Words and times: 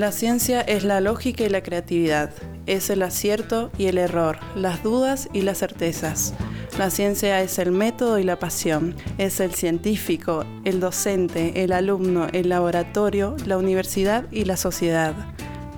La 0.00 0.12
ciencia 0.12 0.62
es 0.62 0.82
la 0.82 1.02
lógica 1.02 1.44
y 1.44 1.50
la 1.50 1.62
creatividad, 1.62 2.30
es 2.64 2.88
el 2.88 3.02
acierto 3.02 3.70
y 3.76 3.84
el 3.84 3.98
error, 3.98 4.38
las 4.56 4.82
dudas 4.82 5.28
y 5.34 5.42
las 5.42 5.58
certezas. 5.58 6.32
La 6.78 6.88
ciencia 6.88 7.42
es 7.42 7.58
el 7.58 7.70
método 7.70 8.18
y 8.18 8.22
la 8.22 8.38
pasión, 8.38 8.96
es 9.18 9.40
el 9.40 9.52
científico, 9.52 10.46
el 10.64 10.80
docente, 10.80 11.62
el 11.62 11.72
alumno, 11.72 12.28
el 12.32 12.48
laboratorio, 12.48 13.36
la 13.44 13.58
universidad 13.58 14.24
y 14.30 14.46
la 14.46 14.56
sociedad. 14.56 15.14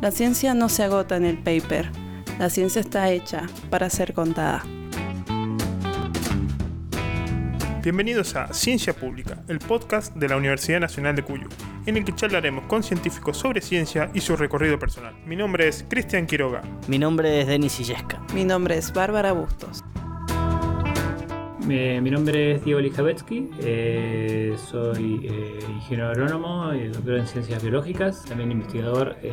La 0.01 0.13
ciencia 0.13 0.55
no 0.55 0.69
se 0.69 0.85
agota 0.85 1.17
en 1.17 1.25
el 1.25 1.39
paper, 1.39 1.91
la 2.39 2.49
ciencia 2.49 2.79
está 2.79 3.11
hecha 3.11 3.49
para 3.71 3.91
ser 3.91 4.15
contada. 4.15 4.63
Bienvenidos 7.83 8.37
a 8.37 8.55
Ciencia 8.55 8.93
Pública, 8.93 9.43
el 9.49 9.59
podcast 9.59 10.15
de 10.15 10.29
la 10.29 10.37
Universidad 10.37 10.79
Nacional 10.79 11.17
de 11.17 11.25
Cuyo, 11.25 11.49
en 11.85 11.97
el 11.97 12.05
que 12.05 12.15
charlaremos 12.15 12.65
con 12.67 12.85
científicos 12.85 13.37
sobre 13.37 13.61
ciencia 13.61 14.09
y 14.15 14.21
su 14.21 14.37
recorrido 14.37 14.79
personal. 14.79 15.17
Mi 15.27 15.35
nombre 15.35 15.67
es 15.67 15.85
Cristian 15.89 16.29
Quiroga. 16.29 16.63
Mi 16.87 17.01
nombre 17.01 17.41
es 17.41 17.49
Denis 17.49 17.81
Illesca. 17.81 18.25
Mi 18.35 18.45
nombre 18.45 18.79
es 18.79 18.93
Bárbara 18.93 19.33
Bustos. 19.33 19.83
Mi, 21.67 22.11
nombre 22.11 22.53
es 22.53 22.65
Diego 22.65 22.81
Lijavetsky, 22.81 23.51
eh, 23.61 24.57
soy 24.57 25.29
eh, 25.31 25.59
ingeniero 25.69 26.09
agrónomo 26.09 26.73
doctor 26.93 27.19
en 27.19 27.27
ciencias 27.27 27.63
biológicas, 27.63 28.25
también 28.25 28.51
investigador 28.51 29.17
eh, 29.23 29.33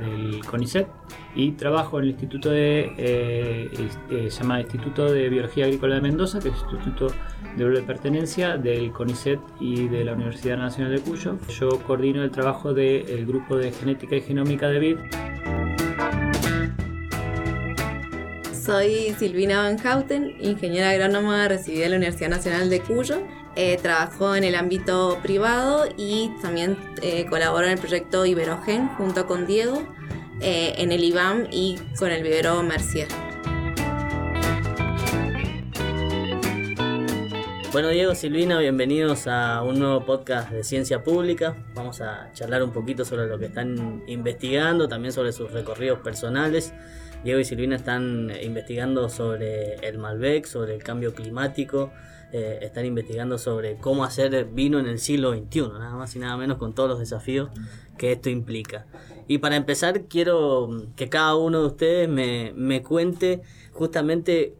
del 0.00 0.44
CONICET 0.44 0.88
y 1.36 1.52
trabajo 1.52 1.98
en 1.98 2.04
el 2.04 2.10
Instituto 2.10 2.50
de, 2.50 3.78
se 4.08 4.30
llama 4.30 4.60
Instituto 4.60 5.12
de 5.12 5.28
Biología 5.28 5.66
Agrícola 5.66 5.94
de 5.94 6.00
Mendoza, 6.00 6.40
que 6.40 6.48
es 6.48 6.54
el 6.54 6.60
Instituto 6.60 7.14
de 7.56 7.68
de 7.68 7.82
pertenencia 7.82 8.56
del 8.56 8.90
CONICET 8.92 9.38
y 9.60 9.88
de 9.88 10.04
la 10.04 10.14
Universidad 10.14 10.58
Nacional 10.58 10.94
de 10.94 11.00
Cuyo. 11.00 11.38
Yo 11.48 11.68
coordino 11.86 12.24
el 12.24 12.30
trabajo 12.30 12.74
del 12.74 13.24
grupo 13.24 13.56
de 13.56 13.70
genética 13.72 14.16
y 14.16 14.20
genómica 14.20 14.68
de 14.68 14.78
BID 14.78 14.96
Soy 18.68 19.14
Silvina 19.18 19.62
Van 19.62 19.78
Houten, 19.78 20.36
ingeniera 20.42 20.90
agrónoma 20.90 21.48
recibida 21.48 21.84
de 21.84 21.88
la 21.88 21.96
Universidad 21.96 22.28
Nacional 22.28 22.68
de 22.68 22.82
Cuyo. 22.82 23.22
Eh, 23.56 23.78
trabajo 23.80 24.34
en 24.34 24.44
el 24.44 24.54
ámbito 24.54 25.18
privado 25.22 25.86
y 25.96 26.30
también 26.42 26.76
eh, 27.00 27.24
colaboro 27.30 27.64
en 27.64 27.72
el 27.72 27.78
proyecto 27.78 28.26
Iberogen 28.26 28.88
junto 28.88 29.26
con 29.26 29.46
Diego 29.46 29.88
eh, 30.42 30.74
en 30.76 30.92
el 30.92 31.02
IBAM 31.02 31.46
y 31.50 31.78
con 31.98 32.10
el 32.10 32.22
vivero 32.22 32.62
Mercier. 32.62 33.08
Bueno, 37.72 37.88
Diego, 37.88 38.14
Silvina, 38.14 38.58
bienvenidos 38.58 39.28
a 39.28 39.62
un 39.62 39.78
nuevo 39.78 40.04
podcast 40.04 40.50
de 40.50 40.62
Ciencia 40.62 41.02
Pública. 41.02 41.56
Vamos 41.74 42.02
a 42.02 42.30
charlar 42.34 42.62
un 42.62 42.72
poquito 42.72 43.06
sobre 43.06 43.28
lo 43.28 43.38
que 43.38 43.46
están 43.46 44.02
investigando, 44.06 44.88
también 44.88 45.12
sobre 45.14 45.32
sus 45.32 45.52
recorridos 45.52 46.00
personales. 46.00 46.74
Diego 47.24 47.40
y 47.40 47.44
Silvina 47.44 47.76
están 47.76 48.30
eh, 48.30 48.44
investigando 48.44 49.08
sobre 49.08 49.74
el 49.86 49.98
Malbec, 49.98 50.46
sobre 50.46 50.74
el 50.74 50.82
cambio 50.82 51.14
climático, 51.14 51.90
eh, 52.32 52.60
están 52.62 52.86
investigando 52.86 53.38
sobre 53.38 53.76
cómo 53.76 54.04
hacer 54.04 54.44
vino 54.46 54.78
en 54.78 54.86
el 54.86 54.98
siglo 54.98 55.32
XXI, 55.32 55.62
nada 55.78 55.96
más 55.96 56.14
y 56.14 56.18
nada 56.18 56.36
menos 56.36 56.58
con 56.58 56.74
todos 56.74 56.88
los 56.88 56.98
desafíos 56.98 57.50
que 57.96 58.12
esto 58.12 58.30
implica. 58.30 58.86
Y 59.26 59.38
para 59.38 59.56
empezar, 59.56 60.04
quiero 60.04 60.68
que 60.94 61.08
cada 61.08 61.34
uno 61.34 61.60
de 61.60 61.66
ustedes 61.66 62.08
me, 62.08 62.52
me 62.54 62.82
cuente 62.82 63.42
justamente 63.72 64.54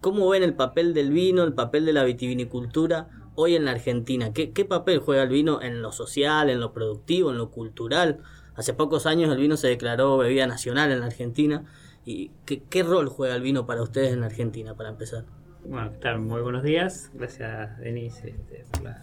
cómo 0.00 0.28
ven 0.28 0.42
el 0.42 0.54
papel 0.54 0.94
del 0.94 1.10
vino, 1.10 1.42
el 1.42 1.54
papel 1.54 1.84
de 1.84 1.92
la 1.92 2.04
vitivinicultura 2.04 3.08
hoy 3.34 3.56
en 3.56 3.64
la 3.64 3.72
Argentina. 3.72 4.32
¿Qué, 4.32 4.52
¿Qué 4.52 4.64
papel 4.64 5.00
juega 5.00 5.24
el 5.24 5.28
vino 5.28 5.60
en 5.60 5.82
lo 5.82 5.92
social, 5.92 6.50
en 6.50 6.60
lo 6.60 6.72
productivo, 6.72 7.30
en 7.30 7.38
lo 7.38 7.50
cultural? 7.50 8.20
Hace 8.58 8.74
pocos 8.74 9.06
años 9.06 9.30
el 9.30 9.38
vino 9.38 9.56
se 9.56 9.68
declaró 9.68 10.18
bebida 10.18 10.48
nacional 10.48 10.90
en 10.90 10.98
la 10.98 11.06
Argentina. 11.06 11.62
¿Y 12.04 12.32
qué, 12.44 12.82
rol 12.82 13.08
juega 13.08 13.36
el 13.36 13.42
vino 13.42 13.66
para 13.66 13.82
ustedes 13.82 14.12
en 14.12 14.18
la 14.18 14.26
Argentina, 14.26 14.74
para 14.74 14.88
empezar? 14.88 15.26
Bueno, 15.64 15.92
¿qué 16.00 16.12
Muy 16.16 16.40
buenos 16.40 16.64
días. 16.64 17.12
Gracias, 17.14 17.78
Denis, 17.78 18.20
este, 18.24 18.64
por 18.72 18.82
la, 18.82 19.00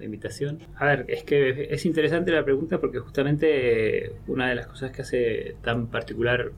invitación. 0.00 0.58
A 0.74 0.86
ver, 0.86 1.04
es 1.06 1.22
que 1.22 1.68
es 1.70 1.86
interesante 1.86 2.32
la 2.32 2.44
pregunta 2.44 2.80
porque 2.80 2.98
justamente 2.98 4.16
una 4.26 4.48
de 4.48 4.56
las 4.56 4.66
cosas 4.66 4.90
que 4.90 5.02
hace 5.02 5.56
tan 5.62 5.86
particular 5.86 6.50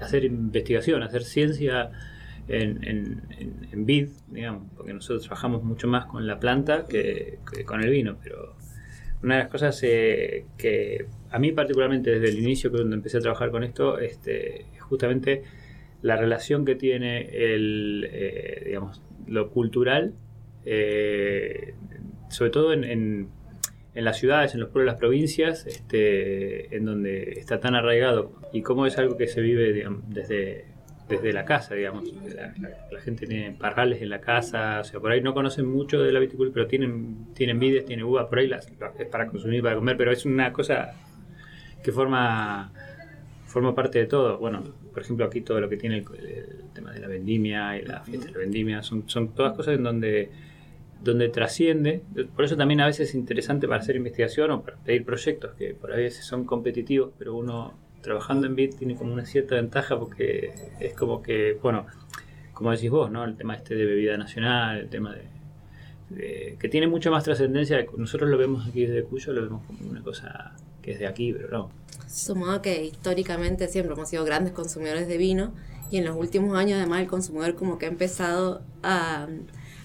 hacer 0.00 0.24
investigación, 0.24 1.04
hacer 1.04 1.22
ciencia 1.22 1.92
en, 2.48 2.82
en, 2.82 3.22
en, 3.70 3.86
vid, 3.86 4.08
digamos, 4.26 4.66
porque 4.76 4.92
nosotros 4.92 5.22
trabajamos 5.22 5.62
mucho 5.62 5.86
más 5.86 6.06
con 6.06 6.26
la 6.26 6.40
planta 6.40 6.86
que, 6.88 7.38
que 7.50 7.64
con 7.64 7.80
el 7.80 7.90
vino, 7.90 8.18
pero 8.20 8.56
una 9.22 9.36
de 9.36 9.42
las 9.42 9.50
cosas 9.50 9.80
eh, 9.84 10.46
que 10.58 11.06
a 11.30 11.38
mí 11.38 11.52
particularmente 11.52 12.10
desde 12.10 12.28
el 12.28 12.42
inicio, 12.42 12.70
cuando 12.70 12.94
empecé 12.94 13.18
a 13.18 13.20
trabajar 13.20 13.50
con 13.50 13.64
esto, 13.64 13.98
este, 13.98 14.62
es 14.74 14.82
justamente 14.82 15.42
la 16.02 16.16
relación 16.16 16.64
que 16.64 16.74
tiene 16.74 17.28
el, 17.32 18.08
eh, 18.10 18.62
digamos, 18.66 19.02
lo 19.26 19.50
cultural, 19.50 20.14
eh, 20.64 21.74
sobre 22.28 22.50
todo 22.50 22.72
en, 22.72 22.84
en, 22.84 23.28
las 23.94 24.18
ciudades, 24.18 24.54
en 24.54 24.60
los 24.60 24.70
pueblos, 24.70 24.92
las 24.92 25.00
provincias, 25.00 25.66
este, 25.66 26.74
en 26.74 26.84
donde 26.84 27.32
está 27.36 27.60
tan 27.60 27.74
arraigado 27.74 28.32
y 28.52 28.62
cómo 28.62 28.86
es 28.86 28.98
algo 28.98 29.16
que 29.16 29.26
se 29.26 29.40
vive 29.40 29.84
desde 30.08 30.64
desde 31.10 31.32
la 31.32 31.44
casa, 31.44 31.74
digamos. 31.74 32.04
La, 32.34 33.00
gente 33.00 33.26
tiene 33.26 33.52
parrales 33.52 34.00
en 34.00 34.08
la 34.08 34.20
casa, 34.20 34.80
o 34.80 34.84
sea, 34.84 35.00
por 35.00 35.10
ahí 35.10 35.20
no 35.20 35.34
conocen 35.34 35.66
mucho 35.66 36.00
de 36.02 36.12
la 36.12 36.20
viticultura, 36.20 36.54
pero 36.54 36.66
tienen, 36.66 37.34
tienen 37.34 37.58
vides, 37.58 37.84
tienen 37.84 38.04
uvas, 38.06 38.26
por 38.28 38.38
ahí 38.38 38.46
las, 38.46 38.68
es 38.98 39.06
para 39.08 39.26
consumir, 39.26 39.62
para 39.62 39.74
comer, 39.74 39.96
pero 39.96 40.12
es 40.12 40.24
una 40.24 40.52
cosa 40.52 40.92
que 41.82 41.92
forma, 41.92 42.72
forma 43.46 43.74
parte 43.74 43.98
de 43.98 44.06
todo. 44.06 44.38
Bueno, 44.38 44.62
por 44.92 45.02
ejemplo, 45.02 45.24
aquí 45.24 45.40
todo 45.40 45.60
lo 45.60 45.68
que 45.68 45.76
tiene 45.76 45.98
el, 45.98 46.70
tema 46.74 46.92
de 46.92 47.00
la 47.00 47.08
vendimia 47.08 47.76
y 47.78 47.84
la 47.84 48.00
fiesta 48.00 48.26
de 48.26 48.32
la 48.32 48.38
vendimia, 48.38 48.82
son, 48.82 49.08
son 49.08 49.34
todas 49.34 49.54
cosas 49.54 49.74
en 49.76 49.82
donde 49.82 50.30
donde 51.02 51.30
trasciende, 51.30 52.02
por 52.36 52.44
eso 52.44 52.56
también 52.56 52.80
a 52.82 52.86
veces 52.86 53.08
es 53.08 53.14
interesante 53.14 53.66
para 53.66 53.80
hacer 53.80 53.96
investigación 53.96 54.50
o 54.50 54.62
para 54.62 54.76
pedir 54.76 55.04
proyectos 55.04 55.54
que 55.54 55.74
por 55.74 55.92
ahí 55.92 56.02
veces 56.02 56.26
son 56.26 56.44
competitivos, 56.44 57.12
pero 57.18 57.34
uno 57.34 57.72
trabajando 58.02 58.46
en 58.46 58.54
Bit 58.54 58.76
tiene 58.76 58.96
como 58.96 59.12
una 59.12 59.24
cierta 59.24 59.54
ventaja 59.54 59.98
porque 59.98 60.52
es 60.78 60.94
como 60.94 61.22
que, 61.22 61.58
bueno, 61.62 61.86
como 62.52 62.70
decís 62.70 62.90
vos, 62.90 63.10
¿no? 63.10 63.24
El 63.24 63.36
tema 63.36 63.54
este 63.54 63.74
de 63.74 63.86
bebida 63.86 64.16
nacional, 64.16 64.78
el 64.78 64.88
tema 64.90 65.14
de, 65.14 66.56
que 66.58 66.68
tiene 66.68 66.86
mucha 66.86 67.10
más 67.10 67.24
trascendencia. 67.24 67.84
Nosotros 67.96 68.28
lo 68.28 68.36
vemos 68.36 68.66
aquí 68.66 68.84
desde 68.84 69.04
Cuyo, 69.04 69.32
lo 69.32 69.42
vemos 69.42 69.64
como 69.66 69.90
una 69.90 70.02
cosa 70.02 70.54
que 70.82 70.92
es 70.92 70.98
de 70.98 71.06
aquí, 71.06 71.32
pero 71.32 71.48
no. 71.48 71.70
Sumado 72.08 72.60
que 72.62 72.84
históricamente 72.84 73.68
siempre 73.68 73.94
hemos 73.94 74.08
sido 74.08 74.24
grandes 74.24 74.52
consumidores 74.52 75.06
de 75.06 75.16
vino 75.16 75.52
y 75.90 75.98
en 75.98 76.04
los 76.04 76.16
últimos 76.16 76.56
años 76.56 76.78
además 76.78 77.00
el 77.00 77.08
consumidor 77.08 77.54
como 77.54 77.78
que 77.78 77.86
ha 77.86 77.88
empezado 77.88 78.62
a 78.82 79.28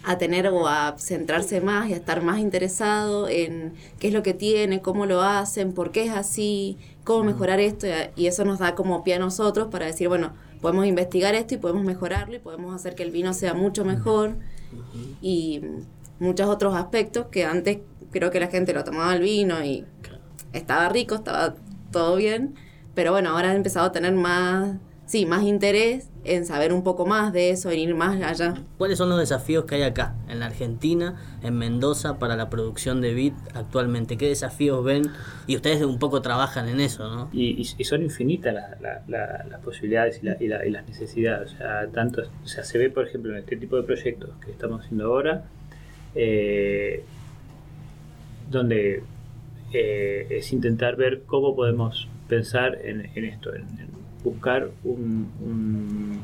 a 0.05 0.17
tener 0.17 0.47
o 0.47 0.67
a 0.67 0.95
centrarse 1.00 1.61
más 1.61 1.89
y 1.89 1.94
a 1.94 1.95
estar 1.97 2.22
más 2.22 2.39
interesado 2.39 3.28
en 3.28 3.73
qué 4.00 4.09
es 4.09 4.13
lo 4.13 4.22
que 4.22 4.34
tiene, 4.34 4.81
cómo 4.81 5.05
lo 5.07 5.22
hacen, 5.22 5.73
por 5.73 5.91
qué 5.91 6.05
es 6.05 6.11
así, 6.11 6.78
cómo 7.03 7.23
mejorar 7.23 7.59
esto. 7.59 7.88
Y 8.16 8.28
eso 8.28 8.45
nos 8.45 8.59
da 8.59 8.75
como 8.75 9.03
pie 9.03 9.16
a 9.16 9.19
nosotros 9.19 9.67
para 9.72 9.88
decir, 9.88 10.07
bueno, 10.07 10.34
podemos 10.61 10.85
investigar 10.85 11.34
esto 11.34 11.55
y 11.55 11.57
podemos 11.57 11.84
mejorarlo 11.84 12.35
y 12.35 12.39
podemos 12.39 12.75
hacer 12.75 12.94
que 12.94 13.01
el 13.01 13.11
vino 13.11 13.34
sea 13.34 13.55
mucho 13.55 13.84
mejor. 13.84 14.35
Y 15.22 15.61
muchos 16.19 16.47
otros 16.47 16.75
aspectos 16.75 17.28
que 17.31 17.45
antes 17.45 17.79
creo 18.11 18.29
que 18.29 18.39
la 18.39 18.47
gente 18.47 18.73
lo 18.73 18.84
tomaba 18.84 19.16
el 19.16 19.22
vino 19.22 19.63
y 19.66 19.85
estaba 20.57 20.89
rico, 20.89 21.16
estaba 21.16 21.55
todo 21.91 22.16
bien, 22.16 22.55
pero 22.93 23.11
bueno, 23.11 23.29
ahora 23.29 23.51
ha 23.51 23.55
empezado 23.55 23.88
a 23.88 23.91
tener 23.91 24.13
más 24.13 24.77
sí, 25.05 25.25
más 25.25 25.43
interés 25.43 26.09
en 26.23 26.45
saber 26.45 26.73
un 26.73 26.83
poco 26.83 27.05
más 27.05 27.31
de 27.31 27.51
eso, 27.51 27.69
en 27.69 27.79
ir 27.79 27.95
más 27.95 28.21
allá. 28.21 28.55
¿Cuáles 28.77 28.97
son 28.97 29.09
los 29.09 29.19
desafíos 29.19 29.66
que 29.66 29.75
hay 29.75 29.83
acá, 29.83 30.16
en 30.27 30.39
la 30.39 30.47
Argentina, 30.47 31.21
en 31.43 31.57
Mendoza, 31.57 32.17
para 32.17 32.35
la 32.35 32.49
producción 32.49 33.01
de 33.01 33.13
bit 33.13 33.35
actualmente? 33.53 34.17
¿Qué 34.17 34.28
desafíos 34.28 34.84
ven? 34.84 35.11
Y 35.46 35.55
ustedes 35.55 35.84
un 35.84 35.99
poco 35.99 36.22
trabajan 36.22 36.67
en 36.67 36.79
eso, 36.79 37.08
¿no? 37.09 37.29
Y, 37.31 37.63
son 37.84 38.01
infinitas 38.01 38.55
las 38.81 39.59
posibilidades 39.63 40.22
y, 40.23 40.47
las 40.47 40.87
necesidades. 40.87 41.53
O 41.53 41.58
sea, 41.58 41.87
tanto, 41.87 42.23
o 42.43 42.47
sea, 42.47 42.63
se 42.63 42.78
ve, 42.79 42.90
por 42.90 43.08
ejemplo, 43.08 43.31
en 43.31 43.40
este 43.40 43.58
tipo 43.58 43.75
de 43.75 43.84
proyectos 43.84 44.31
que 44.43 44.51
estamos 44.51 44.84
haciendo 44.84 45.05
ahora, 45.05 45.43
eh, 46.16 47.03
donde 48.49 49.03
eh, 49.75 50.37
es 50.37 50.53
intentar 50.53 50.95
ver 50.95 51.23
cómo 51.25 51.55
podemos 51.55 52.07
pensar 52.27 52.79
en, 52.83 53.01
esto, 53.25 53.53
en 53.53 53.66
buscar 54.23 54.69
un, 54.83 56.22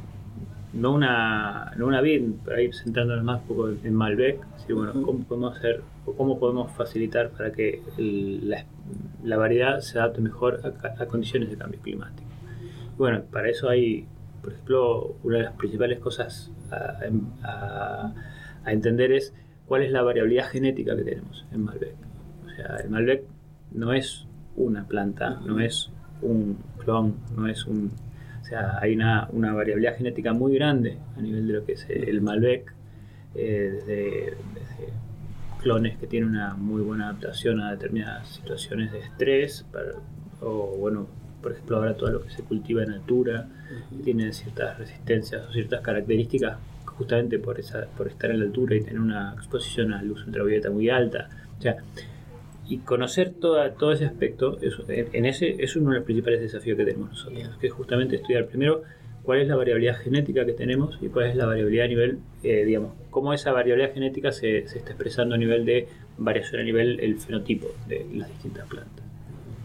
no 0.74 0.94
una 0.94 1.74
no 1.78 1.88
una 1.88 2.02
pero 2.02 2.58
ahí 2.58 2.72
centrándonos 2.72 3.24
más 3.24 3.42
un 3.42 3.48
poco 3.48 3.70
en 3.70 3.94
Malbec, 3.94 4.40
bueno, 4.70 4.94
cómo 4.94 5.24
podemos 5.26 5.58
hacer 5.58 5.82
o 6.06 6.14
cómo 6.14 6.40
podemos 6.40 6.72
facilitar 6.72 7.30
para 7.32 7.52
que 7.52 7.82
la, 9.24 9.38
variedad 9.38 9.80
se 9.82 10.00
adapte 10.00 10.22
mejor 10.22 10.62
a, 10.98 11.06
condiciones 11.06 11.50
de 11.50 11.58
cambio 11.58 11.80
climático. 11.82 12.30
Bueno, 12.98 13.24
para 13.32 13.50
eso 13.50 13.70
hay, 13.70 14.08
por 14.42 14.54
ejemplo, 14.54 15.16
una 15.24 15.38
de 15.38 15.44
las 15.44 15.54
principales 15.54 16.00
cosas 16.00 16.52
a, 16.72 18.14
a 18.64 18.72
entender 18.72 19.12
es 19.12 19.34
cuál 19.66 19.84
es 19.84 19.92
la 19.92 20.02
variabilidad 20.02 20.48
genética 20.50 20.96
que 20.96 21.04
tenemos 21.04 21.46
en 21.52 21.64
Malbec. 21.64 21.96
O 22.46 22.50
sea, 22.50 22.78
el 22.78 22.90
Malbec 22.90 23.24
no 23.72 23.94
es 23.94 24.28
una 24.56 24.88
planta, 24.88 25.40
no 25.46 25.60
es 25.60 25.90
un 26.22 26.58
clon, 26.78 27.16
no 27.36 27.48
es 27.48 27.66
un... 27.66 27.92
O 28.42 28.46
sea, 28.46 28.80
hay 28.82 28.96
una, 28.96 29.30
una 29.32 29.54
variabilidad 29.54 29.98
genética 29.98 30.34
muy 30.34 30.56
grande 30.56 30.98
a 31.18 31.22
nivel 31.22 31.48
de 31.48 31.54
lo 31.54 31.66
que 31.66 31.74
es 31.74 31.86
el 31.90 32.22
Malbec, 32.22 32.74
eh, 33.36 33.82
desde, 33.86 34.38
clones 35.62 35.98
que 35.98 36.08
tienen 36.08 36.30
una 36.30 36.56
muy 36.56 36.82
buena 36.82 37.10
adaptación 37.10 37.62
a 37.62 37.72
determinadas 37.72 38.28
situaciones 38.28 38.92
de 38.92 39.00
estrés, 39.00 39.66
o 40.42 40.76
bueno, 40.78 41.08
por 41.42 41.52
ejemplo 41.52 41.78
ahora 41.78 41.96
todo 41.96 42.10
lo 42.10 42.24
que 42.24 42.32
se 42.32 42.44
cultiva 42.44 42.84
en 42.84 42.92
altura, 42.92 43.48
tiene 44.04 44.34
ciertas 44.34 44.78
resistencias 44.80 45.48
o 45.48 45.54
ciertas 45.54 45.82
características 45.82 46.58
justamente 46.86 47.40
por, 47.40 47.60
esa, 47.60 47.86
por 47.98 48.08
estar 48.08 48.32
en 48.32 48.40
la 48.40 48.46
altura 48.46 48.76
y 48.76 48.82
tener 48.82 49.00
una 49.00 49.34
exposición 49.34 49.94
a 49.94 50.02
luz 50.04 50.26
ultravioleta 50.26 50.70
muy 50.70 50.90
alta. 50.90 51.30
O 51.58 51.62
sea, 51.62 51.78
y 52.72 52.78
conocer 52.78 53.34
toda, 53.34 53.74
todo 53.74 53.92
ese 53.92 54.06
aspecto, 54.06 54.58
eso, 54.62 54.86
en 54.88 55.26
ese 55.26 55.58
es 55.60 55.76
uno 55.76 55.90
de 55.90 55.98
los 55.98 56.06
principales 56.06 56.40
desafíos 56.40 56.78
que 56.78 56.86
tenemos 56.86 57.10
nosotros, 57.10 57.58
que 57.60 57.68
es 57.68 57.74
justamente 57.74 58.16
estudiar 58.16 58.48
primero 58.48 58.84
cuál 59.24 59.42
es 59.42 59.50
la 59.50 59.58
variabilidad 59.58 59.98
genética 59.98 60.46
que 60.46 60.54
tenemos 60.54 60.98
y 61.02 61.10
cuál 61.10 61.28
es 61.28 61.36
la 61.36 61.48
variabilidad 61.48 61.88
a 61.88 61.90
nivel, 61.90 62.20
eh, 62.44 62.64
digamos, 62.64 62.94
cómo 63.10 63.34
esa 63.34 63.52
variabilidad 63.52 63.94
genética 63.94 64.32
se, 64.32 64.70
se, 64.70 64.78
está 64.78 64.92
expresando 64.92 65.36
a 65.36 65.38
nivel 65.38 65.66
de 65.66 65.90
variación 66.18 66.62
a 66.62 66.64
nivel 66.64 67.02
el 67.02 67.20
fenotipo 67.20 67.68
de 67.90 68.08
las 68.14 68.30
distintas 68.30 68.66
plantas. 68.70 69.06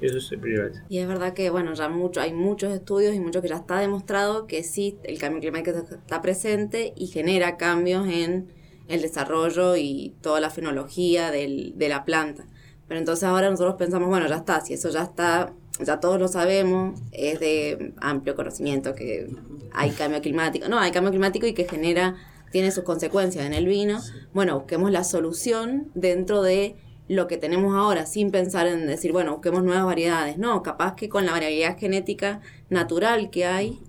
Eso 0.00 0.18
es 0.18 0.32
el 0.32 0.40
primer 0.40 0.72
Y 0.88 0.98
es 0.98 1.06
verdad 1.06 1.32
que, 1.32 1.48
bueno, 1.50 1.74
ya 1.74 1.88
mucho, 1.88 2.20
hay 2.20 2.32
muchos 2.32 2.72
estudios 2.72 3.14
y 3.14 3.20
mucho 3.20 3.40
que 3.40 3.46
ya 3.46 3.56
está 3.56 3.78
demostrado 3.78 4.48
que 4.48 4.64
sí, 4.64 4.98
el 5.04 5.20
cambio 5.20 5.40
climático 5.40 5.78
está 5.78 6.20
presente 6.20 6.92
y 6.96 7.06
genera 7.06 7.56
cambios 7.56 8.08
en 8.08 8.48
el 8.88 9.00
desarrollo 9.00 9.76
y 9.76 10.12
toda 10.22 10.40
la 10.40 10.50
fenología 10.50 11.30
del, 11.30 11.72
de 11.76 11.88
la 11.88 12.04
planta. 12.04 12.46
Pero 12.88 13.00
entonces 13.00 13.24
ahora 13.24 13.50
nosotros 13.50 13.76
pensamos, 13.76 14.08
bueno, 14.08 14.28
ya 14.28 14.36
está, 14.36 14.60
si 14.60 14.74
eso 14.74 14.90
ya 14.90 15.02
está, 15.02 15.52
ya 15.80 16.00
todos 16.00 16.18
lo 16.18 16.28
sabemos, 16.28 17.00
es 17.12 17.40
de 17.40 17.92
amplio 18.00 18.34
conocimiento 18.36 18.94
que 18.94 19.28
hay 19.72 19.90
cambio 19.90 20.20
climático. 20.20 20.68
No, 20.68 20.78
hay 20.78 20.92
cambio 20.92 21.10
climático 21.10 21.46
y 21.46 21.52
que 21.52 21.64
genera, 21.64 22.16
tiene 22.50 22.70
sus 22.70 22.84
consecuencias 22.84 23.44
en 23.44 23.52
el 23.52 23.66
vino. 23.66 24.00
Bueno, 24.32 24.58
busquemos 24.58 24.90
la 24.90 25.04
solución 25.04 25.90
dentro 25.94 26.42
de 26.42 26.76
lo 27.08 27.28
que 27.28 27.36
tenemos 27.36 27.74
ahora, 27.74 28.06
sin 28.06 28.30
pensar 28.30 28.66
en 28.66 28.86
decir, 28.86 29.12
bueno, 29.12 29.32
busquemos 29.32 29.62
nuevas 29.62 29.84
variedades. 29.84 30.38
No, 30.38 30.62
capaz 30.62 30.94
que 30.94 31.08
con 31.08 31.26
la 31.26 31.32
variabilidad 31.32 31.78
genética 31.78 32.40
natural 32.68 33.30
que 33.30 33.44
hay, 33.44 33.80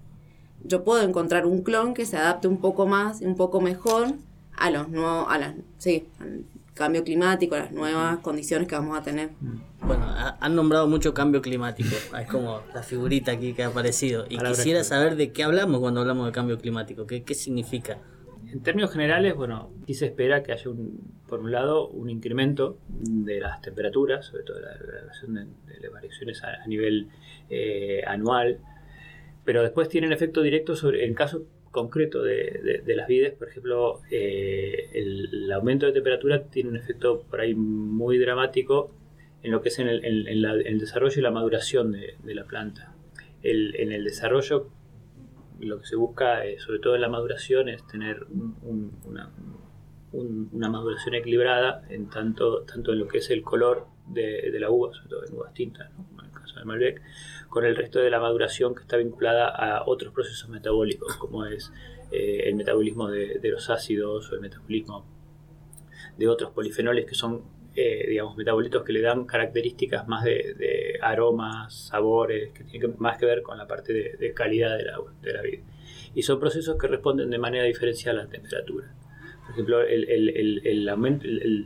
yo 0.63 0.83
puedo 0.83 1.01
encontrar 1.01 1.45
un 1.45 1.61
clon 1.61 1.94
que 1.94 2.05
se 2.05 2.17
adapte 2.17 2.47
un 2.47 2.57
poco 2.57 2.85
más, 2.85 3.21
un 3.21 3.35
poco 3.35 3.61
mejor 3.61 4.13
a 4.57 4.69
los 4.69 4.89
nuevos, 4.89 5.27
a 5.29 5.38
las, 5.38 5.55
sí, 5.77 6.07
cambio 6.77 7.03
climático, 7.03 7.56
las 7.56 7.71
nuevas 7.71 8.19
condiciones 8.19 8.68
que 8.68 8.75
vamos 8.75 8.97
a 8.97 9.03
tener. 9.03 9.31
Bueno, 9.81 10.06
han 10.07 10.56
nombrado 10.56 10.88
mucho 10.88 11.13
cambio 11.13 11.41
climático, 11.41 11.95
es 12.19 12.27
como 12.27 12.62
la 12.74 12.83
figurita 12.83 13.31
aquí 13.31 13.53
que 13.53 13.63
ha 13.63 13.68
aparecido. 13.68 14.25
Y 14.29 14.38
quisiera 14.38 14.83
saber 14.83 15.15
de 15.15 15.31
qué 15.31 15.44
hablamos 15.44 15.79
cuando 15.79 16.01
hablamos 16.01 16.25
de 16.25 16.31
cambio 16.31 16.57
climático, 16.57 17.06
qué, 17.06 17.24
qué 17.24 17.33
significa. 17.33 17.97
En 18.51 18.62
términos 18.62 18.91
generales, 18.91 19.35
bueno, 19.35 19.71
aquí 19.83 19.94
se 19.94 20.06
espera 20.06 20.41
que 20.41 20.53
haya, 20.53 20.69
un, 20.69 21.21
por 21.27 21.41
un 21.41 21.51
lado, 21.51 21.89
un 21.89 22.09
incremento 22.09 22.80
de 22.88 23.41
las 23.41 23.62
temperaturas, 23.62 24.25
sobre 24.25 24.44
todo 24.44 24.59
la, 24.62 24.73
relación 24.73 25.33
de, 25.33 25.80
las 25.81 25.91
variaciones 25.91 26.41
a, 26.44 26.65
nivel 26.65 27.09
eh, 27.50 28.03
anual, 28.07 28.59
pero 29.44 29.63
después 29.63 29.89
tienen 29.89 30.13
efecto 30.13 30.41
directo 30.41 30.75
sobre, 30.75 31.06
en 31.06 31.13
caso 31.13 31.44
concreto 31.72 32.24
de, 32.24 32.84
las 32.88 33.08
vides, 33.08 33.34
por 33.34 33.50
ejemplo, 33.50 34.02
eh, 34.12 34.90
el, 34.94 35.52
aumento 35.52 35.86
de 35.86 35.94
temperatura 35.94 36.44
tiene 36.44 36.69
un 36.69 36.78
efecto 36.78 37.24
por 37.30 37.42
ahí 37.42 37.56
muy 37.56 38.18
dramático 38.18 38.92
en 39.44 39.52
lo 39.52 39.62
que 39.62 39.69
es 39.69 39.80
en 39.80 39.88
el, 39.88 40.80
desarrollo 40.80 41.19
y 41.19 41.22
la 41.22 41.31
maduración 41.31 41.92
de, 41.92 42.36
la 42.36 42.46
planta. 42.46 42.94
en 43.44 43.92
el 43.92 44.04
desarrollo, 44.04 44.69
lo 45.60 45.80
que 45.80 45.88
se 45.88 45.96
busca, 45.96 46.46
eh, 46.46 46.60
sobre 46.60 46.80
todo 46.80 46.96
en 46.96 47.02
la 47.02 47.10
maduración, 47.10 47.69
es 47.69 47.86
tener 47.88 48.25
una, 49.04 49.31
maduración 50.69 51.16
equilibrada 51.16 51.84
en 51.90 52.10
tanto, 52.10 52.64
tanto 52.64 52.94
en 52.94 53.00
lo 53.00 53.08
que 53.08 53.19
es 53.19 53.30
el 53.30 53.42
color 53.42 53.88
de, 54.08 54.56
la 54.60 54.69
uva, 54.69 54.94
sobre 54.94 55.10
todo 55.10 55.25
en 55.25 55.34
uvas 55.34 55.54
tintas, 55.54 55.92
como 55.94 56.22
en 56.22 56.28
el 56.28 56.34
caso 56.34 56.56
del 56.56 56.66
Malbec, 56.66 57.02
con 57.49 57.65
el 57.65 57.75
resto 57.75 57.99
de 57.99 58.09
la 58.09 58.19
maduración 58.19 58.75
que 58.75 58.81
está 58.81 58.97
vinculada 58.97 59.47
a 59.47 59.83
otros 59.85 60.13
procesos 60.13 60.49
metabólicos, 60.49 61.15
como 61.17 61.45
es 61.45 61.71
eh, 62.11 62.44
el 62.45 62.55
metabolismo 62.55 63.09
de, 63.09 63.39
los 63.44 63.69
ácidos 63.69 64.31
o 64.31 64.35
el 64.35 64.41
metabolismo 64.41 65.05
de 66.17 66.27
otros 66.27 66.51
polifenoles 66.51 67.05
que 67.05 67.15
son, 67.15 67.44
eh, 67.75 68.05
digamos, 68.09 68.38
metabolitos 68.38 68.83
que 68.83 68.94
le 68.94 69.01
dan 69.01 69.25
características 69.25 70.07
más 70.07 70.23
de, 70.23 70.97
aromas, 71.01 71.88
sabores, 71.88 72.51
que 72.51 72.63
tienen 72.63 72.95
más 72.97 73.17
que 73.17 73.25
ver 73.25 73.41
con 73.41 73.57
la 73.57 73.67
parte 73.67 73.94
de, 73.94 74.33
calidad 74.33 74.77
de 74.77 74.83
la, 74.85 74.97
de 75.21 75.33
la 75.33 75.41
vida. 75.41 75.63
Y 76.15 76.23
son 76.23 76.39
procesos 76.39 76.77
que 76.77 76.88
responden 76.88 77.29
de 77.29 77.38
manera 77.38 77.63
diferencial 77.65 78.19
a 78.19 78.23
la 78.23 78.29
temperatura. 78.29 78.94
Por 79.47 79.51
ejemplo, 79.51 79.79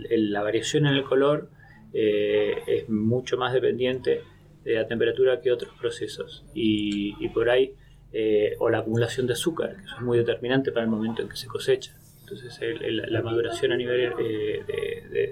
la 0.08 0.44
variación 0.44 0.86
en 0.86 0.94
el 0.94 1.04
color 1.04 1.50
eh, 1.94 2.62
es 2.68 2.90
mucho 2.90 3.38
más 3.38 3.54
dependiente 3.54 4.22
de 4.64 4.76
la 4.76 4.88
temperatura 4.88 5.42
que 5.42 5.52
otros 5.52 5.74
procesos. 5.80 6.46
Y, 6.54 7.28
por 7.30 7.50
ahí, 7.50 7.74
eh, 8.14 8.56
o 8.60 8.70
la 8.70 8.80
acumulación 8.80 9.28
de 9.28 9.34
azúcar, 9.34 9.76
que 9.76 9.84
eso 9.84 9.96
es 9.96 10.02
muy 10.02 10.18
determinante 10.18 10.72
para 10.72 10.84
el 10.84 10.92
momento 10.92 11.22
en 11.22 11.30
que 11.30 11.38
se 11.38 11.48
cosecha. 11.48 11.96
Entonces, 12.22 12.60
la 12.62 13.22
maduración 13.22 13.74
a 13.74 13.78
nivel 13.78 14.14
eh, 14.20 14.64
de, 14.68 15.32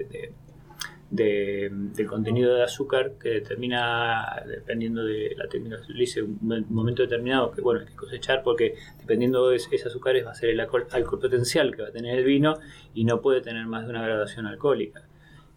de, 1.11 1.69
del 1.71 2.07
contenido 2.07 2.55
de 2.55 2.63
azúcar 2.63 3.13
que 3.19 3.29
determina, 3.29 4.43
dependiendo 4.45 5.03
de 5.03 5.33
la 5.35 5.47
técnica 5.47 5.77
que 5.77 5.83
utilice, 5.83 6.21
un 6.21 6.65
momento 6.69 7.01
determinado 7.01 7.51
que 7.51 7.61
bueno 7.61 7.81
hay 7.81 7.87
que 7.87 7.95
cosechar 7.95 8.43
porque 8.43 8.75
dependiendo 8.99 9.49
de 9.49 9.55
ese 9.55 9.75
azúcar 9.87 10.15
va 10.25 10.31
a 10.31 10.35
ser 10.35 10.51
el 10.51 10.59
alcohol, 10.59 10.87
alcohol 10.91 11.19
potencial 11.19 11.75
que 11.75 11.81
va 11.81 11.87
a 11.87 11.91
tener 11.91 12.19
el 12.19 12.25
vino 12.25 12.59
y 12.93 13.05
no 13.05 13.21
puede 13.21 13.41
tener 13.41 13.65
más 13.65 13.85
de 13.85 13.89
una 13.89 14.03
graduación 14.03 14.45
alcohólica. 14.45 15.01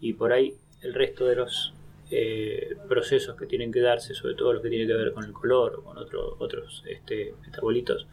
Y 0.00 0.14
por 0.14 0.32
ahí 0.32 0.54
el 0.80 0.94
resto 0.94 1.26
de 1.26 1.36
los 1.36 1.74
eh, 2.14 2.76
procesos 2.88 3.36
que 3.36 3.46
tienen 3.46 3.72
que 3.72 3.80
darse, 3.80 4.14
sobre 4.14 4.34
todo 4.34 4.52
los 4.52 4.62
que 4.62 4.68
tienen 4.68 4.86
que 4.86 4.94
ver 4.94 5.12
con 5.12 5.24
el 5.24 5.32
color 5.32 5.76
o 5.76 5.82
con 5.82 5.96
otros 5.96 6.84
este, 6.86 7.34
metabolitos, 7.40 8.06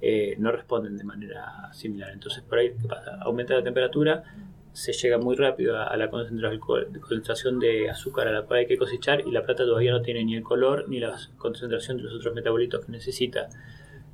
eh, 0.00 0.34
no 0.38 0.50
responden 0.50 0.96
de 0.96 1.04
manera 1.04 1.72
similar. 1.72 2.10
Entonces, 2.10 2.42
por 2.42 2.58
ahí, 2.58 2.72
¿qué 2.80 2.88
pasa? 2.88 3.16
Aumenta 3.22 3.54
la 3.54 3.62
temperatura, 3.62 4.24
se 4.72 4.92
llega 4.92 5.18
muy 5.18 5.36
rápido 5.36 5.78
a, 5.78 5.96
la 5.96 6.10
concentración 6.10 7.60
de 7.60 7.88
azúcar 7.88 8.26
a 8.26 8.32
la 8.32 8.42
cual 8.42 8.58
hay 8.58 8.66
que 8.66 8.76
cosechar 8.76 9.20
y 9.20 9.30
la 9.30 9.44
plata 9.44 9.64
todavía 9.64 9.92
no 9.92 10.02
tiene 10.02 10.24
ni 10.24 10.34
el 10.34 10.42
color 10.42 10.88
ni 10.88 10.98
la 10.98 11.16
concentración 11.38 11.96
de 11.98 12.02
los 12.02 12.14
otros 12.14 12.34
metabolitos 12.34 12.84
que 12.84 12.90
necesita, 12.90 13.48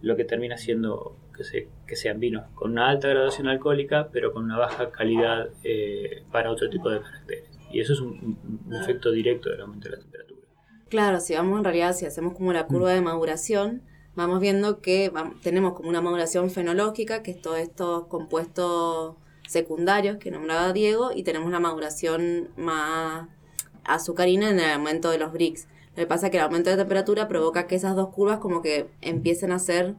lo 0.03 0.15
que 0.15 0.25
termina 0.25 0.59
siendo 0.59 1.17
que, 1.35 1.69
que 1.87 1.97
sean 1.97 2.21
vinos 2.21 2.45
con 2.55 2.73
una 2.73 2.91
alta 2.91 3.09
graduación 3.09 3.49
alcohólica, 3.49 4.11
pero 4.13 4.35
con 4.35 4.45
una 4.45 4.59
baja 4.59 4.91
calidad 4.91 5.49
eh, 5.65 6.23
para 6.31 6.51
otro 6.51 6.69
tipo 6.69 6.91
de 6.91 7.01
caracteres. 7.01 7.50
Y 7.73 7.81
eso 7.81 7.93
es 7.93 8.01
un, 8.01 8.39
efecto 8.73 9.11
directo 9.11 9.51
del 9.51 9.61
aumento 9.61 9.89
de 9.89 9.97
la 9.97 10.03
temperatura. 10.03 10.41
Claro, 10.89 11.21
si 11.21 11.35
vamos 11.35 11.59
en 11.59 11.65
realidad, 11.65 11.95
si 11.95 12.07
hacemos 12.07 12.35
como 12.35 12.53
la 12.53 12.67
curva 12.67 12.93
de 12.93 13.01
maduración, 13.01 13.83
vamos 14.17 14.41
viendo 14.41 14.81
que 14.81 15.13
tenemos 15.43 15.75
como 15.75 15.89
una 15.89 16.01
maduración 16.01 16.51
fenológica, 16.51 17.23
que 17.23 17.31
es 17.31 17.41
todos 17.41 17.59
estos 17.59 18.07
compuestos 18.07 19.15
secundarios 19.47 20.19
que 20.19 20.31
nombraba 20.31 20.73
Diego, 20.73 21.11
y 21.15 21.23
tenemos 21.23 21.51
la 21.53 21.61
maduración 21.61 22.49
más 22.57 23.29
azucarina 23.85 24.51
en 24.51 24.59
el 24.59 24.71
aumento 24.71 25.11
de 25.11 25.19
los 25.19 25.33
Brix. 25.33 25.69
Lo 25.91 26.03
que 26.03 26.07
pasa 26.07 26.27
es 26.27 26.31
que 26.31 26.39
el 26.39 26.45
aumento 26.45 26.71
de 26.71 26.77
temperatura 26.77 27.29
provoca 27.29 27.67
que 27.67 27.77
esas 27.77 27.95
dos 27.95 28.09
curvas 28.09 28.39
como 28.39 28.63
que 28.63 28.89
empiecen 29.01 29.53
a 29.53 29.59
ser 29.59 29.97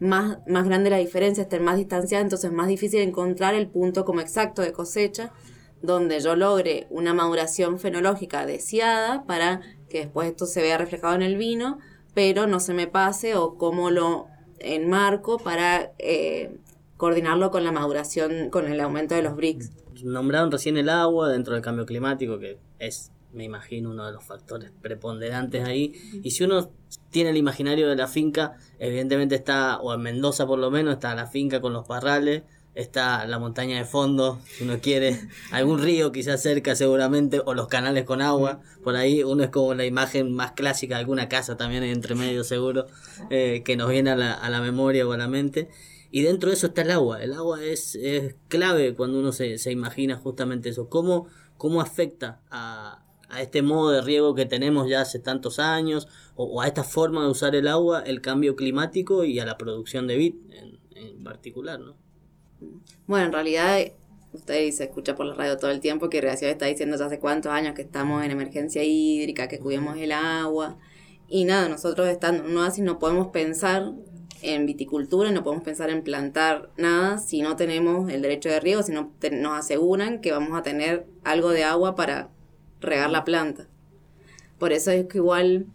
más, 0.00 0.38
más 0.48 0.64
grande 0.64 0.90
la 0.90 0.96
diferencia, 0.98 1.42
estén 1.42 1.62
más 1.62 1.76
distanciadas, 1.76 2.24
entonces 2.24 2.50
es 2.50 2.56
más 2.56 2.66
difícil 2.66 3.00
encontrar 3.00 3.54
el 3.54 3.68
punto 3.68 4.04
como 4.04 4.20
exacto 4.20 4.62
de 4.62 4.72
cosecha 4.72 5.32
donde 5.82 6.20
yo 6.20 6.36
logre 6.36 6.86
una 6.90 7.12
maduración 7.12 7.78
fenológica 7.78 8.46
deseada 8.46 9.24
para 9.24 9.60
que 9.88 10.00
después 10.00 10.28
esto 10.28 10.46
se 10.46 10.62
vea 10.62 10.78
reflejado 10.78 11.14
en 11.14 11.22
el 11.22 11.36
vino, 11.36 11.78
pero 12.14 12.46
no 12.46 12.60
se 12.60 12.72
me 12.72 12.86
pase 12.86 13.36
o 13.36 13.56
cómo 13.56 13.90
lo 13.90 14.26
enmarco 14.58 15.38
para 15.38 15.92
eh, 15.98 16.56
coordinarlo 16.96 17.50
con 17.50 17.64
la 17.64 17.72
maduración, 17.72 18.48
con 18.50 18.70
el 18.70 18.80
aumento 18.80 19.14
de 19.14 19.22
los 19.22 19.36
bricks. 19.36 19.70
Nombraron 20.04 20.50
recién 20.50 20.76
el 20.76 20.88
agua 20.88 21.28
dentro 21.28 21.54
del 21.54 21.62
cambio 21.62 21.84
climático, 21.84 22.38
que 22.38 22.58
es, 22.78 23.12
me 23.32 23.44
imagino, 23.44 23.90
uno 23.90 24.06
de 24.06 24.12
los 24.12 24.24
factores 24.24 24.70
preponderantes 24.80 25.64
ahí. 25.64 25.94
Y 26.22 26.30
si 26.30 26.44
uno 26.44 26.70
tiene 27.10 27.30
el 27.30 27.36
imaginario 27.36 27.88
de 27.88 27.96
la 27.96 28.08
finca, 28.08 28.56
evidentemente 28.78 29.34
está, 29.34 29.78
o 29.80 29.94
en 29.94 30.00
Mendoza 30.00 30.46
por 30.46 30.58
lo 30.58 30.70
menos, 30.70 30.94
está 30.94 31.14
la 31.14 31.26
finca 31.26 31.60
con 31.60 31.72
los 31.72 31.86
parrales, 31.86 32.42
está 32.74 33.26
la 33.26 33.38
montaña 33.38 33.76
de 33.76 33.84
fondo, 33.84 34.40
si 34.46 34.64
uno 34.64 34.78
quiere, 34.80 35.20
algún 35.50 35.82
río 35.82 36.10
quizás 36.12 36.42
cerca 36.42 36.74
seguramente, 36.74 37.40
o 37.44 37.54
los 37.54 37.68
canales 37.68 38.04
con 38.04 38.22
agua, 38.22 38.60
por 38.82 38.96
ahí 38.96 39.22
uno 39.22 39.44
es 39.44 39.50
como 39.50 39.74
la 39.74 39.84
imagen 39.84 40.34
más 40.34 40.52
clásica 40.52 40.96
alguna 40.96 41.28
casa 41.28 41.56
también 41.56 41.82
entre 41.82 42.14
medio 42.14 42.44
seguro, 42.44 42.86
eh, 43.30 43.62
que 43.64 43.76
nos 43.76 43.90
viene 43.90 44.10
a 44.10 44.16
la, 44.16 44.32
a 44.32 44.48
la, 44.50 44.60
memoria 44.60 45.06
o 45.06 45.12
a 45.12 45.18
la 45.18 45.28
mente. 45.28 45.68
Y 46.10 46.22
dentro 46.22 46.50
de 46.50 46.56
eso 46.56 46.68
está 46.68 46.82
el 46.82 46.90
agua, 46.90 47.22
el 47.22 47.32
agua 47.32 47.62
es, 47.64 47.94
es 47.94 48.36
clave 48.48 48.94
cuando 48.94 49.18
uno 49.18 49.32
se, 49.32 49.56
se, 49.58 49.72
imagina 49.72 50.16
justamente 50.16 50.68
eso, 50.68 50.88
cómo, 50.88 51.26
cómo 51.56 51.80
afecta 51.80 52.42
a, 52.50 53.02
a 53.30 53.40
este 53.40 53.62
modo 53.62 53.90
de 53.90 54.02
riego 54.02 54.34
que 54.34 54.44
tenemos 54.44 54.88
ya 54.90 55.00
hace 55.00 55.18
tantos 55.18 55.58
años, 55.58 56.08
o, 56.36 56.60
a 56.60 56.66
esta 56.66 56.84
forma 56.84 57.22
de 57.24 57.30
usar 57.30 57.54
el 57.54 57.66
agua, 57.66 58.02
el 58.02 58.20
cambio 58.20 58.56
climático 58.56 59.24
y 59.24 59.38
a 59.38 59.46
la 59.46 59.56
producción 59.56 60.06
de 60.06 60.16
vid 60.16 60.34
en, 60.50 60.80
en 60.94 61.24
particular, 61.24 61.80
¿no? 61.80 61.96
Bueno, 63.06 63.26
en 63.26 63.32
realidad 63.32 63.78
usted 64.32 64.70
se 64.70 64.84
escucha 64.84 65.14
por 65.14 65.26
la 65.26 65.34
radio 65.34 65.56
todo 65.56 65.70
el 65.70 65.80
tiempo 65.80 66.08
que 66.08 66.20
Reacción 66.20 66.50
está 66.50 66.66
diciendo 66.66 67.02
hace 67.02 67.18
cuántos 67.18 67.52
años 67.52 67.74
que 67.74 67.82
estamos 67.82 68.24
en 68.24 68.30
emergencia 68.30 68.82
hídrica, 68.84 69.48
que 69.48 69.58
cuidemos 69.58 69.98
el 69.98 70.12
agua. 70.12 70.78
Y 71.28 71.44
nada, 71.44 71.68
nosotros 71.68 72.08
estando 72.08 72.44
no 72.44 72.62
así 72.62 72.82
no 72.82 72.98
podemos 72.98 73.28
pensar 73.28 73.92
en 74.42 74.66
viticultura, 74.66 75.30
no 75.30 75.44
podemos 75.44 75.64
pensar 75.64 75.88
en 75.90 76.02
plantar 76.02 76.70
nada 76.76 77.18
si 77.18 77.42
no 77.42 77.56
tenemos 77.56 78.10
el 78.10 78.22
derecho 78.22 78.48
de 78.48 78.60
riego, 78.60 78.82
si 78.82 78.92
no 78.92 79.12
nos 79.32 79.58
aseguran 79.58 80.20
que 80.20 80.32
vamos 80.32 80.58
a 80.58 80.62
tener 80.62 81.06
algo 81.24 81.50
de 81.50 81.64
agua 81.64 81.94
para 81.94 82.30
regar 82.80 83.10
la 83.10 83.24
planta. 83.24 83.68
Por 84.58 84.72
eso 84.72 84.90
es 84.90 85.06
que 85.06 85.18
igual, 85.18 85.66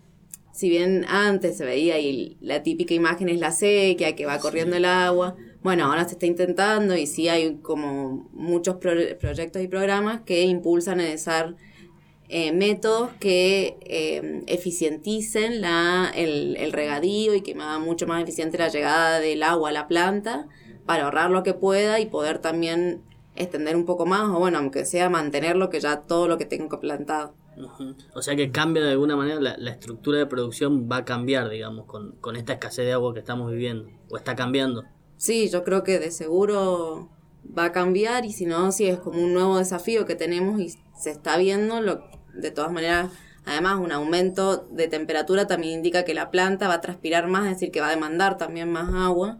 si 0.51 0.69
bien 0.69 1.05
antes 1.07 1.57
se 1.57 1.65
veía 1.65 1.99
y 1.99 2.37
la 2.41 2.63
típica 2.63 2.93
imagen 2.93 3.29
es 3.29 3.39
la 3.39 3.51
sequía, 3.51 4.15
que 4.15 4.25
va 4.25 4.39
corriendo 4.39 4.75
el 4.75 4.85
agua, 4.85 5.35
bueno, 5.63 5.85
ahora 5.85 6.05
se 6.05 6.13
está 6.13 6.25
intentando 6.25 6.95
y 6.95 7.07
sí 7.07 7.29
hay 7.29 7.55
como 7.57 8.29
muchos 8.33 8.75
proyectos 8.75 9.61
y 9.61 9.67
programas 9.67 10.21
que 10.21 10.43
impulsan 10.43 10.99
en 10.99 11.17
eh, 12.29 12.51
métodos 12.51 13.11
que 13.19 13.77
eh, 13.81 14.43
eficienticen 14.47 15.61
la, 15.61 16.11
el, 16.13 16.57
el, 16.57 16.73
regadío 16.73 17.33
y 17.33 17.41
que 17.41 17.53
haga 17.53 17.79
mucho 17.79 18.05
más 18.05 18.21
eficiente 18.21 18.57
la 18.57 18.67
llegada 18.67 19.19
del 19.19 19.43
agua 19.43 19.69
a 19.69 19.71
la 19.71 19.87
planta 19.87 20.47
para 20.85 21.05
ahorrar 21.05 21.31
lo 21.31 21.43
que 21.43 21.53
pueda 21.53 21.99
y 21.99 22.05
poder 22.05 22.39
también 22.39 23.01
extender 23.35 23.75
un 23.75 23.85
poco 23.85 24.05
más 24.05 24.29
o 24.29 24.39
bueno, 24.39 24.57
aunque 24.57 24.83
sea 24.85 25.09
mantener 25.09 25.55
lo 25.55 25.69
que 25.69 25.79
ya 25.79 26.01
todo 26.01 26.27
lo 26.27 26.37
que 26.37 26.45
tengo 26.45 26.79
plantado. 26.79 27.33
O 28.13 28.21
sea 28.21 28.35
que 28.35 28.51
cambia 28.51 28.83
de 28.83 28.91
alguna 28.91 29.15
manera, 29.15 29.39
la, 29.39 29.57
la, 29.57 29.71
estructura 29.71 30.19
de 30.19 30.27
producción 30.27 30.87
va 30.91 30.97
a 30.97 31.05
cambiar, 31.05 31.49
digamos, 31.49 31.85
con, 31.85 32.11
con 32.19 32.35
esta 32.35 32.53
escasez 32.53 32.85
de 32.85 32.93
agua 32.93 33.13
que 33.13 33.19
estamos 33.19 33.49
viviendo, 33.49 33.89
o 34.09 34.17
está 34.17 34.35
cambiando. 34.35 34.83
Sí, 35.17 35.49
yo 35.49 35.63
creo 35.63 35.83
que 35.83 35.99
de 35.99 36.11
seguro 36.11 37.09
va 37.57 37.65
a 37.65 37.71
cambiar 37.71 38.25
y 38.25 38.31
si 38.31 38.45
no, 38.45 38.71
sí 38.71 38.87
es 38.87 38.99
como 38.99 39.19
un 39.19 39.33
nuevo 39.33 39.57
desafío 39.57 40.05
que 40.05 40.15
tenemos 40.15 40.59
y 40.59 40.69
se 40.95 41.09
está 41.09 41.37
viendo, 41.37 41.81
lo, 41.81 42.03
de 42.33 42.51
todas 42.51 42.71
maneras, 42.71 43.11
además 43.45 43.79
un 43.79 43.91
aumento 43.91 44.67
de 44.71 44.87
temperatura 44.87 45.47
también 45.47 45.73
indica 45.73 46.03
que 46.03 46.13
la 46.13 46.29
planta 46.29 46.67
va 46.67 46.75
a 46.75 46.81
transpirar 46.81 47.27
más, 47.27 47.45
es 47.45 47.53
decir, 47.53 47.71
que 47.71 47.81
va 47.81 47.87
a 47.87 47.91
demandar 47.91 48.37
también 48.37 48.71
más 48.71 48.93
agua, 48.93 49.39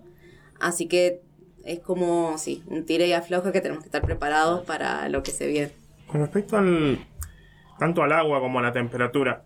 así 0.60 0.88
que 0.88 1.22
es 1.64 1.80
como, 1.80 2.38
sí, 2.38 2.64
un 2.68 2.86
tire 2.86 3.08
y 3.08 3.14
afloja 3.14 3.52
que 3.52 3.62
tenemos 3.62 3.84
que 3.84 3.90
estar 3.90 4.02
preparados 4.02 4.66
para 4.66 5.10
lo 5.10 5.22
que 5.22 5.32
se 5.32 5.48
viene. 5.48 5.72
Con 6.08 6.22
respecto 6.22 6.58
al, 6.58 7.06
tanto 7.78 8.02
al 8.02 8.14
agua 8.14 8.40
como 8.40 8.60
a 8.60 8.62
la 8.62 8.72
temperatura, 8.72 9.44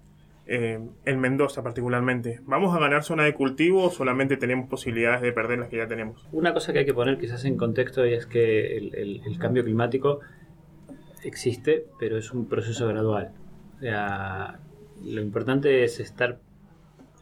eh, 0.54 0.82
en 1.06 1.20
Mendoza 1.22 1.64
particularmente. 1.64 2.42
¿Vamos 2.44 2.76
a 2.76 2.80
ganar 2.80 3.06
zona 3.06 3.24
de 3.24 3.34
cultivo 3.34 3.86
o 3.86 3.90
solamente 3.90 4.36
tenemos 4.36 4.68
posibilidades 4.68 5.22
de 5.22 5.32
perder 5.32 5.60
las 5.60 5.70
que 5.70 5.78
ya 5.78 5.88
tenemos? 5.88 6.28
Una 6.34 6.54
cosa 6.54 6.74
que 6.74 6.80
hay 6.80 6.86
que 6.86 6.94
poner 6.94 7.18
quizás 7.18 7.46
en 7.46 7.56
contexto 7.56 8.04
es 8.04 8.26
que 8.26 8.76
el, 8.76 9.38
cambio 9.40 9.64
climático 9.64 10.20
existe, 11.24 11.86
pero 11.98 12.18
es 12.18 12.34
un 12.34 12.50
proceso 12.50 12.86
gradual. 12.90 13.32
O 13.78 13.80
sea, 13.80 14.60
lo 15.02 15.22
importante 15.22 15.86
es 15.86 16.02
estar, 16.02 16.42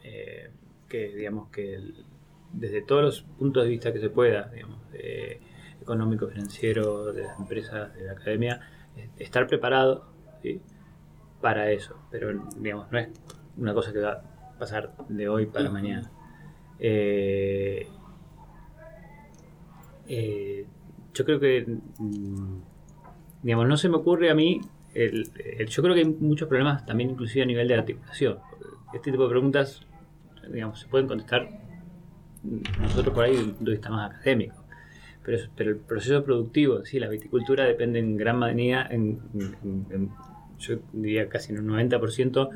eh, 0.03 0.49
que 0.87 1.09
digamos 1.09 1.49
que 1.49 1.79
desde 2.51 2.81
todos 2.81 3.03
los 3.03 3.21
puntos 3.21 3.63
de 3.63 3.69
vista 3.69 3.93
que 3.93 3.99
se 3.99 4.09
pueda, 4.09 4.49
digamos, 4.49 4.79
económico, 5.79 6.27
financiero, 6.29 7.13
de 7.13 7.25
las 7.25 7.37
empresas, 7.37 7.93
de 7.93 8.05
la 8.05 8.13
academia, 8.13 8.59
estar 9.19 9.45
preparado 9.45 10.07
para 11.41 11.71
eso, 11.71 11.95
pero 12.11 12.31
digamos, 12.57 12.91
no 12.91 12.99
es 12.99 13.09
una 13.57 13.73
cosa 13.73 13.93
que 13.93 13.99
va 13.99 14.11
a 14.11 14.59
pasar 14.59 14.93
de 15.07 15.29
hoy 15.29 15.45
para 15.45 15.69
mañana. 15.69 16.11
Eh, 16.79 17.87
eh, 20.07 20.65
yo 21.13 21.25
creo 21.25 21.39
que, 21.39 21.65
mm, 21.97 22.57
digamos, 23.43 23.67
no 23.67 23.77
se 23.77 23.89
me 23.89 23.97
ocurre 23.97 24.29
a 24.29 24.35
mí, 24.35 24.61
el, 24.93 25.29
yo 25.67 25.83
creo 25.83 25.93
que 25.93 26.01
hay 26.01 26.09
muchos 26.09 26.47
problemas 26.47 26.85
también 26.85 27.11
inclusive 27.11 27.43
a 27.43 27.45
nivel 27.45 27.67
de 27.67 27.75
articulación. 27.75 28.39
Este 28.93 29.11
tipo 29.11 29.23
de 29.23 29.29
preguntas, 29.29 29.81
digamos, 30.51 30.79
se 30.79 30.87
pueden 30.87 31.07
contestar 31.07 31.47
nosotros 32.81 33.13
por 33.13 33.25
ahí 33.25 33.31
desde 33.31 33.45
un 33.45 33.53
punto 33.55 33.71
de 33.71 33.77
vista 33.77 33.89
más 33.89 34.11
académico. 34.11 34.55
Pero, 35.23 35.37
pero 35.55 35.69
el 35.71 35.77
proceso 35.77 36.23
productivo, 36.23 36.83
sí, 36.85 36.99
la 36.99 37.07
viticultura 37.07 37.65
depende 37.65 37.99
en 37.99 38.17
gran 38.17 38.39
medida, 38.39 38.87
en, 38.89 39.19
en 39.91 40.09
yo 40.59 40.79
diría 40.93 41.27
casi 41.29 41.53
en 41.53 41.59
un 41.59 41.75
90% 41.75 42.49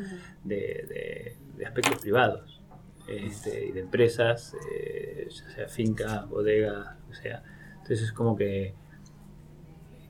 de, 0.44 1.36
de, 1.58 1.66
aspectos 1.66 2.02
privados 2.02 2.62
este, 3.08 3.68
y 3.68 3.72
de 3.72 3.80
empresas, 3.80 4.56
eh, 4.72 5.28
ya 5.30 5.50
sea 5.50 5.68
finca, 5.68 6.26
bodega, 6.26 6.98
o 7.10 7.14
sea. 7.14 7.44
Entonces 7.74 8.04
es 8.04 8.14
como 8.14 8.36
que 8.36 8.74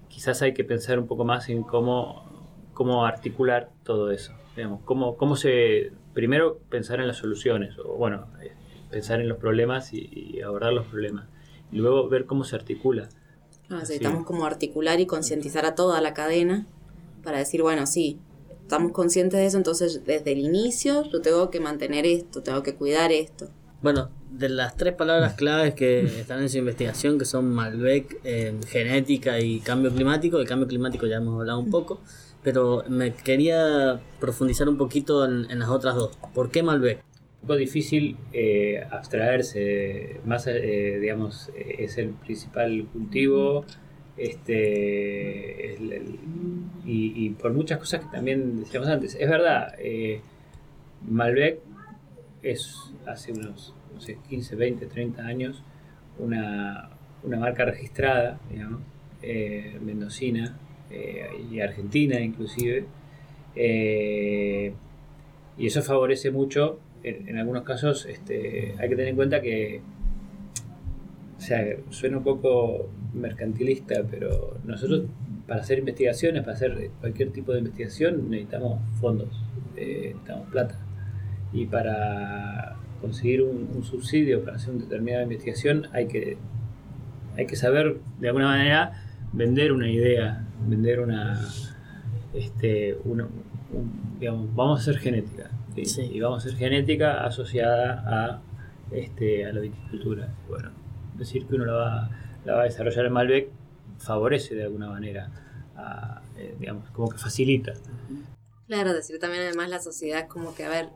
quizás 0.07 0.41
hay 0.41 0.53
que 0.53 0.63
pensar 0.63 0.99
un 0.99 1.07
poco 1.07 1.25
más 1.25 1.49
en 1.49 1.63
cómo, 1.63 2.47
cómo 2.73 3.05
articular 3.05 3.71
todo 3.83 4.11
eso. 4.11 4.33
Digamos, 4.55 4.81
cómo, 4.83 5.17
cómo 5.17 5.35
se. 5.35 5.91
Primero 6.13 6.59
pensar 6.69 6.99
en 6.99 7.07
las 7.07 7.17
soluciones, 7.17 7.77
o 7.79 7.95
bueno, 7.95 8.27
eh, 8.41 8.51
pensar 8.91 9.19
en 9.19 9.27
los 9.27 9.39
problemas 9.39 9.91
y, 9.93 10.39
abordar 10.41 10.73
los 10.73 10.85
problemas. 10.85 11.27
Y 11.71 11.77
luego 11.77 12.07
ver 12.07 12.25
cómo 12.25 12.43
se 12.43 12.55
articula. 12.55 13.09
Ah, 13.69 13.79
necesitamos 13.79 14.25
como 14.25 14.45
articular 14.45 14.99
y 14.99 15.07
concientizar 15.07 15.65
a 15.65 15.73
toda 15.73 15.99
la 16.01 16.13
cadena 16.13 16.67
para 17.23 17.39
decir, 17.39 17.61
bueno, 17.61 17.85
sí, 17.87 18.19
estamos 18.61 18.91
conscientes 18.91 19.39
de 19.39 19.45
eso, 19.45 19.57
entonces 19.57 20.03
desde 20.05 20.31
el 20.31 20.39
inicio 20.39 21.03
yo 21.11 21.21
tengo 21.21 21.49
que 21.49 21.59
mantener 21.59 22.05
esto, 22.05 22.41
tengo 22.41 22.63
que 22.63 22.75
cuidar 22.75 23.11
esto. 23.11 23.49
Bueno, 23.81 24.09
de 24.31 24.49
las 24.49 24.77
tres 24.77 24.93
palabras 24.93 25.33
claves 25.33 25.73
que 25.75 26.05
están 26.05 26.41
en 26.41 26.49
su 26.49 26.57
investigación, 26.57 27.19
que 27.19 27.25
son 27.25 27.53
Malbec, 27.53 28.19
eh, 28.23 28.55
genética 28.67 29.39
y 29.39 29.59
cambio 29.59 29.91
climático, 29.93 30.39
el 30.39 30.47
cambio 30.47 30.67
climático 30.67 31.05
ya 31.05 31.17
hemos 31.17 31.39
hablado 31.39 31.59
un 31.59 31.69
poco, 31.69 32.01
pero 32.43 32.83
me 32.87 33.13
quería 33.13 33.99
profundizar 34.19 34.69
un 34.69 34.77
poquito 34.77 35.25
en, 35.25 35.59
las 35.59 35.69
otras 35.69 35.95
dos. 35.95 36.17
¿Por 36.33 36.49
qué 36.49 36.63
Malbec? 36.63 37.03
Un 37.41 37.47
poco 37.47 37.55
difícil 37.57 38.15
eh, 38.31 38.81
abstraerse, 38.89 40.21
más, 40.25 40.47
eh, 40.47 40.97
digamos, 41.01 41.51
es 41.55 41.97
el 41.97 42.11
principal 42.11 42.87
cultivo 42.93 43.65
este, 44.17 45.77
y, 46.85 47.29
por 47.31 47.53
muchas 47.53 47.79
cosas 47.79 48.01
que 48.01 48.11
también 48.11 48.59
decíamos 48.59 48.89
antes. 48.89 49.15
Es 49.19 49.29
verdad, 49.29 49.75
eh, 49.79 50.21
Malbec 51.09 51.59
es 52.41 52.93
hace 53.05 53.31
unos 53.31 53.73
no 53.93 54.01
sé, 54.01 54.17
15, 54.29 54.55
20, 54.55 54.85
30 54.87 55.25
años 55.25 55.63
una, 56.19 56.89
una 57.23 57.37
marca 57.37 57.65
registrada, 57.65 58.39
digamos, 58.49 58.81
eh, 59.21 59.77
mendocina 59.81 60.57
eh, 60.91 61.27
y 61.51 61.59
argentina 61.59 62.19
inclusive. 62.19 62.85
y 63.55 64.73
eso 65.67 65.81
favorece 65.81 66.31
mucho, 66.31 66.79
en, 67.03 67.29
en 67.29 67.37
algunos 67.37 67.63
casos 67.63 68.05
este, 68.05 68.75
hay 68.79 68.89
que 68.89 68.95
tener 68.95 69.09
en 69.09 69.15
cuenta 69.15 69.41
que 69.41 69.81
o 71.37 71.41
sea, 71.41 71.65
suena 71.89 72.17
un 72.19 72.23
poco 72.23 72.89
mercantilista, 73.13 74.03
pero 74.09 74.57
nosotros 74.63 75.05
para 75.47 75.61
hacer 75.61 75.79
investigaciones, 75.79 76.43
para 76.43 76.53
hacer 76.53 76.91
cualquier 76.99 77.31
tipo 77.31 77.51
de 77.51 77.59
investigación, 77.59 78.29
necesitamos 78.29 78.79
fondos, 78.99 79.29
eh, 79.75 80.09
necesitamos 80.13 80.49
plata. 80.49 80.79
Y 81.51 81.65
para 81.65 82.75
conseguir 83.01 83.41
un, 83.43 83.83
subsidio 83.83 84.43
para 84.43 84.55
hacer 84.55 84.73
una 84.73 84.83
determinada 84.83 85.23
investigación 85.23 85.87
hay 85.91 86.07
que, 86.07 86.37
hay 87.37 87.45
que 87.45 87.57
saber 87.57 87.97
de 88.19 88.27
alguna 88.29 88.47
manera 88.47 88.93
vender 89.33 89.73
una 89.73 89.89
idea, 89.89 90.45
vender 90.67 91.01
una, 91.01 91.41
este, 92.33 92.97
digamos, 94.19 94.55
vamos 94.55 94.79
a 94.79 94.81
hacer 94.81 94.97
genética. 94.99 95.51
Y 95.75 96.19
vamos 96.19 96.45
a 96.45 96.47
hacer 96.47 96.57
genética 96.57 97.25
asociada 97.25 98.03
a, 98.05 98.41
este, 98.91 99.45
a 99.45 99.51
la 99.53 99.59
viticultura. 99.59 100.29
Bueno, 100.47 100.69
decir 101.17 101.45
que 101.45 101.55
uno 101.55 101.65
la 101.65 101.73
va, 101.73 102.09
la 102.45 102.55
va 102.55 102.61
a 102.61 102.65
desarrollar 102.65 103.05
en 103.05 103.13
Malbec 103.13 103.49
favorece 103.99 104.55
de 104.55 104.63
alguna 104.63 104.89
manera, 104.89 105.29
eh, 106.37 106.55
digamos, 106.59 106.89
como 106.91 107.09
que 107.09 107.17
facilita. 107.17 107.73
Claro, 108.67 108.93
decir 108.93 109.19
también 109.19 109.43
además 109.43 109.69
la 109.69 109.79
sociedad 109.79 110.27
como 110.27 110.55
que, 110.55 110.65
a 110.65 110.69
ver, 110.69 110.89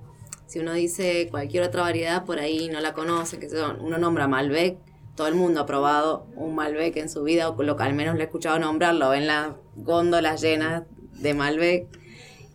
si 0.46 0.60
uno 0.60 0.74
dice 0.74 1.28
cualquier 1.30 1.64
otra 1.64 1.82
variedad 1.82 2.26
por 2.26 2.40
ahí 2.40 2.70
no 2.70 2.80
la 2.80 2.94
conoce, 2.94 3.40
que 3.40 3.48
uno 3.80 3.98
nombra 3.98 4.28
Malbec, 4.28 4.78
todo 5.16 5.28
el 5.28 5.36
mundo 5.36 5.62
ha 5.62 5.66
probado 5.66 6.28
un 6.36 6.56
Malbec 6.56 6.96
en 6.98 7.10
su 7.10 7.24
vida, 7.24 7.50
o 7.50 7.64
lo 7.64 7.76
que 7.76 7.84
al 7.84 7.94
menos 7.94 8.16
le 8.16 8.22
he 8.22 8.26
escuchado 8.26 8.60
nombrarlo 8.60 9.14
en 9.14 9.28
las 9.28 9.54
góndolas 9.76 10.42
llenas 10.42 10.84
de 11.14 11.34
Malbec. 11.34 11.88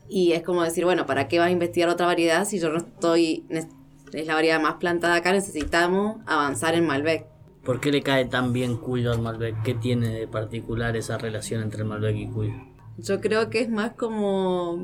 Y 0.09 0.33
es 0.33 0.43
como 0.43 0.63
decir, 0.63 0.85
bueno, 0.85 1.07
¿para 1.07 1.27
qué 1.29 1.39
vas 1.39 1.49
a 1.49 1.51
investigar 1.51 1.89
otra 1.89 2.07
variedad 2.07 2.45
si 2.45 2.59
yo 2.59 2.71
no 2.71 2.79
estoy, 2.79 3.47
es 3.51 4.27
la 4.27 4.35
variedad 4.35 4.61
más 4.61 4.75
plantada 4.75 5.17
acá, 5.17 5.33
necesitamos 5.33 6.19
avanzar 6.27 6.75
en 6.75 6.87
Malbec? 6.87 7.32
¿Por 7.65 7.81
qué 7.81 7.93
le 7.93 8.03
cae 8.03 8.25
tan 8.25 8.53
bien 8.53 8.77
Cuyo 8.77 9.13
al 9.13 9.21
Malbec? 9.21 9.63
¿Qué 9.63 9.75
tiene 9.75 10.09
de 10.09 10.27
particular 10.27 10.97
esa 10.97 11.19
relación 11.19 11.63
entre 11.63 11.85
Malbec 11.85 12.17
y 12.17 12.27
Cuyo? 12.27 12.55
Yo 12.99 13.21
creo 13.21 13.51
que 13.51 13.61
es 13.61 13.71
más 13.71 13.93
como 13.93 14.79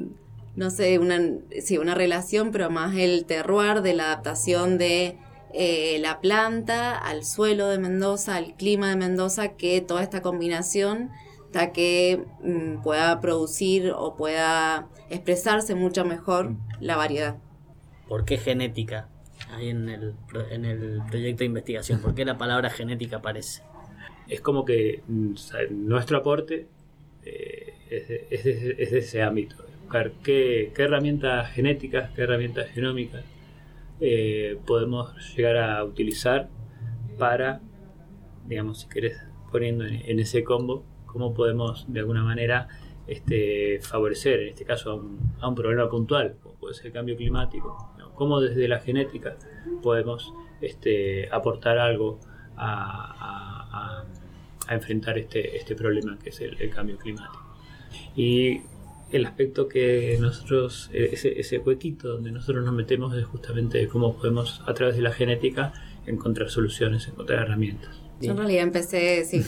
no 0.59 0.71
sé, 0.71 0.99
una, 0.99 1.21
sí, 1.63 1.79
una 1.79 1.95
relación, 1.95 2.51
pero 2.51 2.69
más 2.69 2.97
el 2.97 3.27
terroir 3.27 3.81
de 3.81 3.95
la 3.95 4.07
adaptación 4.07 4.77
de 4.77 5.17
eh, 5.55 5.99
la 6.01 6.21
planta 6.21 6.99
al 6.99 7.25
suelo 7.25 7.69
de 7.69 7.79
Mendoza, 7.79 8.35
al 8.35 8.57
clima 8.57 8.91
de 8.91 8.97
Mendoza, 8.97 9.55
que 9.55 9.81
toda 9.81 10.03
esta 10.03 10.21
combinación 10.21 11.11
hasta 11.47 11.71
que 11.71 12.25
mm, 12.43 12.83
pueda 12.83 13.21
producir 13.21 13.93
o 13.97 14.17
pueda 14.17 14.89
expresarse 15.11 15.77
mucho 15.77 16.05
mejor 16.05 16.57
la 16.81 16.97
variedad. 16.97 17.37
¿Por 18.09 18.25
qué 18.25 18.37
genética 18.37 19.09
ahí 19.51 19.71
en 19.71 19.89
el, 19.89 20.15
en 20.51 20.65
el 20.65 21.01
proyecto 21.09 21.41
de 21.41 21.47
investigación? 21.47 22.01
¿Por 22.01 22.15
qué 22.15 22.25
la 22.25 22.39
palabra 22.39 22.71
genética 22.71 23.17
aparece? 23.17 23.63
Es 24.29 24.41
como 24.41 24.65
que 24.65 25.03
mm, 25.07 25.35
nuestro 25.71 26.19
aporte 26.19 26.67
eh, 27.25 27.75
es, 27.91 28.45
de, 28.45 28.77
ese 28.79 29.23
ámbito, 29.23 29.57
buscar 29.83 30.13
qué, 30.23 30.73
herramientas 30.77 31.51
genéticas, 31.53 32.11
qué 32.15 32.23
herramientas 32.23 32.69
genómicas 32.71 33.25
eh, 34.01 34.59
podemos 34.67 35.15
llegar 35.37 35.57
a 35.57 35.85
utilizar 35.85 36.49
para, 37.19 37.61
digamos, 38.47 38.81
si 38.81 38.89
querés, 38.89 39.19
poniendo 39.51 39.87
en 39.87 40.21
ese 40.21 40.45
combo 40.45 40.85
cómo 41.07 41.35
podemos 41.35 41.91
de 41.93 42.01
alguna 42.01 42.23
manera 42.23 42.69
este, 43.09 43.81
favorecer, 43.81 44.41
en 44.41 44.49
este 44.49 44.65
caso, 44.65 45.03
a 45.41 45.49
un, 45.49 45.55
problema 45.55 45.89
puntual, 45.89 46.37
como 46.43 46.55
puede 46.57 46.75
ser 46.75 46.87
el 46.87 46.93
cambio 46.93 47.17
climático, 47.17 47.95
cómo 48.15 48.41
desde 48.41 48.69
la 48.69 48.81
genética 48.81 49.37
podemos 49.83 50.33
este, 50.61 51.29
aportar 51.31 51.79
algo 51.79 52.21
a, 52.57 54.05
enfrentar 54.71 55.17
este, 55.17 55.57
este 55.57 55.75
problema 55.75 56.19
que 56.23 56.29
es 56.29 56.41
el, 56.43 56.69
cambio 56.69 56.99
climático. 56.99 57.43
Y 58.15 58.61
el 59.11 59.25
aspecto 59.25 59.67
que 59.67 60.19
nosotros, 60.21 60.91
ese, 60.93 61.41
ese 61.41 61.59
huequito 61.59 62.09
donde 62.09 62.31
nosotros 62.31 62.63
nos 62.63 62.75
metemos 62.75 63.17
es 63.17 63.25
justamente 63.25 63.89
cómo 63.89 64.15
podemos 64.15 64.63
a 64.67 64.75
través 64.75 64.97
de 64.97 65.03
la 65.03 65.13
genética 65.13 65.73
encontrar 66.07 66.51
soluciones, 66.51 67.09
encontrar 67.09 67.45
herramientas. 67.45 67.99
Yo 68.21 68.33
en 68.33 68.37
realidad 68.37 68.65
empecé, 68.65 69.25
sí, 69.25 69.43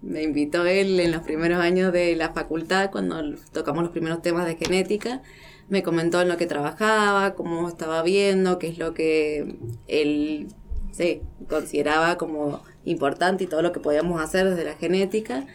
me 0.00 0.22
invitó 0.22 0.64
él 0.64 1.00
en 1.00 1.12
los 1.12 1.22
primeros 1.22 1.58
años 1.60 1.92
de 1.92 2.14
la 2.16 2.32
facultad, 2.32 2.90
cuando 2.90 3.20
tocamos 3.52 3.82
los 3.82 3.92
primeros 3.92 4.22
temas 4.22 4.46
de 4.46 4.56
genética. 4.56 5.22
Me 5.68 5.82
comentó 5.82 6.20
en 6.22 6.28
lo 6.28 6.36
que 6.36 6.46
trabajaba, 6.46 7.34
cómo 7.34 7.68
estaba 7.68 8.02
viendo, 8.02 8.58
qué 8.58 8.68
es 8.68 8.78
lo 8.78 8.94
que 8.94 9.58
él 9.86 10.48
sí, 10.92 11.20
consideraba 11.48 12.16
como 12.16 12.62
importante 12.84 13.44
y 13.44 13.46
todo 13.46 13.62
lo 13.62 13.72
que 13.72 13.80
podíamos 13.80 14.20
hacer 14.20 14.48
desde 14.48 14.64
la 14.64 14.74
genética. 14.74 15.46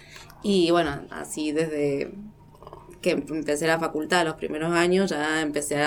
Y 0.43 0.71
bueno, 0.71 1.01
así 1.09 1.51
desde 1.51 2.11
que 3.01 3.11
empecé 3.11 3.67
la 3.67 3.79
facultad, 3.79 4.25
los 4.25 4.35
primeros 4.35 4.71
años, 4.71 5.09
ya 5.09 5.41
empecé 5.41 5.77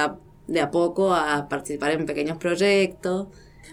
de 0.46 0.60
a 0.60 0.70
poco 0.70 1.14
a 1.14 1.48
participar 1.48 1.92
en 1.92 2.06
pequeños 2.06 2.38
proyectos. 2.38 3.28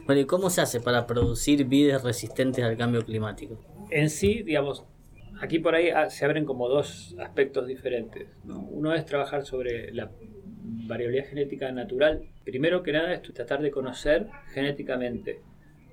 Bueno, 0.05 0.21
¿y 0.21 0.25
cómo 0.25 0.49
se 0.49 0.61
hace 0.61 0.79
para 0.79 1.05
producir 1.07 1.65
vides 1.65 2.03
resistentes 2.03 2.63
al 2.63 2.77
cambio 2.77 3.05
climático? 3.05 3.57
En 3.93 4.09
sí, 4.09 4.43
digamos, 4.43 4.85
aquí 5.39 5.59
por 5.59 5.75
ahí 5.75 5.89
ah, 5.89 6.09
se 6.09 6.25
abren 6.25 6.45
como 6.45 6.67
dos 6.67 7.15
aspectos 7.19 7.67
diferentes. 7.67 8.27
Uno 8.45 8.93
es 8.93 9.05
trabajar 9.05 9.45
sobre 9.45 9.91
la 9.93 10.11
variabilidad 10.87 11.27
genética 11.27 11.71
natural. 11.71 12.23
Primero 12.43 12.83
que 12.83 12.91
nada 12.91 13.13
es 13.13 13.21
tratar 13.21 13.61
de 13.61 13.71
conocer 13.71 14.27
genéticamente 14.53 15.41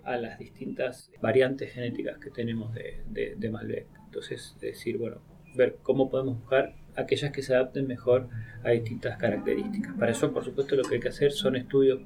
a 0.05 0.17
las 0.17 0.39
distintas 0.39 1.11
variantes 1.21 1.73
genéticas 1.73 2.19
que 2.19 2.31
tenemos 2.31 2.75
de, 2.75 3.37
de, 3.37 3.51
Malbec. 3.51 3.87
Entonces, 4.07 4.57
decir, 4.61 4.99
bueno, 4.99 5.21
ver 5.55 5.77
cómo 5.83 6.11
podemos 6.11 6.41
buscar 6.41 6.75
aquellas 6.97 7.31
que 7.31 7.43
se 7.43 7.55
adapten 7.55 7.87
mejor 7.87 8.29
a 8.65 8.71
distintas 8.71 9.19
características. 9.19 9.95
Para 9.99 10.13
eso, 10.13 10.33
por 10.33 10.45
supuesto, 10.45 10.75
lo 10.75 10.83
que 10.83 10.97
hay 10.97 11.01
que 11.01 11.09
hacer 11.09 11.33
son 11.33 11.55
estudios 11.55 12.01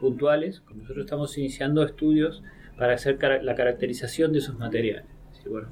puntuales. 0.00 0.62
Nosotros 0.74 1.04
estamos 1.04 1.36
iniciando 1.36 1.84
estudios 1.84 2.42
para 2.78 2.94
hacer 2.94 3.18
la 3.42 3.54
caracterización 3.54 4.32
de 4.32 4.38
esos 4.38 4.58
materiales. 4.58 5.04
Es 5.30 5.38
decir, 5.38 5.50
bueno, 5.50 5.68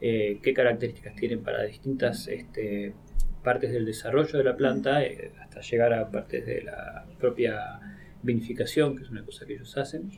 eh, 0.00 0.38
qué 0.42 0.52
características 0.52 1.14
tienen 1.16 1.42
para 1.42 1.62
distintas 1.62 2.28
este, 2.28 2.94
partes 3.42 3.72
del 3.72 3.86
desarrollo 3.86 4.38
de 4.38 4.44
la 4.44 4.56
planta, 4.56 5.02
eh, 5.02 5.32
hasta 5.40 5.60
llegar 5.60 5.92
a 5.94 6.10
partes 6.10 6.44
de 6.44 6.62
la 6.62 7.06
propia 7.18 7.80
vinificación, 8.22 8.96
que 8.96 9.04
es 9.04 9.10
una 9.10 9.24
cosa 9.24 9.46
que 9.46 9.54
ellos 9.54 9.76
hacen. 9.78 10.10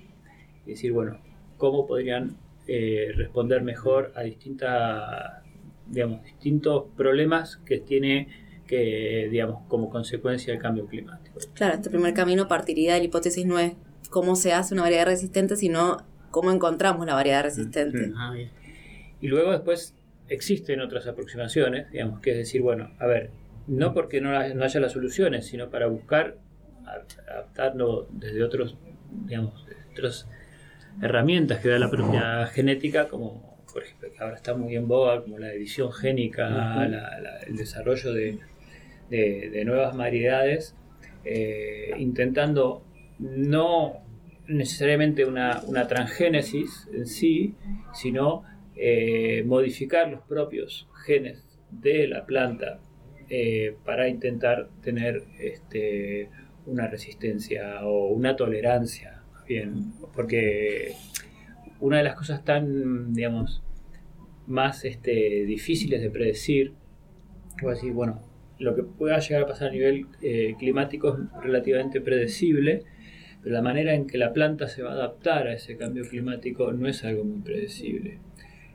Y 0.67 0.71
decir, 0.71 0.93
bueno, 0.93 1.21
cómo 1.57 1.87
podrían 1.87 2.37
eh, 2.67 3.13
responder 3.15 3.63
mejor 3.63 4.13
a 4.17 4.23
distintas, 4.23 5.43
digamos, 5.87 6.25
distintos 6.25 6.87
problemas 6.97 7.59
que 7.59 7.79
tiene 7.79 8.29
que, 8.67 9.29
digamos, 9.31 9.63
como 9.69 9.91
consecuencia 9.91 10.53
del 10.53 10.61
cambio 10.63 10.87
climático. 10.87 11.39
Claro, 11.53 11.75
este 11.75 11.91
primer 11.91 12.15
camino 12.15 12.49
partiría 12.49 12.95
de 12.95 13.01
la 13.01 13.05
hipótesis 13.05 13.45
no 13.45 13.59
es 13.59 13.75
cómo 14.11 14.35
se 14.35 14.55
hace 14.55 14.73
una 14.73 14.85
variedad 14.85 15.05
resistente, 15.05 15.57
sino 15.57 15.99
cómo 16.35 16.51
encontramos 16.51 17.07
la 17.07 17.15
variedad 17.15 17.45
resistente. 17.45 18.11
Ah, 18.17 18.35
y 19.21 19.29
luego 19.29 19.53
después 19.53 19.95
existen 20.29 20.81
otras 20.81 21.07
aproximaciones, 21.07 21.93
digamos, 21.93 22.19
que 22.19 22.33
es 22.33 22.39
decir, 22.39 22.61
bueno, 22.61 22.91
a 22.99 23.07
ver, 23.07 23.31
no 23.69 23.95
porque 23.95 24.21
no, 24.21 24.37
haya 24.37 24.81
las 24.81 24.91
soluciones, 24.91 25.47
sino 25.47 25.71
para 25.71 25.87
buscar 25.87 26.39
adaptarlo 26.85 28.09
desde 28.11 28.43
otros, 28.43 28.77
digamos, 29.27 29.65
otras 29.93 30.29
herramientas 31.01 31.61
que 31.61 31.69
da 31.69 31.79
la 31.79 31.89
propia 31.89 32.47
genética, 32.49 33.07
como 33.07 33.55
por 33.73 33.85
ejemplo, 33.85 34.09
que 34.11 34.23
ahora 34.23 34.35
está 34.35 34.55
muy 34.55 34.75
en 34.75 34.89
boga, 34.89 35.23
como 35.23 35.39
la 35.39 35.53
edición 35.53 35.93
génica, 35.93 36.85
el 37.47 37.57
desarrollo 37.57 38.13
de, 38.13 38.41
nuevas 39.65 39.97
variedades, 39.97 40.75
eh, 41.25 41.95
intentando 41.97 42.83
no 43.21 44.04
necesariamente 44.47 45.25
una, 45.25 45.63
transgénesis 45.89 46.89
en 46.93 47.07
sí, 47.07 47.55
sino 47.93 48.45
eh, 48.77 49.43
modificar 49.47 50.11
los 50.11 50.23
propios 50.23 50.89
genes 51.05 51.45
de 51.71 52.09
la 52.09 52.27
planta 52.27 52.81
eh, 53.29 53.77
para 53.85 54.09
intentar 54.09 54.69
tener 54.83 55.25
este, 55.39 56.29
una 56.67 56.87
resistencia 56.89 57.85
o 57.87 58.09
una 58.09 58.37
tolerancia, 58.37 59.23
bien, 59.47 59.93
porque 60.15 60.95
una 61.81 61.99
de 61.99 62.05
las 62.05 62.17
cosas 62.17 62.45
tan, 62.45 63.13
digamos, 63.13 63.63
más 64.47 64.85
este, 64.85 65.45
difíciles 65.47 66.03
de 66.03 66.11
predecir, 66.11 66.75
a 67.63 67.71
decir, 67.71 67.93
bueno, 67.93 68.21
lo 68.59 68.75
que 68.75 68.83
pueda 68.83 69.19
llegar 69.19 69.43
a 69.43 69.47
pasar 69.47 69.69
a 69.69 69.73
nivel 69.73 70.07
eh, 70.23 70.55
climático 70.59 71.09
es 71.17 71.43
relativamente 71.43 72.01
predecible, 72.01 72.85
pero 73.45 73.57
la 73.57 73.63
manera 73.63 73.95
en 73.95 74.07
que 74.07 74.17
la 74.17 74.33
planta 74.33 74.69
se 74.69 74.83
va 74.83 74.93
a 74.93 74.95
adaptar 74.95 75.49
a 75.49 75.53
ese 75.53 75.77
cambio 75.77 76.09
climático 76.09 76.73
no 76.73 76.89
es 76.89 77.05
algo 77.05 77.25
muy 77.25 77.43
predecible. 77.43 78.19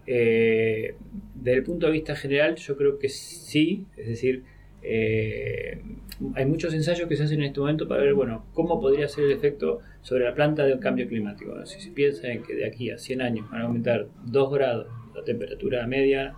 Eh, 0.06 0.94
desde 1.34 1.58
el 1.58 1.64
punto 1.64 1.88
de 1.88 1.94
vista 1.94 2.16
general, 2.16 2.56
yo 2.56 2.78
creo 2.78 3.00
que 3.00 3.10
sí, 3.10 3.88
es 3.98 4.08
decir, 4.10 4.44
eh, 4.84 5.82
hay 6.36 6.46
muchos 6.46 6.72
ensayos 6.76 7.10
que 7.10 7.16
se 7.16 7.24
hacen 7.24 7.40
en 7.40 7.48
este 7.48 7.60
momento 7.60 7.88
para 7.88 8.04
ver, 8.04 8.14
bueno, 8.14 8.46
cómo 8.54 8.80
podría 8.80 9.08
ser 9.08 9.24
el 9.24 9.32
efecto 9.32 9.80
sobre 10.04 10.26
la 10.26 10.36
planta 10.36 10.64
del 10.66 10.80
cambio 10.80 11.08
climático. 11.08 11.66
Si 11.66 11.82
se 11.82 11.90
piensa 11.90 12.28
en 12.28 12.44
que 12.44 12.54
de 12.54 12.68
aquí 12.68 12.92
a 12.92 13.00
100 13.00 13.24
años 13.24 13.50
van 13.50 13.62
a 13.62 13.66
aumentar 13.66 14.08
2 14.26 14.54
grados 14.54 14.88
la 15.16 15.24
temperatura 15.24 15.88
media, 15.88 16.36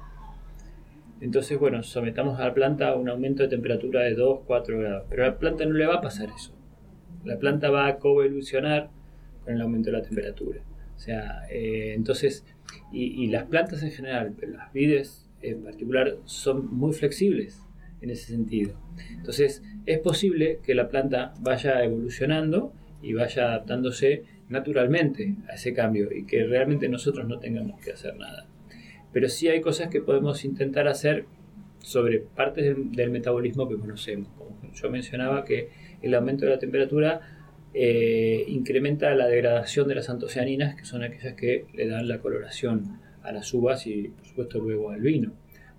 entonces, 1.19 1.59
bueno, 1.59 1.83
sometamos 1.83 2.39
a 2.39 2.47
la 2.47 2.53
planta 2.53 2.87
a 2.87 2.95
un 2.95 3.09
aumento 3.09 3.43
de 3.43 3.49
temperatura 3.49 4.03
de 4.03 4.15
2, 4.15 4.39
4 4.45 4.79
grados. 4.79 5.03
Pero 5.09 5.23
a 5.23 5.27
la 5.27 5.37
planta 5.37 5.65
no 5.65 5.73
le 5.73 5.85
va 5.85 5.95
a 5.95 6.01
pasar 6.01 6.29
eso 6.33 6.60
la 7.23 7.37
planta 7.37 7.69
va 7.69 7.87
a 7.87 7.97
coevolucionar 7.97 8.89
con 9.43 9.53
el 9.53 9.61
aumento 9.61 9.91
de 9.91 9.97
la 9.97 10.03
temperatura. 10.03 10.61
O 10.95 10.99
sea, 10.99 11.43
eh, 11.49 11.93
entonces, 11.95 12.45
y, 12.91 13.27
las 13.27 13.45
plantas 13.45 13.81
en 13.83 13.91
general, 13.91 14.33
pero 14.39 14.53
las 14.53 14.71
vides 14.71 15.29
en 15.41 15.63
particular, 15.63 16.17
son 16.25 16.73
muy 16.75 16.93
flexibles 16.93 17.59
en 18.01 18.09
ese 18.09 18.31
sentido. 18.31 18.75
Entonces, 19.09 19.63
es 19.85 19.99
posible 19.99 20.59
que 20.63 20.75
la 20.75 20.89
planta 20.89 21.33
vaya 21.39 21.83
evolucionando 21.83 22.73
y 23.01 23.13
vaya 23.13 23.45
adaptándose 23.45 24.23
naturalmente 24.49 25.35
a 25.49 25.55
ese 25.55 25.73
cambio 25.73 26.09
y 26.11 26.25
que 26.25 26.43
realmente 26.43 26.89
nosotros 26.89 27.27
no 27.27 27.39
tengamos 27.39 27.79
que 27.81 27.91
hacer 27.91 28.15
nada. 28.17 28.47
Pero 29.11 29.27
sí 29.29 29.47
hay 29.47 29.61
cosas 29.61 29.89
que 29.89 30.01
podemos 30.01 30.45
intentar 30.45 30.87
hacer 30.87 31.25
sobre 31.79 32.19
partes 32.19 32.75
del, 32.91 33.09
metabolismo 33.09 33.67
que 33.67 33.77
conocemos. 33.77 34.29
Como 34.37 34.55
yo 34.73 34.89
mencionaba 34.89 35.43
que 35.43 35.69
el 36.01 36.13
aumento 36.13 36.45
de 36.45 36.51
la 36.51 36.59
temperatura 36.59 37.21
eh, 37.73 38.43
incrementa 38.47 39.13
la 39.15 39.27
degradación 39.27 39.87
de 39.87 39.95
las 39.95 40.09
antocianinas, 40.09 40.75
que 40.75 40.85
son 40.85 41.03
aquellas 41.03 41.35
que 41.35 41.65
le 41.73 41.87
dan 41.87 42.07
la 42.07 42.19
coloración 42.19 42.99
a 43.23 43.31
las 43.31 43.53
uvas 43.53 43.87
y 43.87 44.09
por 44.09 44.25
supuesto 44.25 44.59
luego 44.59 44.91
al 44.91 45.01
vino. 45.01 45.31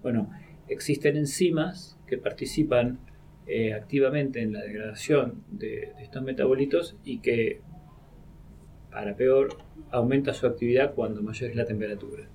Bueno, 0.02 0.30
existen 0.68 1.16
enzimas 1.16 1.98
que 2.06 2.16
participan 2.16 2.98
eh, 3.46 3.74
activamente 3.74 4.40
en 4.40 4.52
la 4.52 4.62
degradación 4.62 5.42
de, 5.50 5.92
estos 6.00 6.22
metabolitos 6.22 6.96
y 7.04 7.18
que, 7.18 7.60
para 8.90 9.16
peor, 9.16 9.58
aumenta 9.90 10.32
su 10.32 10.46
actividad 10.46 10.94
cuando 10.94 11.22
mayor 11.22 11.50
es 11.50 11.56
la 11.56 11.66
temperatura. 11.66 12.28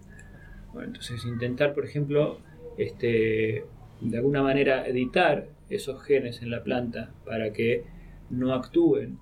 Bueno, 0.74 0.90
entonces 0.90 1.26
intentar, 1.26 1.74
por 1.74 1.86
ejemplo, 1.86 2.40
este, 2.78 3.64
de 4.02 4.18
alguna 4.18 4.44
manera 4.44 4.86
editar 4.88 5.48
esos 5.70 6.02
genes 6.04 6.42
en 6.42 6.52
la 6.52 6.64
planta 6.64 7.12
para 7.26 7.52
que 7.54 7.84
no 8.30 8.54
actúen, 8.54 9.20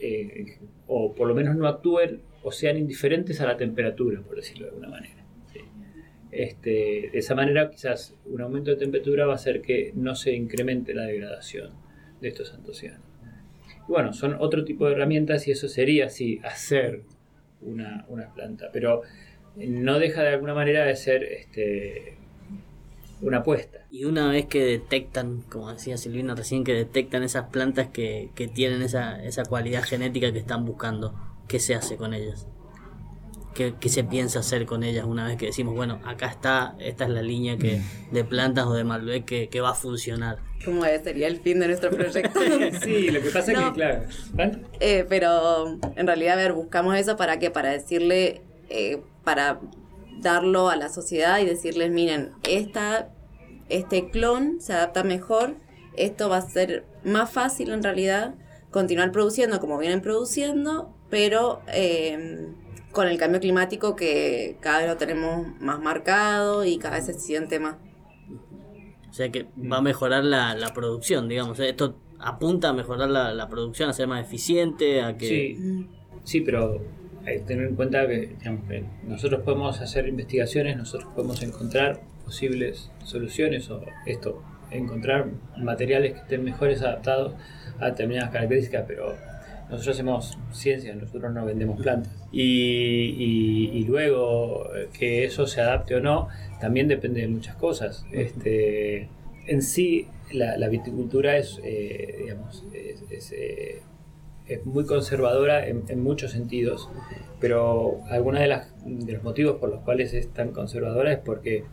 eh, 0.00 0.58
o 0.86 1.14
por 1.14 1.28
lo 1.28 1.34
menos 1.34 1.56
no 1.56 1.66
actúen 1.66 2.20
o 2.42 2.50
sean 2.50 2.76
indiferentes 2.76 3.40
a 3.40 3.46
la 3.46 3.56
temperatura, 3.56 4.20
por 4.20 4.36
decirlo 4.36 4.66
de 4.66 4.70
alguna 4.70 4.88
manera. 4.88 5.22
Este, 6.30 7.10
de 7.12 7.18
esa 7.18 7.34
manera 7.34 7.70
quizás 7.70 8.14
un 8.24 8.40
aumento 8.40 8.70
de 8.70 8.78
temperatura 8.78 9.26
va 9.26 9.32
a 9.32 9.36
hacer 9.36 9.60
que 9.60 9.92
no 9.94 10.14
se 10.14 10.32
incremente 10.32 10.94
la 10.94 11.04
degradación 11.04 11.72
de 12.22 12.28
estos 12.28 12.54
antocianos. 12.54 13.02
bueno, 13.86 14.14
son 14.14 14.36
otro 14.38 14.64
tipo 14.64 14.86
de 14.86 14.92
herramientas 14.92 15.46
y 15.46 15.50
eso 15.50 15.68
sería 15.68 16.06
así, 16.06 16.40
hacer 16.42 17.02
una, 17.60 18.06
planta, 18.34 18.70
pero 18.72 19.02
no 19.56 19.98
deja 19.98 20.22
de 20.22 20.30
alguna 20.30 20.54
manera 20.54 20.84
de 20.86 20.96
ser 20.96 21.22
este, 21.22 22.16
una 23.20 23.38
apuesta. 23.38 23.81
Y 23.92 24.06
una 24.06 24.26
vez 24.30 24.46
que 24.46 24.64
detectan, 24.64 25.42
como 25.50 25.70
decía 25.70 25.98
Silvina 25.98 26.34
recién, 26.34 26.64
que 26.64 26.72
detectan 26.72 27.22
esas 27.22 27.50
plantas 27.50 27.88
que, 27.88 28.30
que 28.34 28.48
tienen 28.48 28.80
esa, 28.80 29.22
esa 29.22 29.44
cualidad 29.44 29.82
genética 29.82 30.32
que 30.32 30.38
están 30.38 30.64
buscando, 30.64 31.14
¿qué 31.46 31.60
se 31.60 31.74
hace 31.74 31.98
con 31.98 32.14
ellas? 32.14 32.46
¿Qué, 33.54 33.74
se 33.90 34.02
piensa 34.02 34.38
hacer 34.38 34.64
con 34.64 34.82
ellas 34.82 35.04
una 35.04 35.26
vez 35.26 35.36
que 35.36 35.44
decimos, 35.44 35.74
bueno, 35.74 36.00
acá 36.06 36.28
está, 36.28 36.74
esta 36.78 37.04
es 37.04 37.10
la 37.10 37.20
línea 37.20 37.58
que, 37.58 37.82
de 38.10 38.24
plantas 38.24 38.64
o 38.64 38.72
de 38.72 38.82
Malbec 38.82 39.50
que, 39.50 39.60
va 39.60 39.72
a 39.72 39.74
funcionar? 39.74 40.38
¿Cómo 40.64 40.84
sería 40.84 41.28
el 41.28 41.36
fin 41.40 41.60
de 41.60 41.66
nuestro 41.66 41.90
proyecto? 41.90 42.40
sí, 42.82 43.10
lo 43.10 43.20
que 43.20 43.28
pasa 43.28 43.52
es 43.52 43.58
que, 43.58 43.72
claro. 43.74 44.04
Eh, 44.80 45.04
pero 45.06 45.78
en 45.96 46.06
realidad, 46.06 46.32
a 46.32 46.36
ver, 46.36 46.54
buscamos 46.54 46.96
eso 46.96 47.18
para 47.18 47.38
qué? 47.38 47.50
Para 47.50 47.68
decirle, 47.68 48.40
eh, 48.70 49.02
para 49.22 49.60
darlo 50.22 50.70
a 50.70 50.76
la 50.76 50.88
sociedad 50.88 51.40
y 51.40 51.44
decirles, 51.44 51.90
miren, 51.90 52.30
esta, 52.48 53.10
este 53.68 54.10
clon 54.10 54.60
se 54.60 54.72
adapta 54.72 55.04
mejor, 55.04 55.54
esto 55.96 56.28
va 56.28 56.38
a 56.38 56.42
ser 56.42 56.84
más 57.04 57.30
fácil 57.30 57.70
en 57.70 57.82
realidad 57.82 58.34
continuar 58.70 59.12
produciendo 59.12 59.60
como 59.60 59.78
vienen 59.78 60.00
produciendo, 60.00 60.94
pero 61.10 61.60
eh, 61.68 62.48
con 62.92 63.08
el 63.08 63.18
cambio 63.18 63.40
climático 63.40 63.96
que 63.96 64.56
cada 64.60 64.78
vez 64.78 64.88
lo 64.88 64.96
tenemos 64.96 65.46
más 65.60 65.80
marcado 65.80 66.64
y 66.64 66.78
cada 66.78 66.96
vez 66.96 67.06
se 67.06 67.14
siente 67.14 67.58
más. 67.58 67.76
O 69.10 69.14
sea 69.14 69.30
que 69.30 69.46
va 69.70 69.78
a 69.78 69.82
mejorar 69.82 70.24
la, 70.24 70.72
producción, 70.74 71.28
digamos. 71.28 71.60
Esto 71.60 71.96
apunta 72.18 72.70
a 72.70 72.72
mejorar 72.72 73.10
la, 73.10 73.48
producción, 73.48 73.90
a 73.90 73.92
ser 73.92 74.08
más 74.08 74.24
eficiente, 74.24 75.02
a 75.02 75.16
que... 75.16 75.26
Sí, 75.26 75.86
sí 76.24 76.40
pero 76.40 76.80
hay 77.26 77.38
que 77.38 77.44
tener 77.44 77.68
en 77.68 77.76
cuenta 77.76 78.06
que, 78.06 78.36
nosotros 79.06 79.42
podemos 79.42 79.80
hacer 79.80 80.08
investigaciones, 80.08 80.76
nosotros 80.76 81.10
podemos 81.14 81.42
encontrar 81.42 82.00
posibles 82.32 82.90
soluciones 83.04 83.68
o 83.68 83.82
esto, 84.06 84.42
encontrar 84.70 85.26
materiales 85.58 86.14
que 86.14 86.20
estén 86.20 86.42
mejores 86.42 86.80
adaptados 86.80 87.34
a 87.78 87.90
determinadas 87.90 88.30
características, 88.30 88.84
pero 88.88 89.14
nosotros 89.68 89.96
hacemos 89.96 90.38
ciencia, 90.50 90.94
nosotros 90.94 91.30
no 91.34 91.44
vendemos 91.44 91.78
plantas. 91.78 92.14
Y, 92.32 93.84
luego 93.86 94.74
eh, 94.74 94.88
que 94.98 95.24
eso 95.24 95.46
se 95.46 95.60
adapte 95.60 95.94
o 95.96 96.00
no, 96.00 96.28
también 96.58 96.88
depende 96.88 97.20
de 97.20 97.28
muchas 97.28 97.54
cosas. 97.56 98.06
Este, 98.12 99.08
en 99.46 99.60
sí, 99.60 100.06
la, 100.32 100.68
viticultura 100.68 101.36
es, 101.36 101.60
eh, 101.62 102.16
digamos, 102.18 102.64
es, 103.10 103.30
eh, 103.32 103.82
es, 104.48 104.64
muy 104.64 104.86
conservadora 104.86 105.66
en, 105.66 106.02
muchos 106.02 106.30
sentidos, 106.30 106.88
pero 107.40 108.00
algunos 108.08 108.40
de, 108.40 108.58
de 108.86 109.12
los 109.12 109.22
motivos 109.22 109.56
por 109.56 109.68
los 109.68 109.80
cuales 109.82 110.14
es 110.14 110.32
tan 110.32 110.52
conservadora 110.52 111.12
es 111.12 111.18
porque 111.18 111.64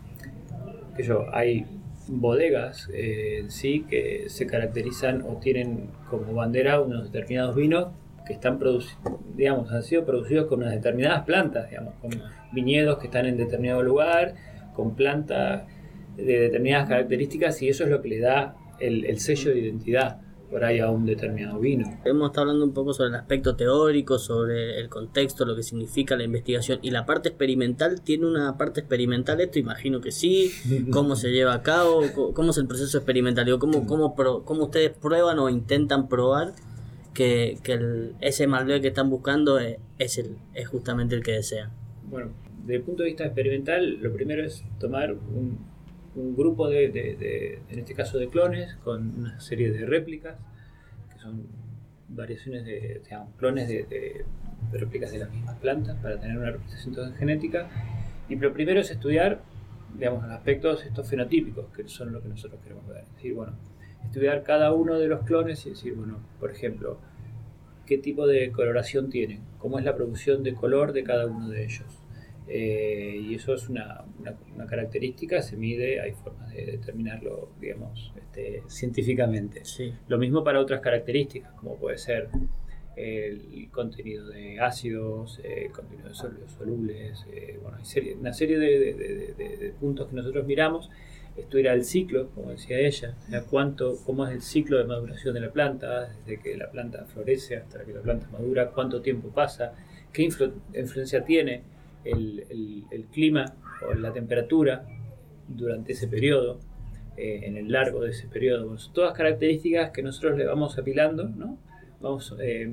que 0.95 1.03
yo, 1.03 1.25
hay 1.33 1.65
bodegas 2.07 2.89
eh, 2.93 3.45
sí 3.49 3.85
que 3.87 4.25
se 4.29 4.47
caracterizan 4.47 5.21
o 5.21 5.37
tienen 5.37 5.91
como 6.09 6.33
bandera 6.33 6.81
unos 6.81 7.11
determinados 7.11 7.55
vinos 7.55 7.89
que 8.25 8.33
están 8.33 8.59
digamos, 9.35 9.71
han 9.71 9.83
sido 9.83 10.05
producidos 10.05 10.47
con 10.47 10.59
unas 10.59 10.73
determinadas 10.73 11.23
plantas, 11.23 11.69
digamos, 11.69 11.95
con 11.95 12.11
viñedos 12.51 12.99
que 12.99 13.07
están 13.07 13.25
en 13.25 13.37
determinado 13.37 13.81
lugar, 13.81 14.35
con 14.75 14.95
plantas 14.95 15.63
de 16.15 16.39
determinadas 16.39 16.87
características 16.87 17.59
y 17.61 17.69
eso 17.69 17.85
es 17.85 17.89
lo 17.89 18.01
que 18.01 18.09
le 18.09 18.19
da 18.19 18.55
el 18.79 19.19
sello 19.19 19.51
de 19.51 19.59
identidad 19.59 20.21
por 20.49 20.63
ahí 20.63 20.79
a 20.79 20.89
un 20.89 21.05
determinado 21.05 21.59
vino. 21.59 21.85
Hemos 22.05 22.29
estado 22.29 22.47
hablando 22.47 22.65
un 22.65 22.73
poco 22.73 22.93
sobre 22.93 23.09
el 23.09 23.15
aspecto 23.15 23.55
teórico, 23.55 24.17
sobre 24.17 24.79
el 24.79 24.89
contexto, 24.89 25.45
lo 25.45 25.55
que 25.55 25.63
significa 25.63 26.15
la 26.15 26.23
investigación 26.23 26.79
y 26.81 26.91
la 26.91 27.05
parte 27.05 27.29
experimental. 27.29 28.01
¿Tiene 28.01 28.25
una 28.25 28.57
parte 28.57 28.79
experimental 28.81 29.39
esto? 29.41 29.59
Imagino 29.59 30.01
que 30.01 30.11
sí. 30.11 30.51
¿Cómo 30.91 31.15
se 31.15 31.31
lleva 31.31 31.53
a 31.53 31.63
cabo? 31.63 32.01
¿Cómo 32.33 32.51
es 32.51 32.57
el 32.57 32.67
proceso 32.67 32.97
experimental? 32.97 33.47
¿Cómo, 33.59 33.85
cómo, 33.85 34.15
cómo 34.15 34.63
ustedes 34.63 34.91
prueban 34.91 35.39
o 35.39 35.49
intentan 35.49 36.07
probar 36.09 36.53
que, 37.13 37.57
que 37.63 38.11
ese 38.21 38.47
Malbec 38.47 38.81
que 38.81 38.87
están 38.89 39.09
buscando 39.09 39.59
es, 39.59 40.17
el, 40.17 40.37
es 40.53 40.67
justamente 40.67 41.15
el 41.15 41.23
que 41.23 41.33
desean? 41.33 41.71
Bueno, 42.09 42.31
desde 42.61 42.75
el 42.77 42.81
punto 42.83 43.03
de 43.03 43.09
vista 43.09 43.25
experimental, 43.25 43.99
lo 44.01 44.13
primero 44.13 44.43
es 44.43 44.63
tomar 44.79 45.13
un, 45.13 45.68
un 46.15 46.35
grupo 46.35 46.67
de, 46.69 47.61
en 47.69 47.79
este 47.79 47.93
caso 47.93 48.17
de 48.17 48.29
clones, 48.29 48.75
con 48.83 49.19
una 49.19 49.39
serie 49.39 49.71
de 49.71 49.85
réplicas, 49.85 50.37
que 51.13 51.19
son 51.19 51.47
variaciones 52.07 52.65
de, 52.65 53.01
clones 53.37 53.67
de, 53.67 54.25
réplicas 54.71 55.11
de 55.11 55.19
las 55.19 55.31
mismas 55.31 55.55
plantas 55.57 55.97
para 56.01 56.19
tener 56.19 56.37
una 56.37 56.51
representación 56.51 57.15
genética. 57.15 57.69
Y 58.27 58.35
lo 58.35 58.53
primero 58.53 58.79
es 58.79 58.91
estudiar, 58.91 59.41
digamos, 59.95 60.23
los 60.23 60.31
aspectos 60.31 60.85
estos 60.85 61.07
fenotípicos, 61.09 61.65
que 61.75 61.87
son 61.87 62.11
lo 62.11 62.21
que 62.21 62.29
nosotros 62.29 62.61
queremos 62.61 62.87
ver. 62.87 63.03
Es 63.03 63.15
decir, 63.15 63.33
bueno, 63.33 63.53
estudiar 64.05 64.43
cada 64.43 64.73
uno 64.73 64.99
de 64.99 65.07
los 65.07 65.23
clones 65.23 65.65
y 65.65 65.71
decir, 65.71 65.93
bueno, 65.95 66.19
por 66.39 66.51
ejemplo, 66.51 66.99
qué 67.85 67.97
tipo 67.97 68.27
de 68.27 68.51
coloración 68.51 69.09
tienen, 69.09 69.41
cómo 69.57 69.79
es 69.79 69.85
la 69.85 69.95
producción 69.95 70.43
de 70.43 70.53
color 70.53 70.93
de 70.93 71.03
cada 71.03 71.25
uno 71.25 71.49
de 71.49 71.63
ellos 71.63 71.98
eh, 72.51 73.15
y 73.21 73.35
eso 73.35 73.53
es 73.53 73.69
una, 73.69 74.03
una, 74.55 74.65
característica, 74.65 75.39
se 75.43 75.55
mide, 75.55 76.01
hay 76.01 76.13
formas 76.13 76.51
de 76.51 76.65
determinarlo, 76.65 77.51
digamos, 77.61 78.11
este, 78.17 78.63
científicamente. 78.67 79.61
Lo 80.07 80.17
mismo 80.17 80.43
para 80.43 80.59
otras 80.59 80.81
características, 80.81 81.53
como 81.53 81.77
puede 81.77 81.99
ser 81.99 82.29
el 82.95 83.69
contenido 83.71 84.27
de 84.29 84.59
ácidos, 84.59 85.39
el 85.43 85.65
eh, 85.65 85.71
contenido 85.71 86.09
de 86.09 86.15
sólidos 86.15 86.51
solubles, 86.53 87.23
eh, 87.31 87.59
bueno, 87.61 87.77
hay 87.77 88.11
una 88.13 88.33
serie 88.33 88.57
de, 88.57 88.93
de, 89.37 89.73
puntos 89.79 90.09
que 90.09 90.15
nosotros 90.15 90.45
miramos. 90.47 90.89
Esto 91.37 91.59
era 91.59 91.73
el 91.73 91.85
ciclo, 91.85 92.29
como 92.31 92.49
decía 92.49 92.79
ella, 92.79 93.15
cuánto, 93.49 93.95
cómo 94.05 94.25
es 94.27 94.33
el 94.33 94.41
ciclo 94.41 94.79
de 94.79 94.85
maduración 94.85 95.35
de 95.35 95.39
la 95.41 95.51
planta, 95.51 96.09
desde 96.25 96.41
que 96.41 96.57
la 96.57 96.69
planta 96.71 97.05
florece 97.05 97.57
hasta 97.57 97.85
que 97.85 97.93
la 97.93 98.01
planta 98.01 98.27
madura, 98.31 98.71
cuánto 98.71 99.01
tiempo 99.01 99.29
pasa, 99.29 99.73
qué 100.11 100.23
influencia 100.23 101.23
tiene 101.23 101.61
el, 102.03 102.85
el, 102.91 103.05
clima 103.05 103.45
o 103.87 103.93
la 103.93 104.13
temperatura 104.13 104.85
durante 105.47 105.93
ese 105.93 106.07
periodo, 106.07 106.59
eh, 107.17 107.41
en 107.43 107.57
el 107.57 107.71
largo 107.71 108.01
de 108.01 108.11
ese 108.11 108.27
periodo. 108.27 108.75
todas 108.93 109.13
características 109.13 109.91
que 109.91 110.01
nosotros 110.01 110.37
le 110.37 110.45
vamos 110.45 110.77
apilando, 110.77 111.27
¿no? 111.27 111.57
Vamos, 111.99 112.35
eh, 112.39 112.71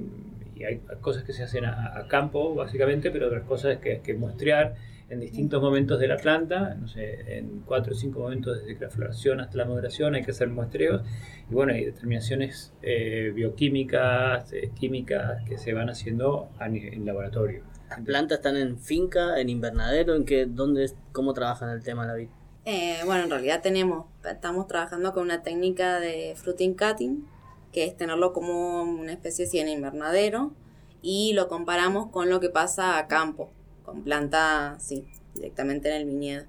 y 0.55 0.65
hay 0.65 0.79
cosas 1.01 1.25
que 1.25 1.33
se 1.33 1.43
hacen 1.43 1.65
a, 1.65 2.07
campo, 2.09 2.55
básicamente, 2.55 3.11
pero 3.11 3.27
otras 3.27 3.45
cosas 3.45 3.79
que 3.79 3.93
hay 3.93 3.99
que 4.01 4.15
muestrear 4.15 4.75
en 5.09 5.21
distintos 5.21 5.63
momentos 5.63 6.01
de 6.01 6.09
la 6.09 6.17
planta, 6.17 6.75
no 6.75 6.89
sé, 6.89 7.39
en 7.39 7.63
cuatro 7.67 7.93
o 7.93 7.97
cinco 7.97 8.21
momentos 8.21 8.65
desde 8.65 8.81
la 8.81 8.91
floración 8.91 9.41
hasta 9.41 9.57
la 9.57 9.65
maduración 9.65 10.15
hay 10.17 10.25
que 10.25 10.33
hacer 10.33 10.49
muestreos 10.49 11.03
y 11.49 11.55
bueno, 11.55 11.73
hay 11.73 11.85
determinaciones 11.85 12.73
eh, 12.83 13.33
bioquímicas, 13.35 14.53
químicas 14.79 15.45
que 15.45 15.59
se 15.59 15.73
van 15.73 15.91
haciendo 15.91 16.51
en 16.61 17.05
laboratorio. 17.05 17.76
¿Las 17.89 18.01
plantas 18.01 18.39
están 18.39 18.57
en 18.57 18.79
finca, 18.79 19.41
en 19.41 19.49
invernadero? 19.49 20.15
¿En 20.15 20.25
qué, 20.25 20.47
dónde, 20.47 20.91
cómo 21.13 21.35
trabajan 21.35 21.71
el 21.71 21.83
tema 21.83 22.07
la 22.07 22.15
vid? 22.15 22.29
Eh, 22.65 22.99
bueno, 23.05 23.25
en 23.25 23.31
realidad 23.31 23.63
tenemos, 23.63 24.07
estamos 24.29 24.67
trabajando 24.67 25.13
con 25.13 25.23
una 25.23 25.43
técnica 25.43 26.01
de 26.01 26.35
fruiting 26.37 26.77
cutting, 26.77 27.25
que 27.73 27.85
es 27.85 27.97
tenerlo 27.97 28.33
como 28.33 28.83
una 28.83 29.13
especie 29.13 29.45
así 29.45 29.59
en 29.59 29.69
invernadero, 29.69 30.53
y 31.01 31.33
lo 31.35 31.47
comparamos 31.47 32.11
con 32.11 32.29
lo 32.29 32.41
que 32.41 32.49
pasa 32.49 32.99
a 32.99 33.07
campo, 33.07 33.51
con 33.85 34.03
plantas, 34.03 34.83
sí, 34.83 35.07
directamente 35.35 35.89
en 35.91 35.95
el 35.95 36.07
viñedo. 36.07 36.47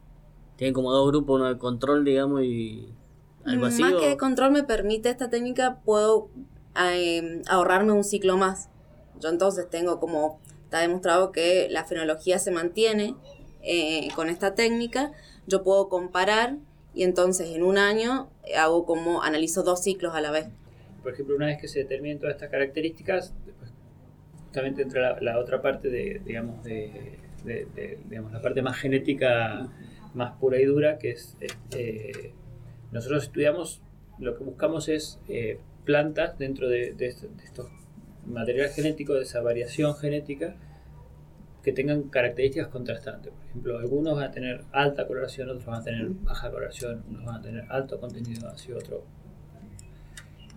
Tienen 0.56 0.74
como 0.74 0.92
dos 0.92 1.08
grupos, 1.08 1.40
uno 1.40 1.50
de 1.50 1.60
control, 1.60 2.04
digamos, 2.04 2.42
y 2.42 2.92
algo 3.46 3.68
así. 3.68 3.84
Más 3.84 3.94
que 3.94 4.10
de 4.10 4.18
control 4.18 4.52
me 4.52 4.64
permite 4.64 5.12
esta 5.12 5.30
técnica, 5.30 5.82
puedo 5.86 6.30
eh, 6.76 7.44
ahorrarme 7.48 7.92
un 7.92 8.04
ciclo 8.04 8.38
más. 8.38 8.70
Yo 9.20 9.30
entonces 9.30 9.70
tengo 9.70 10.00
como 10.00 10.40
Está 10.68 10.82
demostrado 10.82 11.32
que 11.32 11.70
la 11.70 11.86
fenología 11.86 12.40
se 12.40 12.52
mantiene 12.52 13.16
eh, 13.64 14.10
con 14.18 14.28
esta 14.28 14.54
técnica. 14.54 15.14
Yo 15.48 15.64
puedo 15.64 15.88
comparar 15.88 16.58
y 16.94 17.04
entonces 17.04 17.56
en 17.56 17.64
un 17.64 17.78
año 17.78 18.30
hago 18.54 18.86
como 18.86 19.24
analizo 19.24 19.64
dos 19.64 19.82
ciclos 19.82 20.14
a 20.14 20.20
la 20.20 20.30
vez. 20.32 20.48
Por 21.02 21.14
ejemplo, 21.14 21.38
una 21.38 21.46
vez 21.46 21.58
que 21.62 21.70
se 21.70 21.80
determinen 21.80 22.20
todas 22.20 22.36
estas 22.36 22.50
características, 22.50 23.34
justamente 24.44 24.82
entra 24.82 25.18
la, 25.22 25.40
otra 25.40 25.62
parte 25.62 25.90
de, 25.90 26.22
digamos, 26.26 26.62
de, 26.66 27.18
digamos, 28.10 28.34
la 28.34 28.42
parte 28.42 28.62
más 28.62 28.76
genética, 28.76 29.70
más 30.16 30.34
pura 30.38 30.60
y 30.60 30.66
dura, 30.66 30.98
que 30.98 31.12
es, 31.12 31.38
eh, 31.78 32.34
Nosotros 32.92 33.24
estudiamos, 33.24 33.82
lo 34.20 34.38
que 34.38 34.44
buscamos 34.44 34.90
es 34.90 35.18
eh, 35.30 35.62
plantas 35.86 36.38
dentro 36.38 36.68
de, 36.68 36.92
de 36.92 37.14
de 37.14 37.44
estos 37.46 37.70
materiales 38.28 38.76
genéticos, 38.76 39.16
de 39.18 39.24
esa 39.24 39.42
variación 39.42 39.96
genética, 39.96 40.56
que 41.64 41.74
tengan 41.74 42.04
características 42.04 42.70
contrastantes. 42.70 43.34
Por 43.34 43.46
ejemplo, 43.46 43.78
algunos 43.80 44.16
van 44.16 44.26
a 44.26 44.32
tener 44.32 44.62
alta 44.72 45.06
coloración, 45.06 45.50
otros 45.50 45.66
van 45.66 45.82
a 45.82 45.84
tener 45.84 46.08
baja 46.10 46.50
coloración, 46.50 47.04
unos 47.10 47.26
van 47.26 47.36
a 47.36 47.42
tener 47.42 47.66
alto 47.70 48.00
contenido 48.00 48.48
de 48.48 48.54
ácido, 48.54 48.78
otros 48.78 49.02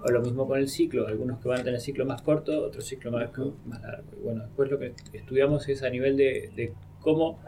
o 0.02 0.10
lo 0.10 0.22
mismo 0.22 0.46
con 0.48 0.58
el 0.58 0.68
ciclo, 0.68 1.06
algunos 1.06 1.40
que 1.40 1.48
van 1.48 1.60
a 1.60 1.64
tener 1.64 1.78
ciclo 1.78 2.06
más 2.06 2.22
corto, 2.22 2.64
otros 2.64 2.86
ciclo 2.86 3.10
más, 3.10 3.30
más 3.66 3.82
largo. 3.82 4.04
Y 4.18 4.22
bueno, 4.24 4.44
después 4.44 4.70
lo 4.70 4.78
que 4.78 4.94
estudiamos 5.12 5.68
es 5.68 5.82
a 5.82 5.90
nivel 5.90 6.16
de, 6.16 6.50
de 6.56 6.72
cómo 7.00 7.38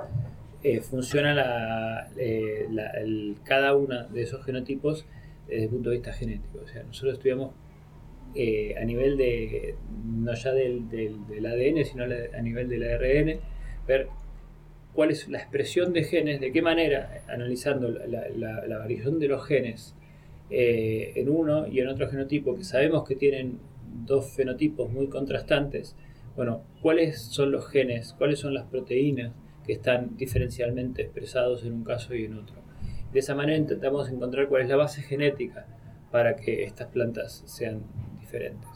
eh, 0.62 0.80
funciona 0.82 1.34
la, 1.34 2.10
eh, 2.18 2.66
la- 2.70 2.90
el- 2.90 3.36
cada 3.42 3.74
uno 3.74 4.06
de 4.08 4.22
esos 4.22 4.44
genotipos 4.44 5.06
desde 5.48 5.64
el 5.64 5.70
punto 5.70 5.88
de 5.90 5.96
vista 5.96 6.12
genético. 6.12 6.58
O 6.62 6.68
sea, 6.68 6.82
nosotros 6.82 7.14
estudiamos 7.14 7.54
eh, 8.34 8.74
a 8.80 8.84
nivel 8.84 9.16
de, 9.16 9.74
no 10.04 10.34
ya 10.34 10.52
del, 10.52 10.88
del- 10.88 11.46
ADN, 11.46 11.84
sino 11.84 12.04
a 12.04 12.40
nivel 12.42 12.68
del 12.68 12.82
ARN, 12.84 13.40
ver 13.86 14.08
cuál 14.94 15.10
es 15.10 15.28
la 15.28 15.38
expresión 15.38 15.92
de 15.92 16.04
genes, 16.04 16.40
de 16.40 16.52
qué 16.52 16.62
manera, 16.62 17.22
analizando 17.28 17.88
la, 17.90 18.28
la- 18.36 18.66
la 18.66 18.78
variación 18.78 19.18
de 19.18 19.28
los 19.28 19.44
genes 19.46 19.94
eh, 20.50 21.12
en 21.16 21.28
uno 21.30 21.66
y 21.66 21.80
en 21.80 21.88
otro 21.88 22.08
genotipo, 22.08 22.54
que 22.56 22.64
sabemos 22.64 23.06
que 23.08 23.16
tienen 23.16 23.58
dos 24.06 24.30
fenotipos 24.34 24.90
muy 24.90 25.08
contrastantes, 25.08 25.96
bueno, 26.36 26.62
cuáles 26.80 27.20
son 27.20 27.52
los 27.52 27.68
genes, 27.68 28.14
cuáles 28.16 28.38
son 28.38 28.54
las 28.54 28.64
proteínas 28.66 29.32
que 29.66 29.72
están 29.74 30.16
diferencialmente 30.16 31.02
expresados 31.02 31.64
en 31.64 31.72
un 31.74 31.84
caso 31.84 32.14
y 32.14 32.24
en 32.24 32.34
otro. 32.38 32.56
De 33.12 33.18
esa 33.20 33.34
manera 33.34 33.58
intentamos 33.58 34.10
encontrar 34.10 34.48
cuál 34.48 34.62
es 34.62 34.68
la 34.68 34.76
base 34.76 35.02
genética 35.02 35.66
para 36.10 36.36
que 36.36 36.64
estas 36.64 36.88
plantas 36.88 37.42
sean 37.46 37.82
diferentes. 38.32 38.68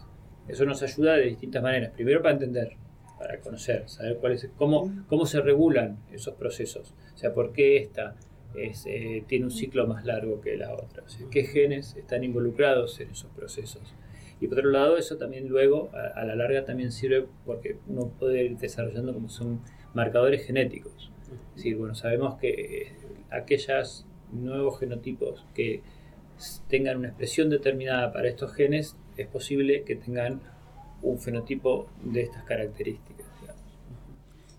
Eso 0.49 0.65
nos 0.65 0.83
ayuda 0.83 1.15
de 1.15 1.25
distintas 1.27 1.63
maneras. 1.63 1.93
Primero 1.93 2.23
para 2.23 2.35
entender, 2.35 2.73
para 3.19 3.41
conocer, 3.41 3.89
saber 3.89 4.19
cuál 4.19 4.33
es, 4.33 4.49
cómo, 4.57 4.93
cómo 5.09 5.27
se 5.27 5.41
regulan 5.41 5.99
esos 6.13 6.35
procesos. 6.35 6.95
O 7.15 7.19
sea, 7.19 7.33
por 7.33 7.53
qué 7.53 7.79
esta 7.79 8.15
es, 8.55 8.85
eh, 8.87 9.25
tiene 9.27 9.47
un 9.47 9.51
ciclo 9.51 9.87
más 9.87 10.05
largo 10.05 10.41
que 10.41 10.57
la 10.57 10.73
otra. 10.75 11.03
O 11.05 11.09
sea, 11.09 11.27
qué 11.31 11.45
genes 11.45 11.97
están 11.97 12.23
involucrados 12.23 13.01
en 13.01 13.11
esos 13.11 13.31
procesos. 13.33 13.83
Y 14.41 14.49
por 14.49 14.59
otro 14.59 14.71
lado, 14.71 14.99
eso 14.99 15.17
también 15.17 15.49
luego, 15.49 15.91
a, 15.95 16.21
a 16.21 16.25
la 16.25 16.37
larga, 16.37 16.65
también 16.65 16.93
sirve 16.93 17.27
porque 17.47 17.79
uno 17.89 18.13
puede 18.19 18.45
ir 18.45 18.59
desarrollando 18.59 19.15
como 19.15 19.31
son 19.31 19.63
marcadores 19.95 20.47
genéticos. 20.47 21.11
Es 21.51 21.57
decir, 21.57 21.77
bueno, 21.77 21.95
sabemos 21.95 22.37
que 22.37 22.51
eh, 22.51 22.93
aquellos 23.31 24.07
nuevos 24.31 24.79
genotipos 24.79 25.45
que 25.55 25.83
tengan 26.69 26.99
una 26.99 27.09
expresión 27.09 27.49
determinada 27.49 28.13
para 28.13 28.29
estos 28.29 28.53
genes, 28.55 28.97
es 29.17 29.27
posible 29.29 29.83
que 29.85 29.97
tengan 29.97 30.41
un 31.03 31.19
fenotipo 31.19 31.87
de 32.03 32.23
estas 32.23 32.45
características. 32.45 33.27
digamos. 33.41 33.63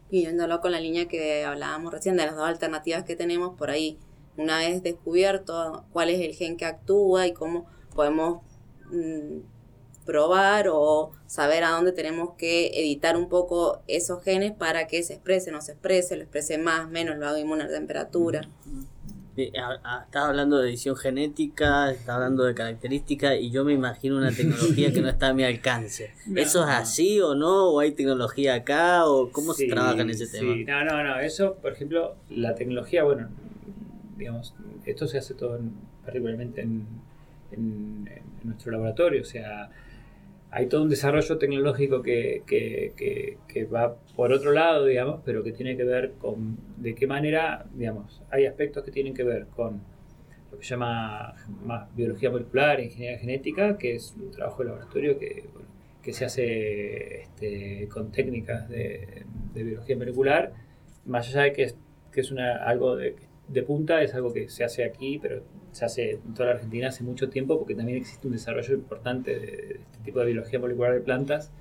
Y 0.09 0.21
yéndolo 0.23 0.61
con 0.61 0.71
la 0.71 0.79
línea 0.79 1.07
que 1.07 1.43
hablábamos 1.43 1.91
recién 1.93 2.15
de 2.17 2.25
las 2.25 2.35
dos 2.35 2.47
alternativas 2.47 3.03
que 3.03 3.15
tenemos 3.15 3.57
por 3.57 3.69
ahí, 3.69 3.97
una 4.37 4.59
vez 4.59 4.83
descubierto 4.83 5.83
cuál 5.91 6.09
es 6.09 6.21
el 6.21 6.33
gen 6.35 6.57
que 6.57 6.65
actúa 6.65 7.25
y 7.27 7.33
cómo 7.33 7.65
podemos 7.95 8.41
mm, 8.91 9.39
probar 10.05 10.67
o 10.71 11.11
saber 11.25 11.63
a 11.65 11.71
dónde 11.71 11.91
tenemos 11.91 12.35
que 12.37 12.67
editar 12.79 13.17
un 13.17 13.27
poco 13.27 13.81
esos 13.87 14.23
genes 14.23 14.53
para 14.53 14.87
que 14.87 15.03
se 15.03 15.13
exprese, 15.15 15.51
no 15.51 15.61
se 15.61 15.73
exprese, 15.73 16.15
lo 16.15 16.21
exprese 16.23 16.57
más, 16.57 16.87
menos, 16.89 17.17
lo 17.17 17.27
haga 17.27 17.39
inmune 17.39 17.63
a 17.63 17.67
la 17.67 17.73
temperatura. 17.73 18.41
A- 18.41 18.45
a- 18.45 18.85
Estás 19.37 20.07
hablando 20.15 20.57
de 20.57 20.69
edición 20.69 20.95
genética, 20.95 21.91
estás 21.91 22.09
hablando 22.15 22.43
de 22.43 22.55
características 22.55 23.35
y 23.39 23.51
yo 23.51 23.63
me 23.63 23.73
imagino 23.73 24.17
una 24.17 24.31
tecnología 24.31 24.91
que 24.91 24.99
no 24.99 25.09
está 25.09 25.27
a 25.27 25.33
mi 25.33 25.43
alcance. 25.43 26.11
No. 26.27 26.41
¿Eso 26.41 26.63
es 26.63 26.69
así 26.69 27.21
o 27.21 27.35
no? 27.35 27.69
¿O 27.69 27.79
hay 27.79 27.91
tecnología 27.91 28.55
acá? 28.55 29.05
¿O 29.05 29.29
cómo 29.31 29.53
se 29.53 29.67
trabaja 29.67 30.01
en 30.01 30.09
ese 30.09 30.25
sí. 30.25 30.65
tema? 30.65 30.83
No, 30.83 30.85
no, 30.85 31.03
no. 31.03 31.19
Eso, 31.19 31.53
por 31.61 31.71
ejemplo, 31.71 32.15
la 32.29 32.53
tecnología, 32.55 33.03
bueno, 33.03 33.29
digamos, 34.17 34.53
esto 34.85 35.07
se 35.07 35.19
hace 35.19 35.35
todo 35.35 35.55
en- 35.57 35.71
particularmente 36.03 36.61
en, 36.61 36.85
en- 37.51 38.09
en 38.11 38.23
nuestro 38.43 38.71
laboratorio. 38.71 39.21
O 39.21 39.25
sea, 39.25 39.69
hay 40.51 40.67
todo 40.67 40.83
un 40.83 40.89
desarrollo 40.89 41.37
tecnológico 41.37 42.01
que, 42.01 42.43
que- 42.47 42.93
que- 42.95 43.37
que 43.47 43.65
va 43.65 43.95
por 44.15 44.31
otro 44.31 44.51
lado, 44.53 44.85
digamos, 44.85 45.21
pero 45.25 45.43
que 45.43 45.51
tiene 45.51 45.75
que 45.77 45.83
ver 45.83 46.13
con 46.19 46.57
de 46.77 46.95
qué 46.95 47.05
manera, 47.07 47.65
digamos, 47.73 48.21
hay 48.31 48.45
aspectos 48.45 48.83
que 48.83 48.91
tienen 48.91 49.13
que 49.13 49.23
ver 49.23 49.47
con 49.47 49.81
lo 50.51 50.57
que 50.57 50.63
se 50.63 50.69
llama 50.71 51.33
más 51.65 51.93
biología 51.95 52.31
molecular, 52.31 52.79
ingeniería 52.79 53.19
genética, 53.19 53.77
que 53.77 53.95
es 53.95 54.15
un 54.17 54.31
trabajo 54.31 54.63
de 54.63 54.69
laboratorio 54.69 55.19
que, 55.19 55.43
que 56.01 56.13
se 56.13 56.23
hace 56.25 57.21
este, 57.23 57.87
con 57.89 58.11
técnicas 58.11 58.69
de, 58.69 59.25
de 59.53 59.63
biología 59.63 59.97
molecular, 59.97 60.53
más 61.05 61.27
allá 61.29 61.41
de 61.43 61.53
que 61.53 61.63
es, 61.63 61.75
que 62.11 62.21
es 62.21 62.31
una, 62.31 62.55
algo 62.63 62.95
de, 62.95 63.15
de 63.49 63.63
punta, 63.63 64.01
es 64.01 64.13
algo 64.15 64.31
que 64.33 64.47
se 64.49 64.63
hace 64.63 64.85
aquí, 64.85 65.19
pero 65.21 65.43
se 65.77 65.85
hace 65.85 66.11
en 66.13 66.33
toda 66.33 66.47
la 66.49 66.55
Argentina 66.55 66.87
hace 66.89 67.03
mucho 67.03 67.29
tiempo, 67.29 67.57
porque 67.59 67.75
también 67.75 67.97
existe 67.99 68.27
un 68.27 68.33
desarrollo 68.33 68.73
importante 68.73 69.37
de, 69.39 69.47
este 69.81 69.99
tipo 70.05 70.19
de 70.19 70.25
biología 70.27 70.59
molecular 70.59 70.93
de 70.93 71.01
plantas 71.01 71.51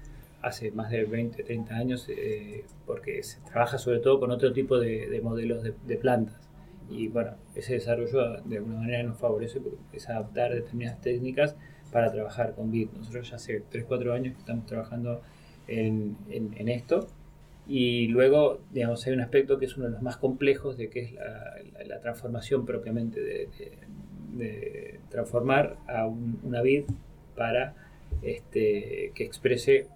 hace 0.42 0.70
más 0.70 0.90
de 0.90 1.04
20, 1.04 1.42
30 1.42 1.74
años, 1.74 2.06
eh, 2.08 2.64
porque 2.86 3.22
se 3.22 3.40
trabaja 3.40 3.78
sobre 3.78 3.98
todo 4.00 4.20
con 4.20 4.30
otro 4.30 4.52
tipo 4.52 4.78
de, 4.78 5.08
de 5.08 5.20
modelos 5.20 5.62
de, 5.62 5.74
de 5.86 5.96
plantas. 5.96 6.40
Y 6.88 7.08
bueno, 7.08 7.32
ese 7.56 7.74
desarrollo 7.74 8.40
de 8.44 8.56
alguna 8.58 8.76
manera 8.76 9.02
nos 9.02 9.18
favorece 9.18 9.60
porque 9.60 9.96
es 9.96 10.08
adaptar 10.08 10.54
determinadas 10.54 11.00
técnicas 11.00 11.56
para 11.92 12.12
trabajar 12.12 12.54
con 12.54 12.70
vid. 12.70 12.88
Nosotros 12.96 13.28
ya 13.30 13.36
hace 13.36 13.62
3, 13.70 13.84
4 13.88 14.12
años 14.14 14.34
que 14.34 14.40
estamos 14.40 14.66
trabajando 14.66 15.20
en, 15.66 16.16
en- 16.30 16.54
en 16.56 16.68
esto. 16.68 17.08
Y 17.68 18.06
luego, 18.08 18.60
digamos, 18.72 19.04
hay 19.06 19.14
un 19.14 19.20
aspecto 19.20 19.58
que 19.58 19.64
es 19.66 19.76
uno 19.76 19.86
de 19.86 19.92
los 19.92 20.02
más 20.02 20.16
complejos 20.16 20.76
de 20.76 20.88
que 20.88 21.00
es 21.00 21.12
la, 21.14 21.56
la- 21.72 21.84
la 21.86 22.00
transformación 22.00 22.64
propiamente 22.64 23.20
de, 23.20 23.48
de- 23.58 23.78
de 24.38 25.00
transformar 25.10 25.76
a 25.86 26.06
un- 26.06 26.38
una 26.42 26.62
vid 26.62 26.84
para 27.36 27.74
este, 28.22 29.12
que 29.14 29.24
exprese 29.24 29.88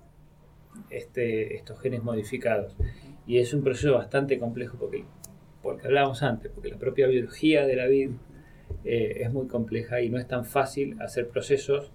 este, 0.90 1.54
estos 1.56 1.80
genes 1.80 2.02
modificados. 2.02 2.74
Y 3.26 3.38
es 3.38 3.52
un 3.54 3.62
proceso 3.62 3.94
bastante 3.94 4.38
complejo 4.38 4.76
porque, 4.78 5.04
porque 5.62 5.86
hablábamos 5.86 6.22
antes, 6.22 6.50
porque 6.52 6.68
la 6.70 6.78
propia 6.78 7.06
biología 7.06 7.66
de 7.66 7.76
la 7.76 7.86
vid 7.86 8.10
eh, 8.84 9.18
es 9.22 9.32
muy 9.32 9.46
compleja 9.46 10.00
y 10.00 10.08
no 10.10 10.18
es 10.18 10.26
tan 10.26 10.44
fácil 10.44 11.00
hacer 11.00 11.28
procesos 11.28 11.90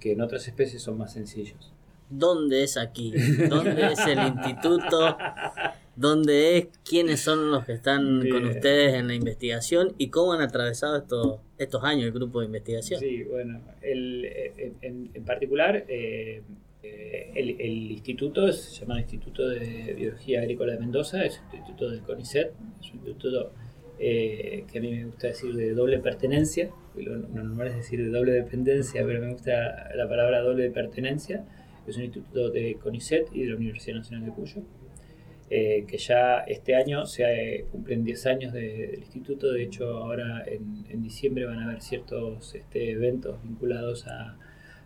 que 0.00 0.12
en 0.12 0.20
otras 0.20 0.46
especies 0.48 0.82
son 0.82 0.98
más 0.98 1.12
sencillos. 1.12 1.72
¿Dónde 2.10 2.62
es 2.64 2.76
aquí? 2.76 3.12
¿Dónde 3.48 3.92
es 3.92 4.06
el 4.06 4.18
instituto? 4.20 5.16
¿Dónde 5.96 6.58
es? 6.58 6.66
¿Quiénes 6.88 7.20
son 7.20 7.50
los 7.50 7.64
que 7.64 7.72
están 7.72 8.28
con 8.28 8.44
ustedes 8.46 8.94
en 8.94 9.06
la 9.08 9.14
investigación? 9.14 9.94
¿Y 9.98 10.08
cómo 10.08 10.32
han 10.32 10.40
atravesado 10.42 10.96
estos, 10.96 11.38
estos 11.58 11.84
años 11.84 12.04
el 12.06 12.12
grupo 12.12 12.40
de 12.40 12.46
investigación? 12.46 13.00
Sí, 13.00 13.22
bueno, 13.24 13.60
el- 13.82 14.24
en, 14.82 15.10
en- 15.14 15.24
particular, 15.24 15.84
eh, 15.88 16.42
eh, 16.82 17.30
el, 17.34 17.60
el 17.60 17.90
instituto 17.92 18.52
se 18.52 18.80
llama 18.80 19.00
Instituto 19.00 19.48
de 19.48 19.94
Biología 19.96 20.40
Agrícola 20.40 20.72
de 20.72 20.80
Mendoza, 20.80 21.24
es 21.24 21.40
un 21.50 21.58
instituto 21.58 21.90
del 21.90 22.00
CONICET, 22.00 22.52
es 22.80 22.90
un 22.90 22.96
instituto 22.98 23.52
eh, 23.98 24.64
que 24.70 24.78
a 24.78 24.82
mí 24.82 24.90
me 24.90 25.04
gusta 25.04 25.28
decir 25.28 25.54
de 25.54 25.72
doble 25.74 25.98
pertenencia, 26.00 26.70
lo 26.96 27.16
normal 27.16 27.68
es 27.68 27.76
decir 27.76 28.02
de 28.04 28.10
doble 28.10 28.32
dependencia, 28.32 29.04
pero 29.06 29.20
me 29.20 29.32
gusta 29.32 29.94
la 29.94 30.08
palabra 30.08 30.40
doble 30.40 30.68
pertenencia, 30.70 31.44
es 31.86 31.96
un 31.96 32.04
instituto 32.04 32.50
de 32.50 32.74
CONICET 32.82 33.28
y 33.32 33.42
de 33.44 33.50
la 33.50 33.56
Universidad 33.56 33.96
Nacional 33.98 34.26
de 34.26 34.32
Cuyo. 34.32 34.62
Eh, 35.50 35.84
que 35.86 35.98
ya 35.98 36.38
este 36.40 36.74
año 36.74 37.06
se 37.06 37.24
eh, 37.56 37.64
cumplen 37.70 38.02
10 38.04 38.26
años 38.26 38.52
de- 38.52 38.86
del 38.88 39.00
instituto, 39.00 39.52
de 39.52 39.62
hecho 39.62 39.88
ahora 39.98 40.42
en, 40.46 40.84
en 40.90 41.02
diciembre 41.02 41.44
van 41.44 41.58
a 41.58 41.64
haber 41.66 41.82
ciertos 41.82 42.54
este, 42.54 42.90
eventos 42.92 43.42
vinculados 43.42 44.06
a- 44.06 44.36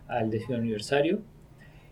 al 0.07 0.29
décimo 0.31 0.57
aniversario. 0.57 1.21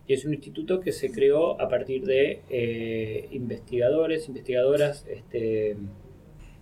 Y 0.08 0.14
es 0.14 0.26
un 0.26 0.34
instituto 0.34 0.80
que 0.80 0.92
se 0.94 1.12
creó 1.12 1.60
a 1.62 1.68
partir 1.70 2.04
de 2.06 2.42
eh, 2.50 3.28
investigadores, 3.32 4.28
investigadoras 4.30 5.06
este, 5.10 5.76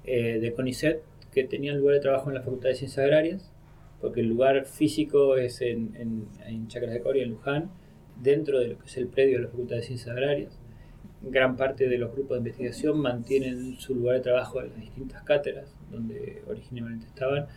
eh, 0.06 0.40
de 0.40 0.54
CONICET 0.54 1.02
que 1.32 1.44
tenían 1.44 1.78
lugar 1.80 1.96
de 1.96 2.02
trabajo 2.02 2.30
en 2.30 2.36
la 2.36 2.42
Facultad 2.42 2.70
de 2.70 2.76
Ciencias 2.76 3.04
Agrarias, 3.06 3.52
porque 4.02 4.22
el 4.22 4.28
lugar 4.28 4.66
físico 4.66 5.38
es 5.38 5.62
en, 5.62 5.96
en, 5.98 6.28
en 6.48 6.68
Chacras 6.68 6.92
de 6.94 7.02
Coria, 7.02 7.24
en 7.24 7.32
Luján, 7.32 7.70
dentro 8.22 8.60
de 8.60 8.68
lo 8.70 8.80
que 8.80 8.86
es 8.86 8.98
el 8.98 9.08
predio 9.08 9.38
de 9.38 9.44
la 9.44 9.50
Facultad 9.50 9.76
de 9.78 9.82
Ciencias 9.84 10.10
Agrarias 10.10 10.60
gran 11.30 11.58
parte 11.58 11.88
de 11.88 11.98
los 11.98 12.12
grupos 12.12 12.36
de 12.36 12.38
investigación 12.40 13.00
mantienen 13.00 13.76
su 13.78 13.96
lugar 13.96 14.18
de 14.18 14.22
trabajo 14.22 14.62
en 14.62 14.70
las 14.70 14.80
distintas 14.82 15.24
cátedras 15.24 15.76
donde 15.92 16.44
originalmente 16.48 17.08
estaban. 17.08 17.48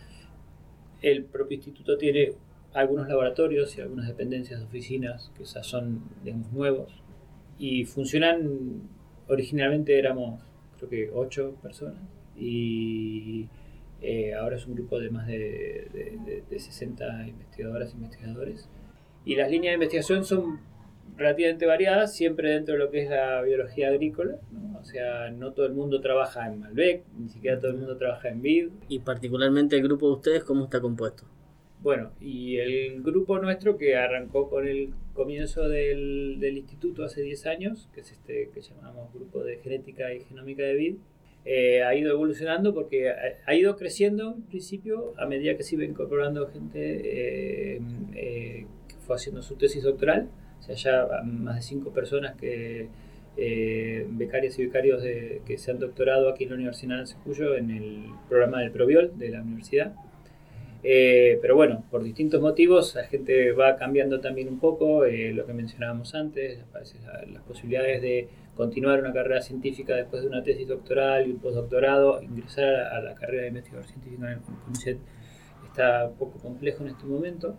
El 1.01 1.25
propio 1.25 1.55
instituto 1.55 1.97
tiene 1.97 2.33
algunos 2.73 3.07
laboratorios 3.07 3.77
y 3.77 3.81
algunas 3.81 4.07
dependencias 4.07 4.59
de 4.59 4.65
oficinas 4.65 5.31
que 5.35 5.43
esas 5.43 5.65
son 5.65 6.03
digamos, 6.23 6.51
nuevos 6.51 6.91
y 7.57 7.85
funcionan 7.85 8.81
originalmente 9.27 9.97
éramos 9.97 10.41
creo 10.77 10.89
que 10.89 11.09
ocho 11.13 11.55
personas 11.61 12.01
y, 12.35 13.47
Eh, 14.01 14.33
ahora 14.33 14.55
es 14.55 14.65
un 14.65 14.75
grupo 14.75 14.97
de 14.97 15.09
más 15.09 15.27
de, 15.27 15.89
de, 16.25 16.43
de 16.49 16.59
60 16.59 17.27
investigadoras 17.27 17.91
e 17.91 17.97
investigadores. 17.97 18.69
Y 19.25 19.35
las 19.35 19.51
líneas 19.51 19.71
de 19.71 19.75
investigación 19.75 20.23
son 20.23 20.61
relativamente 21.17 21.65
variadas, 21.65 22.15
siempre 22.15 22.51
dentro 22.51 22.73
de 22.73 22.79
lo 22.79 22.91
que 22.91 23.03
es 23.03 23.09
la 23.09 23.41
biología 23.41 23.89
agrícola. 23.89 24.37
O 24.79 24.83
sea, 24.83 25.29
no 25.31 25.51
todo 25.51 25.65
el 25.65 25.73
mundo 25.73 25.99
trabaja 26.01 26.47
en 26.47 26.59
Malbec, 26.59 27.03
ni 27.17 27.29
siquiera 27.29 27.59
todo 27.59 27.71
el 27.71 27.77
mundo 27.77 27.97
trabaja 27.97 28.29
en 28.29 28.41
vid. 28.41 28.69
Y 28.87 28.99
particularmente 28.99 29.75
el 29.75 29.83
grupo 29.83 30.07
de 30.07 30.13
ustedes, 30.13 30.43
¿cómo 30.43 30.65
está 30.65 30.79
compuesto? 30.79 31.25
Bueno, 31.81 32.11
y 32.19 32.57
el 32.57 33.01
grupo 33.01 33.39
nuestro 33.39 33.77
que 33.77 33.95
arrancó 33.95 34.49
con 34.49 34.67
el 34.67 34.93
comienzo 35.13 35.69
del, 35.69 36.37
del 36.39 36.57
instituto 36.57 37.05
hace 37.05 37.21
10 37.21 37.45
años, 37.47 37.89
que 37.93 38.01
es 38.01 38.11
este 38.11 38.49
que 38.53 38.61
llamamos 38.61 39.13
Grupo 39.13 39.43
de 39.43 39.57
Genética 39.57 40.13
y 40.13 40.23
Genómica 40.25 40.63
de 40.63 40.73
Vid, 40.73 40.95
eh, 41.45 41.83
ha 41.83 41.95
ido 41.95 42.11
evolucionando 42.11 42.73
porque 42.73 43.09
ha, 43.09 43.55
ido 43.55 43.75
creciendo 43.77 44.33
en 44.35 44.43
principio 44.43 45.13
a 45.17 45.25
medida 45.25 45.55
que 45.55 45.63
se 45.63 45.75
iba 45.75 45.85
incorporando 45.85 46.47
gente 46.47 46.79
eh, 47.75 47.81
eh, 48.13 48.65
que 48.87 48.95
fue 48.95 49.15
haciendo 49.15 49.41
su 49.41 49.55
tesis 49.55 49.83
doctoral. 49.83 50.29
Sea, 50.75 51.07
ya 51.07 51.23
más 51.23 51.55
de 51.55 51.61
cinco 51.61 51.91
personas 51.91 52.35
que 52.35 52.87
becarias 54.09 54.59
y 54.59 54.65
becarios 54.65 55.01
que 55.45 55.57
se 55.57 55.71
han 55.71 55.79
doctorado 55.79 56.29
aquí 56.29 56.43
en 56.43 56.49
la 56.49 56.55
Universidad 56.57 57.05
de 57.05 57.13
Cuyo 57.23 57.55
en 57.55 57.71
el 57.71 58.03
programa 58.27 58.59
del 58.59 58.71
Proviol 58.71 59.17
de 59.17 59.29
la 59.29 59.41
universidad. 59.41 59.93
pero 60.81 61.55
bueno, 61.55 61.85
por 61.89 62.03
distintos 62.03 62.41
motivos 62.41 62.95
la 62.95 63.05
gente 63.05 63.53
va 63.53 63.77
cambiando 63.77 64.19
también 64.19 64.49
un 64.49 64.59
poco 64.59 65.05
lo 65.05 65.45
que 65.45 65.53
mencionábamos 65.53 66.13
antes, 66.15 66.59
las 66.73 67.43
posibilidades 67.43 68.01
de 68.01 68.27
continuar 68.55 68.99
una 68.99 69.13
carrera 69.13 69.41
científica 69.41 69.95
después 69.95 70.21
de 70.21 70.27
una 70.27 70.43
tesis 70.43 70.67
doctoral 70.67 71.25
y 71.25 71.31
un 71.31 71.39
postdoctorado, 71.39 72.21
ingresar 72.21 72.75
a 72.91 73.01
la 73.01 73.15
carrera 73.15 73.43
de 73.43 73.47
investigador 73.47 73.87
científico 73.87 74.25
en 74.25 74.31
el 74.33 74.39
CONICET 74.41 74.97
está 75.69 76.07
un 76.07 76.15
poco 76.15 76.39
complejo 76.39 76.83
en 76.83 76.89
este 76.89 77.05
momento. 77.05 77.55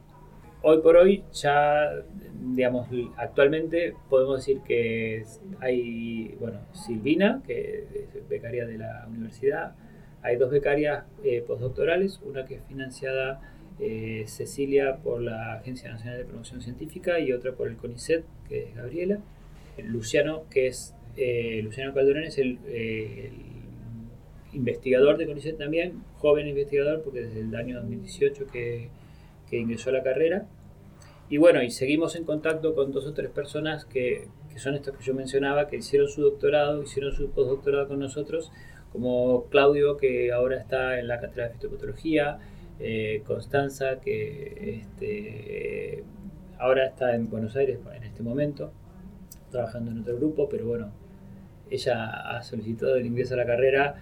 Hoy 0.63 0.83
por 0.83 0.97
hoy 0.97 1.25
ya, 1.33 1.91
digamos, 2.55 2.87
actualmente 3.17 3.95
podemos 4.11 4.41
decir 4.41 4.61
que 4.61 5.25
hay, 5.59 6.37
bueno, 6.39 6.61
Silvina, 6.73 7.43
que 7.47 7.87
es 8.15 8.29
becaria 8.29 8.67
de 8.67 8.77
la 8.77 9.07
universidad, 9.09 9.75
hay 10.23 10.37
dos 10.37 10.51
becarias 10.51 11.05
eh, 11.25 11.43
postdoctorales, 11.47 12.21
una 12.23 12.45
que 12.45 12.57
es 12.57 12.65
financiada 12.65 13.41
eh, 13.79 14.25
Cecilia 14.27 14.99
por 14.99 15.23
la 15.23 15.55
Agencia 15.55 15.91
Nacional 15.91 16.19
de 16.19 16.25
Promoción 16.27 16.61
Científica 16.61 17.19
y 17.21 17.33
otra 17.33 17.53
por 17.53 17.69
el 17.69 17.77
CONICET, 17.77 18.25
que 18.47 18.65
es 18.65 18.75
Gabriela. 18.77 19.19
Luciano, 19.83 20.43
que 20.51 20.67
es 20.67 20.95
eh, 21.17 21.63
Luciano 21.65 21.95
Calderón, 21.95 22.25
es 22.25 22.37
el, 22.37 22.59
investigador 24.53 25.17
de 25.17 25.27
CONICET 25.27 25.57
también, 25.57 26.03
joven 26.19 26.49
investigador, 26.49 27.03
porque 27.03 27.23
desde 27.23 27.41
el 27.41 27.55
año 27.57 27.77
2018 27.77 28.47
que, 28.49 28.91
ingresó 29.59 29.91
a 29.91 29.95
la 29.95 30.03
carrera. 30.03 30.47
Y 31.29 31.39
bueno, 31.39 31.63
y 31.63 31.71
seguimos 31.71 32.17
en 32.17 32.25
contacto 32.25 32.75
con 32.75 32.91
dos 32.91 33.07
o 33.07 33.13
tres 33.13 33.31
personas 33.31 33.85
que, 33.85 34.29
son 34.57 34.75
estas 34.75 34.97
que 34.97 35.05
yo 35.05 35.15
mencionaba, 35.15 35.69
que 35.69 35.77
hicieron 35.77 36.09
su 36.09 36.23
doctorado, 36.23 36.83
hicieron 36.83 37.13
su 37.13 37.31
postdoctorado 37.31 37.89
con 37.89 38.01
nosotros, 38.01 38.51
como 38.93 39.45
Claudio, 39.49 39.97
que 39.97 40.33
ahora 40.33 40.57
está 40.57 40.99
en 40.99 41.07
la 41.07 41.21
cátedra 41.21 41.49
de 41.49 41.55
fitopatología, 41.55 42.39
eh, 42.81 43.23
Constanza, 43.25 44.01
que 44.01 44.81
este, 44.81 46.03
ahora 46.59 46.87
está 46.87 47.15
en 47.15 47.31
Buenos 47.31 47.55
Aires 47.55 47.79
en 47.95 48.03
este 48.03 48.25
momento, 48.25 48.73
trabajando 49.53 49.93
en 49.93 50.01
otro 50.01 50.17
grupo, 50.17 50.49
pero 50.49 50.67
bueno, 50.67 50.91
ella 51.71 52.37
ha 52.37 52.43
solicitado 52.43 52.97
el 52.97 53.07
ingreso 53.07 53.35
a 53.35 53.37
la 53.37 53.47
carrera 53.47 53.95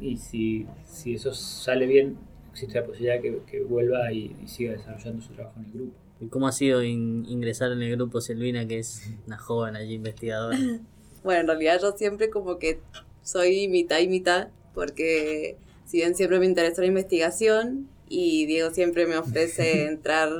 y 0.00 0.16
si, 0.16 0.66
si 0.84 1.14
eso 1.14 1.34
sale 1.34 1.86
bien, 1.86 2.16
existe 2.52 2.80
la 2.80 2.86
posibilidad 2.86 3.20
que, 3.20 3.40
que 3.50 3.62
vuelva 3.62 4.12
y, 4.12 4.36
siga 4.46 4.72
desarrollando 4.72 5.22
su 5.22 5.32
trabajo 5.32 5.58
en 5.60 5.66
el 5.66 5.72
grupo. 5.72 5.92
¿Y 6.20 6.26
cómo 6.26 6.46
ha 6.46 6.52
sido 6.52 6.82
ingresar 6.82 7.72
en 7.72 7.82
el 7.82 7.92
grupo 7.96 8.20
Silvina, 8.20 8.66
que 8.66 8.78
es 8.78 9.10
una 9.26 9.38
joven 9.38 9.76
allí 9.76 9.94
investigadora? 9.94 10.58
bueno, 11.24 11.40
en 11.40 11.46
realidad 11.46 11.80
yo 11.80 11.92
siempre 11.92 12.28
como 12.28 12.58
que 12.58 12.80
soy 13.22 13.68
mitad 13.68 14.00
y 14.00 14.08
mitad, 14.08 14.48
porque 14.74 15.56
si 15.86 15.98
bien 15.98 16.14
siempre 16.14 16.38
me 16.38 16.46
interesa 16.46 16.82
la 16.82 16.88
investigación 16.88 17.88
y 18.08 18.44
Diego 18.46 18.70
siempre 18.70 19.06
me 19.06 19.16
ofrece 19.16 19.86
entrar 19.88 20.30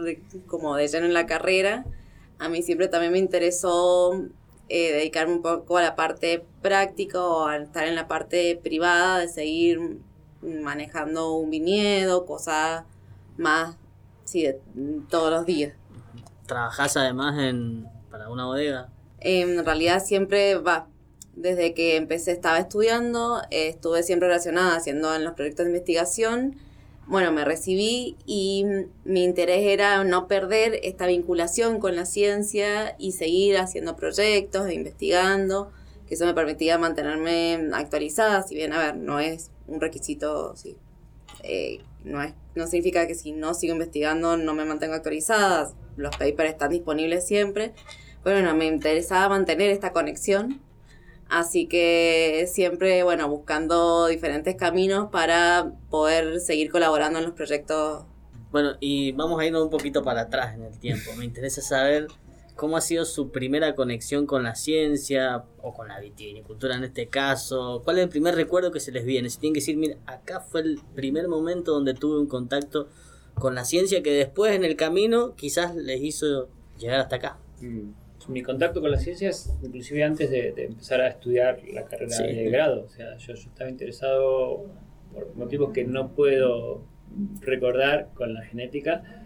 como 0.46 0.76
de 0.76 0.88
lleno 0.88 1.06
en 1.06 1.14
la 1.14 1.26
carrera, 1.26 1.86
a 2.38 2.48
mí 2.48 2.62
siempre 2.62 2.88
también 2.88 3.12
me 3.12 3.18
interesó 3.18 4.28
eh, 4.68 4.92
dedicarme 4.92 5.34
un 5.34 5.42
poco 5.42 5.78
a 5.78 5.82
la 5.82 5.96
parte 5.96 6.44
práctica 6.62 7.24
o 7.24 7.46
a 7.46 7.56
estar 7.56 7.86
en 7.86 7.94
la 7.94 8.06
parte 8.06 8.58
privada, 8.62 9.18
de 9.18 9.28
seguir 9.28 9.98
manejando 10.42 11.34
un 11.34 11.50
viñedo, 11.50 12.26
cosas 12.26 12.84
más, 13.36 13.76
sí, 14.24 14.42
de, 14.42 14.60
todos 15.08 15.30
los 15.30 15.46
días. 15.46 15.74
¿Trabajás 16.46 16.96
además 16.96 17.38
en, 17.38 17.86
para 18.10 18.30
una 18.30 18.46
bodega? 18.46 18.88
En 19.20 19.64
realidad 19.64 20.02
siempre 20.04 20.56
va. 20.56 20.86
Desde 21.34 21.74
que 21.74 21.96
empecé 21.96 22.32
estaba 22.32 22.58
estudiando, 22.58 23.40
estuve 23.50 24.02
siempre 24.02 24.28
relacionada 24.28 24.76
haciendo 24.76 25.14
en 25.14 25.24
los 25.24 25.34
proyectos 25.34 25.64
de 25.64 25.70
investigación 25.70 26.56
bueno, 27.10 27.32
me 27.32 27.44
recibí 27.44 28.16
y 28.24 28.64
mi 29.04 29.24
interés 29.24 29.66
era 29.66 30.04
no 30.04 30.28
perder 30.28 30.78
esta 30.84 31.08
vinculación 31.08 31.80
con 31.80 31.96
la 31.96 32.06
ciencia 32.06 32.94
y 32.98 33.10
seguir 33.10 33.58
haciendo 33.58 33.96
proyectos, 33.96 34.70
investigando, 34.70 35.72
que 36.06 36.14
eso 36.14 36.24
me 36.24 36.34
permitía 36.34 36.78
mantenerme 36.78 37.68
actualizada, 37.72 38.44
si 38.44 38.54
bien, 38.54 38.72
a 38.72 38.78
ver, 38.78 38.96
no 38.96 39.18
es 39.18 39.50
un 39.70 39.80
requisito, 39.80 40.54
sí, 40.56 40.76
eh, 41.42 41.80
no, 42.04 42.22
es, 42.22 42.34
no 42.54 42.66
significa 42.66 43.06
que 43.06 43.14
si 43.14 43.32
no 43.32 43.54
sigo 43.54 43.72
investigando 43.72 44.36
no 44.36 44.54
me 44.54 44.64
mantengo 44.64 44.94
actualizada, 44.94 45.72
los 45.96 46.16
papers 46.16 46.50
están 46.50 46.70
disponibles 46.70 47.26
siempre, 47.26 47.72
pero 48.22 48.36
bueno, 48.36 48.54
me 48.54 48.66
interesaba 48.66 49.30
mantener 49.30 49.70
esta 49.70 49.92
conexión 49.92 50.60
Así 51.30 51.66
que 51.66 52.48
siempre, 52.52 53.04
bueno, 53.04 53.28
buscando 53.28 54.08
diferentes 54.08 54.56
caminos 54.56 55.10
para 55.12 55.72
poder 55.88 56.40
seguir 56.40 56.72
colaborando 56.72 57.20
en 57.20 57.24
los 57.24 57.34
proyectos. 57.34 58.04
Bueno, 58.50 58.72
y 58.80 59.12
vamos 59.12 59.40
a 59.40 59.46
irnos 59.46 59.62
un 59.62 59.70
poquito 59.70 60.02
para 60.02 60.22
atrás 60.22 60.56
en 60.56 60.64
el 60.64 60.76
tiempo. 60.76 61.12
Me 61.16 61.24
interesa 61.24 61.62
saber 61.62 62.08
cómo 62.56 62.76
ha 62.76 62.80
sido 62.80 63.04
su 63.04 63.30
primera 63.30 63.74
conexión 63.74 64.26
con 64.26 64.42
la 64.42 64.54
ciencia 64.54 65.44
o 65.62 65.72
con 65.74 65.88
la 65.88 66.00
vitivinicultura 66.00 66.76
en 66.76 66.84
este 66.84 67.08
caso. 67.08 67.82
¿Cuál 67.84 67.98
es 67.98 68.04
el 68.04 68.10
primer 68.10 68.34
recuerdo 68.34 68.70
que 68.70 68.80
se 68.80 68.92
les 68.92 69.04
viene? 69.04 69.30
Si 69.30 69.38
tienen 69.38 69.54
que 69.54 69.60
decir, 69.60 69.76
mira, 69.76 69.96
acá 70.06 70.40
fue 70.40 70.60
el 70.62 70.80
primer 70.94 71.28
momento 71.28 71.72
donde 71.72 71.94
tuve 71.94 72.18
un 72.18 72.26
contacto 72.26 72.88
con 73.34 73.54
la 73.54 73.64
ciencia 73.64 74.02
que 74.02 74.12
después 74.12 74.54
en 74.54 74.64
el 74.64 74.76
camino 74.76 75.34
quizás 75.36 75.74
les 75.74 76.02
hizo 76.02 76.48
llegar 76.78 77.00
hasta 77.00 77.16
acá. 77.16 77.38
Mm 77.60 77.90
mi 78.28 78.42
contacto 78.42 78.80
con 78.80 78.90
las 78.90 79.02
ciencias, 79.02 79.52
inclusive 79.62 80.04
antes 80.04 80.30
de, 80.30 80.54
empezar 80.56 81.00
a 81.00 81.08
estudiar 81.08 81.60
la 81.72 81.84
carrera 81.84 82.18
de 82.18 82.44
grado. 82.50 82.84
O 82.84 82.88
sea, 82.88 83.16
yo, 83.16 83.34
estaba 83.34 83.70
interesado 83.70 84.66
por 85.12 85.34
motivos 85.36 85.72
que 85.72 85.84
no 85.84 86.12
puedo 86.14 86.82
recordar 87.40 88.10
con 88.14 88.34
la 88.34 88.42
genética 88.42 89.19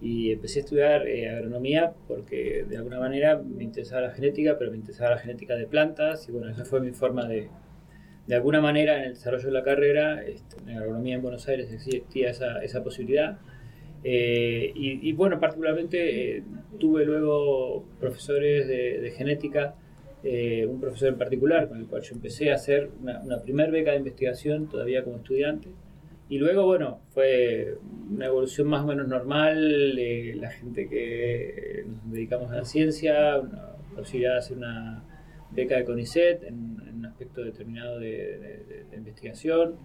y 0.00 0.32
empecé 0.32 0.60
a 0.60 0.62
estudiar 0.62 1.08
eh, 1.08 1.30
agronomía 1.30 1.94
porque 2.06 2.64
de 2.68 2.76
alguna 2.76 2.98
manera 2.98 3.38
me 3.38 3.64
interesaba 3.64 4.02
la 4.02 4.10
genética, 4.10 4.56
pero 4.58 4.70
me 4.70 4.76
interesaba 4.76 5.12
la 5.12 5.18
genética 5.18 5.54
de 5.54 5.66
plantas 5.66 6.28
y 6.28 6.32
bueno, 6.32 6.50
esa 6.50 6.64
fue 6.64 6.80
mi 6.80 6.92
forma 6.92 7.26
de, 7.26 7.48
de 8.26 8.34
alguna 8.34 8.60
manera 8.60 8.98
en 8.98 9.04
el 9.04 9.14
desarrollo 9.14 9.46
de 9.46 9.52
la 9.52 9.62
carrera, 9.62 10.22
este, 10.22 10.56
en 10.62 10.76
agronomía 10.76 11.14
en 11.14 11.22
Buenos 11.22 11.48
Aires 11.48 11.72
existía 11.72 12.30
esa, 12.30 12.62
esa 12.62 12.82
posibilidad 12.82 13.38
eh, 14.08 14.70
y, 14.74 15.12
bueno, 15.14 15.40
particularmente 15.40 16.36
eh, 16.36 16.42
tuve 16.78 17.04
luego 17.04 17.84
profesores 17.98 18.68
de, 18.68 19.12
genética, 19.16 19.74
eh, 20.22 20.64
un 20.64 20.80
profesor 20.80 21.08
en 21.08 21.18
particular 21.18 21.68
con 21.68 21.78
el 21.78 21.86
cual 21.86 22.02
yo 22.02 22.14
empecé 22.14 22.52
a 22.52 22.54
hacer 22.54 22.88
una, 23.02 23.20
una 23.20 23.42
primera 23.42 23.68
beca 23.68 23.90
de 23.90 23.98
investigación 23.98 24.68
todavía 24.68 25.02
como 25.02 25.16
estudiante. 25.16 25.70
Y 26.28 26.38
luego, 26.38 26.64
bueno, 26.64 27.00
fue 27.10 27.76
una 28.10 28.26
evolución 28.26 28.66
más 28.68 28.82
o 28.82 28.86
menos 28.86 29.06
normal, 29.06 29.94
la 30.40 30.50
gente 30.50 30.88
que 30.88 31.84
nos 31.86 32.12
dedicamos 32.12 32.50
a 32.50 32.56
la 32.56 32.64
ciencia, 32.64 33.38
una 33.38 33.76
posibilidad 33.94 34.32
de 34.32 34.38
hacer 34.38 34.56
una 34.56 35.04
beca 35.52 35.76
de 35.76 35.84
CONICET 35.84 36.42
en, 36.44 36.76
un 36.96 37.06
aspecto 37.06 37.44
determinado 37.44 37.98
de, 38.00 38.84
de 38.90 38.96
investigación. 38.96 39.76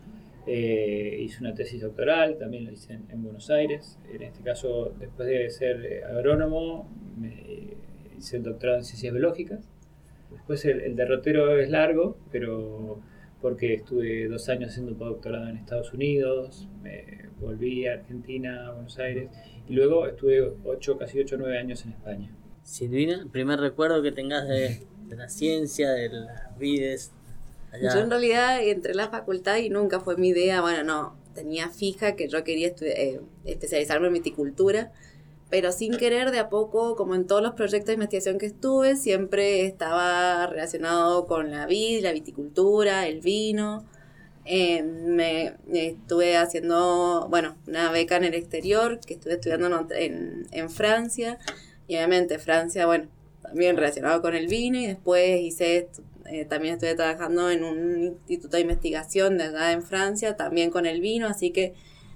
Eh, 0.48 1.20
hice 1.22 1.40
una 1.42 1.54
tesis 1.54 1.82
doctoral, 1.82 2.38
también 2.40 2.66
la 2.66 2.72
hice 2.72 3.00
en, 3.10 3.24
Buenos 3.24 3.50
Aires. 3.52 4.00
En 4.12 4.24
este 4.24 4.42
caso, 4.42 4.94
después 5.00 5.28
de 5.28 5.50
ser 5.52 5.86
eh, 5.86 6.04
agrónomo, 6.04 6.90
me 7.18 7.76
hice 8.18 8.38
el 8.38 8.44
doctorado 8.44 8.80
en 8.80 8.84
ciencias 8.84 9.14
biológicas. 9.14 9.70
Después 10.32 10.66
el, 10.66 10.96
derrotero 10.96 11.60
es 11.60 11.70
largo, 11.70 12.18
pero 12.32 13.00
porque 13.42 13.74
estuve 13.76 14.28
dos 14.28 14.48
años 14.50 14.70
haciendo 14.70 14.94
un 14.94 15.00
doctorado 15.00 15.48
en 15.50 15.58
Estados 15.58 15.94
Unidos, 15.94 16.68
me 16.82 17.30
volví 17.40 17.88
a 17.88 17.94
Argentina, 17.94 18.68
a 18.68 18.72
Buenos 18.74 18.98
Aires, 19.00 19.30
y 19.68 19.74
luego 19.74 20.08
estuve 20.08 20.54
ocho, 20.64 20.98
casi 20.98 21.20
ocho 21.20 21.36
o 21.36 21.40
nueve 21.40 21.58
años 21.58 21.84
en 21.86 21.92
España. 21.92 22.36
Silvina, 22.64 23.16
el 23.16 23.30
primer 23.30 23.60
recuerdo 23.60 24.02
que 24.02 24.12
tengas 24.12 24.48
de, 24.48 24.86
de 25.08 25.16
la 25.16 25.28
ciencia, 25.30 25.90
de 25.90 26.10
las 26.10 26.58
vides, 26.60 27.12
yo 27.80 28.00
en 28.00 28.10
realidad 28.10 28.62
entré 28.62 28.92
a 28.92 28.96
la 28.96 29.10
facultad 29.10 29.58
y 29.58 29.70
nunca 29.70 30.02
fue 30.02 30.18
mi 30.18 30.30
idea, 30.30 30.62
bueno, 30.62 30.84
no, 30.84 31.18
tenía 31.34 31.70
fija 31.70 32.16
que 32.16 32.28
yo 32.28 32.44
quería 32.44 32.74
eh, 32.82 33.22
especializarme 33.46 34.08
en 34.08 34.14
viticultura, 34.14 34.92
pero 35.52 35.74
sin 35.74 35.98
querer 35.98 36.32
de 36.32 36.40
a 36.40 36.50
poco, 36.50 36.96
como 36.96 37.14
en 37.14 37.28
todos 37.28 37.44
los 37.44 37.54
proyectos 37.54 37.88
de 37.88 37.94
investigación 37.96 38.40
que 38.40 38.46
estuve, 38.46 38.96
siempre 38.96 39.66
estaba 39.66 40.48
relacionado 40.48 41.28
con 41.28 41.52
la 41.52 41.66
vid, 41.66 42.02
la 42.02 42.14
viticultura, 42.14 43.06
el 43.06 43.20
vino. 43.20 43.86
Eh, 44.46 44.82
me 44.82 45.58
estuve 45.74 46.38
haciendo, 46.38 47.28
bueno, 47.30 47.58
una 47.68 47.92
beca 47.92 48.16
en 48.16 48.24
el 48.24 48.34
exterior, 48.34 49.02
que 49.06 49.16
estuve 49.16 49.34
estudiando 49.34 49.88
en, 49.92 50.48
en 50.52 50.70
Francia, 50.70 51.38
y 51.86 51.98
obviamente 51.98 52.40
Francia, 52.40 52.86
bueno, 52.86 53.10
también 53.42 53.76
relacionado 53.76 54.22
con 54.22 54.34
el 54.34 54.48
vino, 54.48 54.80
y 54.80 54.88
después 54.88 55.42
hice 55.42 55.90
eh, 56.28 56.46
también 56.46 56.76
estuve 56.76 56.96
trabajando 56.96 57.52
en 57.52 57.66
un 57.66 58.04
instituto 58.04 58.56
de 58.56 58.62
investigación 58.62 59.38
de 59.38 59.44
allá 59.46 59.74
en 59.74 59.84
Francia, 59.84 60.38
también 60.38 60.72
con 60.72 60.86
el 60.86 61.02
vino, 61.02 61.28
así 61.28 61.52
que 61.52 61.74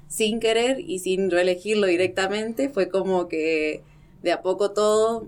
sin 0.07 0.39
querer 0.39 0.79
y 0.79 0.99
sin 0.99 1.31
reelegirlo 1.31 1.87
directamente, 1.87 2.69
fue 2.69 2.89
como 2.89 3.27
que 3.27 3.83
de 4.23 4.31
a 4.31 4.41
poco 4.41 4.71
todo, 4.71 5.27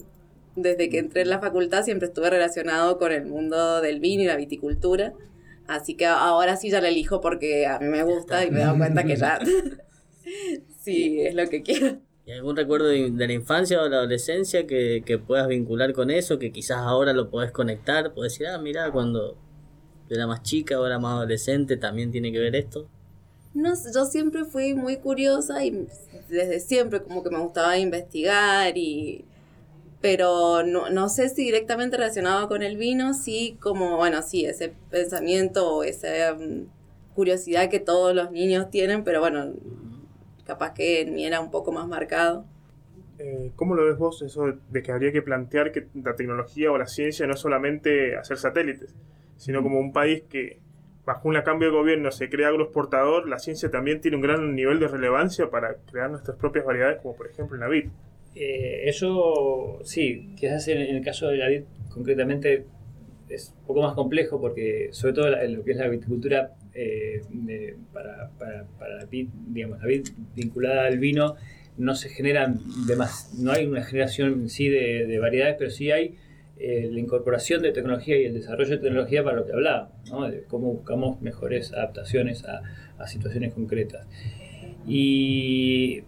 desde 0.56 0.90
que 0.90 1.00
entré 1.00 1.22
en 1.22 1.30
la 1.30 1.40
facultad, 1.40 1.84
siempre 1.84 2.08
estuve 2.08 2.30
relacionado 2.30 2.98
con 2.98 3.12
el 3.12 3.26
mundo 3.26 3.82
del 3.82 4.00
vino 4.00 4.24
y 4.24 4.26
la 4.26 4.36
viticultura. 4.36 5.14
Así 5.68 5.96
que 5.96 6.06
ahora 6.06 6.56
sí 6.56 6.70
ya 6.70 6.82
lo 6.82 6.88
elijo 6.88 7.22
porque 7.22 7.68
a 7.68 7.80
mí 7.80 7.88
me 7.88 8.04
gusta 8.04 8.46
y 8.46 8.52
me 8.52 8.60
he 8.60 8.64
dado 8.64 8.78
cuenta 8.78 9.04
que 9.04 9.18
ya 9.18 9.40
sí 10.82 11.22
es 11.22 11.36
lo 11.36 11.48
que 11.48 11.62
quiero. 11.62 12.00
¿Y 12.26 12.32
algún 12.32 12.58
recuerdo 12.58 12.88
de, 12.88 13.10
la 13.10 13.32
infancia 13.32 13.82
o 13.82 13.88
la 13.88 13.98
adolescencia 13.98 14.68
que, 14.68 15.22
puedas 15.26 15.48
vincular 15.48 15.94
con 15.94 16.12
eso, 16.12 16.40
que 16.40 16.52
quizás 16.52 16.80
ahora 16.80 17.14
lo 17.14 17.30
podés 17.30 17.52
conectar? 17.52 18.14
Podés 18.14 18.34
decir, 18.34 18.48
ah, 18.48 18.58
mira, 18.58 18.92
cuando 18.92 19.38
era 20.10 20.28
más 20.28 20.44
chica 20.44 20.80
o 20.80 20.86
era 20.86 21.00
más 21.00 21.14
adolescente 21.14 21.78
también 21.78 22.12
tiene 22.12 22.32
que 22.32 22.40
ver 22.40 22.56
esto. 22.56 22.90
No, 23.58 23.74
yo 23.92 24.06
siempre 24.06 24.46
fui 24.46 24.76
muy 24.76 24.98
curiosa 24.98 25.66
y 25.66 25.88
desde 26.30 26.60
siempre 26.60 27.02
como 27.02 27.24
que 27.24 27.32
me 27.32 27.40
gustaba 27.40 27.80
investigar 27.80 28.78
y 28.78 29.26
pero 30.00 30.62
no, 30.64 30.92
no 30.92 31.10
sé 31.10 31.28
si 31.30 31.44
directamente 31.44 31.98
relacionado 31.98 32.48
con 32.50 32.62
el 32.62 32.78
vino, 32.78 33.16
sí 33.16 33.58
como, 33.60 33.98
bueno, 33.98 34.22
sí, 34.22 34.46
ese 34.46 34.74
pensamiento 34.92 35.78
o 35.78 35.84
esa 35.84 36.36
mm, 36.36 36.68
curiosidad 37.16 37.68
que 37.68 37.80
todos 37.80 38.14
los 38.14 38.30
niños 38.30 38.70
tienen, 38.70 39.04
pero 39.04 39.22
bueno, 39.22 39.54
capaz 40.46 40.76
que 40.76 41.02
en 41.02 41.16
mí 41.16 41.26
era 41.26 41.40
un 41.42 41.50
poco 41.50 41.72
más 41.72 41.88
marcado. 41.88 42.46
Eh, 43.18 43.52
¿Cómo 43.56 43.74
lo 43.74 43.86
ves 43.86 43.98
vos 43.98 44.22
eso 44.22 44.54
de 44.70 44.84
que 44.84 44.92
habría 44.92 45.12
que 45.12 45.24
plantear 45.24 45.72
que 45.72 45.88
la 45.96 46.16
tecnología 46.16 46.72
o 46.72 46.78
la 46.78 46.86
ciencia 46.86 47.26
no 47.26 47.34
es 47.34 47.40
solamente 47.40 48.16
hacer 48.18 48.38
satélites, 48.38 48.94
sino 49.36 49.64
como 49.64 49.80
un 49.80 49.92
país 49.92 50.22
que 50.30 50.60
bajo 51.08 51.30
un 51.30 51.42
cambio 51.42 51.70
de 51.70 51.78
gobierno 51.78 52.12
se 52.12 52.30
crea 52.30 52.50
agroexportador, 52.50 53.30
la 53.30 53.40
ciencia 53.40 53.72
también 53.72 54.02
tiene 54.02 54.18
un 54.18 54.22
gran 54.22 54.54
nivel 54.54 54.78
de 54.78 54.90
relevancia 54.90 55.50
para 55.50 55.78
crear 55.90 56.12
nuestras 56.12 56.36
propias 56.36 56.66
variedades, 56.66 57.00
como 57.02 57.16
por 57.16 57.28
ejemplo 57.28 57.58
la 57.58 57.70
vid? 57.70 57.86
Eh, 58.36 58.82
eso 58.90 59.80
sí, 59.86 60.34
quizás 60.36 60.68
en, 60.68 60.82
el 60.82 61.02
caso 61.02 61.30
de 61.30 61.38
la 61.38 61.48
vid 61.48 61.62
concretamente 61.90 62.66
es 63.30 63.54
un 63.62 63.68
poco 63.68 63.84
más 63.84 63.94
complejo 63.94 64.42
porque 64.42 64.90
sobre 64.92 65.14
todo 65.14 65.40
en 65.40 65.56
lo 65.56 65.64
que 65.64 65.72
es 65.72 65.78
la 65.78 65.88
viticultura 65.88 66.52
eh, 66.74 67.22
para, 67.94 68.30
la 68.78 69.06
vid, 69.10 69.30
digamos, 69.48 69.80
la 69.80 69.86
vid 69.86 70.10
vinculada 70.36 70.88
al 70.88 71.00
vino, 71.00 71.36
no 71.78 71.96
se 71.96 72.10
generan 72.10 72.60
demás, 72.86 73.34
no 73.40 73.54
hay 73.54 73.66
una 73.66 73.84
generación 73.84 74.34
en 74.34 74.50
sí 74.50 74.68
de, 74.68 75.18
variedades, 75.20 75.56
pero 75.58 75.72
sí 75.72 75.90
hay 75.90 76.18
eh, 76.60 76.90
la 76.92 77.00
incorporación 77.00 77.62
de 77.62 77.72
tecnología 77.72 78.18
y 78.18 78.26
el 78.26 78.34
desarrollo 78.34 78.72
de 78.72 78.78
tecnología 78.78 79.24
para 79.24 79.38
lo 79.38 79.46
que 79.46 79.54
hablaba, 79.54 79.92
¿no? 80.10 80.30
de 80.30 80.44
cómo 80.44 80.74
buscamos 80.74 81.22
mejores 81.22 81.74
adaptaciones 81.74 82.46
a, 82.46 82.62
a 82.98 83.08
situaciones 83.08 83.54
concretas. 83.54 84.08
Y 84.88 86.04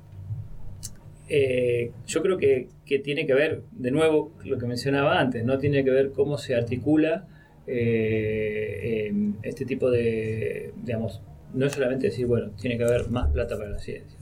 eh, 1.29 1.91
yo 2.07 2.23
creo 2.23 2.37
que, 2.37 2.69
tiene 3.03 3.27
que 3.27 3.33
ver, 3.35 3.61
de 3.71 3.91
nuevo, 3.91 4.31
lo 4.43 4.57
que 4.57 4.65
mencionaba 4.65 5.19
antes, 5.19 5.45
no 5.45 5.59
tiene 5.59 5.83
que 5.83 5.91
ver 5.91 6.11
cómo 6.11 6.39
se 6.39 6.55
articula 6.55 7.27
eh, 7.67 9.13
este 9.43 9.65
tipo 9.65 9.91
de, 9.91 10.73
digamos, 10.83 11.21
no 11.53 11.67
es 11.67 11.73
solamente 11.73 12.07
decir, 12.07 12.25
bueno, 12.25 12.51
tiene 12.59 12.77
que 12.77 12.83
haber 12.83 13.09
más 13.09 13.29
plata 13.31 13.57
para 13.57 13.69
la 13.69 13.79
ciencia, 13.79 14.17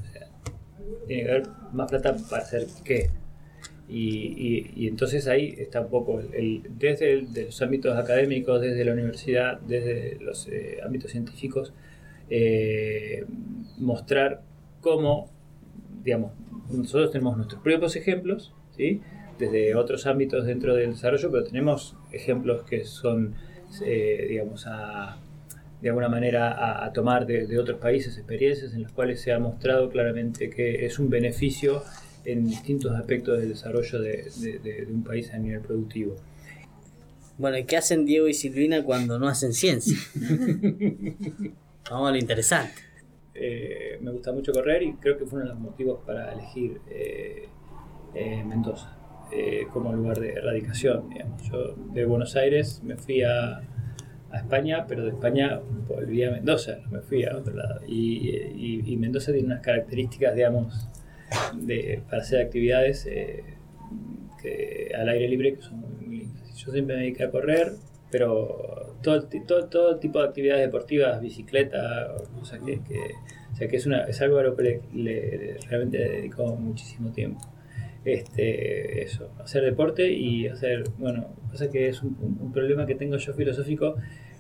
tiene 1.08 1.24
que 1.24 1.30
haber 1.30 1.48
más 1.72 1.90
plata 1.90 2.16
para 2.30 2.44
hacer 2.44 2.68
qué. 2.84 3.10
Y, 3.90 4.88
entonces 4.88 5.28
ahí 5.28 5.56
está 5.58 5.82
un 5.82 5.90
poco, 5.90 6.20
el, 6.20 6.62
desde 6.78 7.26
los 7.46 7.62
ámbitos 7.62 7.98
académicos, 7.98 8.62
desde 8.62 8.84
la 8.84 8.94
universidad, 8.94 9.60
desde 9.62 10.18
los 10.20 10.48
eh, 10.50 10.80
ámbitos 10.86 11.12
científicos, 11.12 11.74
eh, 12.30 13.26
mostrar 13.78 14.42
cómo, 14.82 15.30
digamos, 16.04 16.34
nosotros 16.70 17.12
tenemos 17.12 17.38
nuestros 17.38 17.62
propios 17.62 17.96
ejemplos, 17.96 18.54
¿sí? 18.76 19.02
desde 19.40 19.76
otros 19.76 20.06
ámbitos 20.06 20.46
dentro 20.46 20.76
del 20.76 20.92
desarrollo, 20.92 21.32
pero 21.32 21.44
tenemos 21.44 21.96
ejemplos 22.12 22.64
que 22.64 22.84
son, 22.84 23.36
eh, 23.86 24.26
digamos, 24.30 24.66
a, 24.68 25.18
de 25.82 25.90
alguna 25.90 26.10
manera 26.10 26.84
a, 26.84 26.92
tomar 26.92 27.26
de, 27.26 27.58
otros 27.60 27.80
países 27.80 28.18
experiencias 28.18 28.74
en 28.74 28.84
las 28.84 28.92
cuales 28.92 29.22
se 29.22 29.32
ha 29.32 29.40
mostrado 29.40 29.90
claramente 29.90 30.50
que 30.50 30.86
es 30.86 30.98
un 31.00 31.10
beneficio 31.10 31.84
en 32.28 32.46
distintos 32.46 32.92
aspectos 32.92 33.40
del 33.40 33.50
desarrollo 33.50 34.02
de, 34.02 34.88
un 34.92 35.04
país 35.04 35.32
a 35.34 35.38
nivel 35.38 35.62
productivo. 35.62 36.16
Bueno, 37.38 37.58
¿y 37.58 37.64
qué 37.64 37.78
hacen 37.78 38.06
Diego 38.06 38.28
y 38.28 38.34
Silvina 38.34 38.84
cuando 38.84 39.18
no 39.18 39.28
hacen 39.28 39.54
ciencia? 39.54 39.98
Vamos 41.90 42.10
a 42.10 42.12
lo 42.12 42.18
interesante. 42.18 42.74
Eh, 43.34 43.98
me 44.02 44.12
gusta 44.12 44.34
mucho 44.34 44.52
correr 44.52 44.84
y 44.84 44.94
creo 44.94 45.18
que 45.18 45.26
fue 45.26 45.40
uno 45.40 45.48
de 45.48 45.54
los 45.54 45.62
motivos 45.62 46.00
para 46.06 46.34
elegir 46.34 46.82
eh, 46.90 47.48
Mendoza. 48.46 48.98
Eh, 49.32 49.68
como 49.74 49.92
lugar 49.94 50.20
de 50.20 50.32
erradicación. 50.34 51.10
Yo 51.52 51.76
de 51.94 52.06
Buenos 52.06 52.36
Aires 52.38 52.82
me 52.84 52.96
fui 52.96 53.24
a, 53.24 53.58
a, 54.32 54.38
España, 54.38 54.86
pero 54.88 55.04
de 55.04 55.10
España 55.10 55.60
volví 55.88 56.24
a 56.24 56.32
Mendoza, 56.32 56.78
no 56.86 56.92
me 56.92 57.02
fui 57.02 57.26
a 57.26 57.36
otro 57.36 57.54
lado. 57.54 57.82
Y, 57.86 58.84
y, 58.86 58.96
Mendoza 58.96 59.34
tiene 59.34 59.48
unas 59.48 59.62
características, 59.62 60.34
digamos, 60.34 60.88
de, 61.54 62.02
para 62.10 62.22
hacer 62.22 62.42
actividades 62.42 63.06
eh, 63.06 63.44
que, 64.42 64.92
al 64.96 65.10
aire 65.10 65.28
libre 65.28 65.56
que 65.56 65.62
son 65.62 65.80
muy, 65.80 66.18
lindas. 66.18 66.56
Yo 66.56 66.72
siempre 66.72 66.96
me 66.96 67.02
dediqué 67.04 67.26
a 67.26 67.32
correr, 67.32 67.74
pero 68.12 68.96
todo, 69.02 69.28
todo, 69.46 69.66
todo 69.66 69.98
tipo 69.98 70.22
de 70.22 70.28
actividades 70.28 70.66
deportivas, 70.66 71.22
bicicleta, 71.22 72.16
cosas 72.38 72.60
que, 72.66 72.80
que, 72.84 73.00
o 73.54 73.56
sea, 73.56 73.68
que 73.68 73.76
es, 73.76 73.86
una, 73.86 74.04
es 74.04 74.22
algo 74.22 74.40
a 74.40 74.44
lo 74.44 74.56
que 74.56 74.82
le, 74.94 75.58
realmente 75.68 75.98
le 75.98 76.10
dedico 76.10 76.56
muchísimo 76.56 77.12
tiempo 77.12 77.42
este, 78.08 79.04
eso, 79.04 79.30
hacer 79.40 79.64
deporte 79.64 80.10
y 80.10 80.48
hacer, 80.48 80.86
bueno, 80.98 81.28
pasa 81.52 81.70
que 81.70 81.90
es 81.90 82.02
un, 82.02 82.52
problema 82.54 82.86
que 82.86 82.96
tengo 82.96 83.18
yo 83.18 83.34
filosófico, 83.34 83.96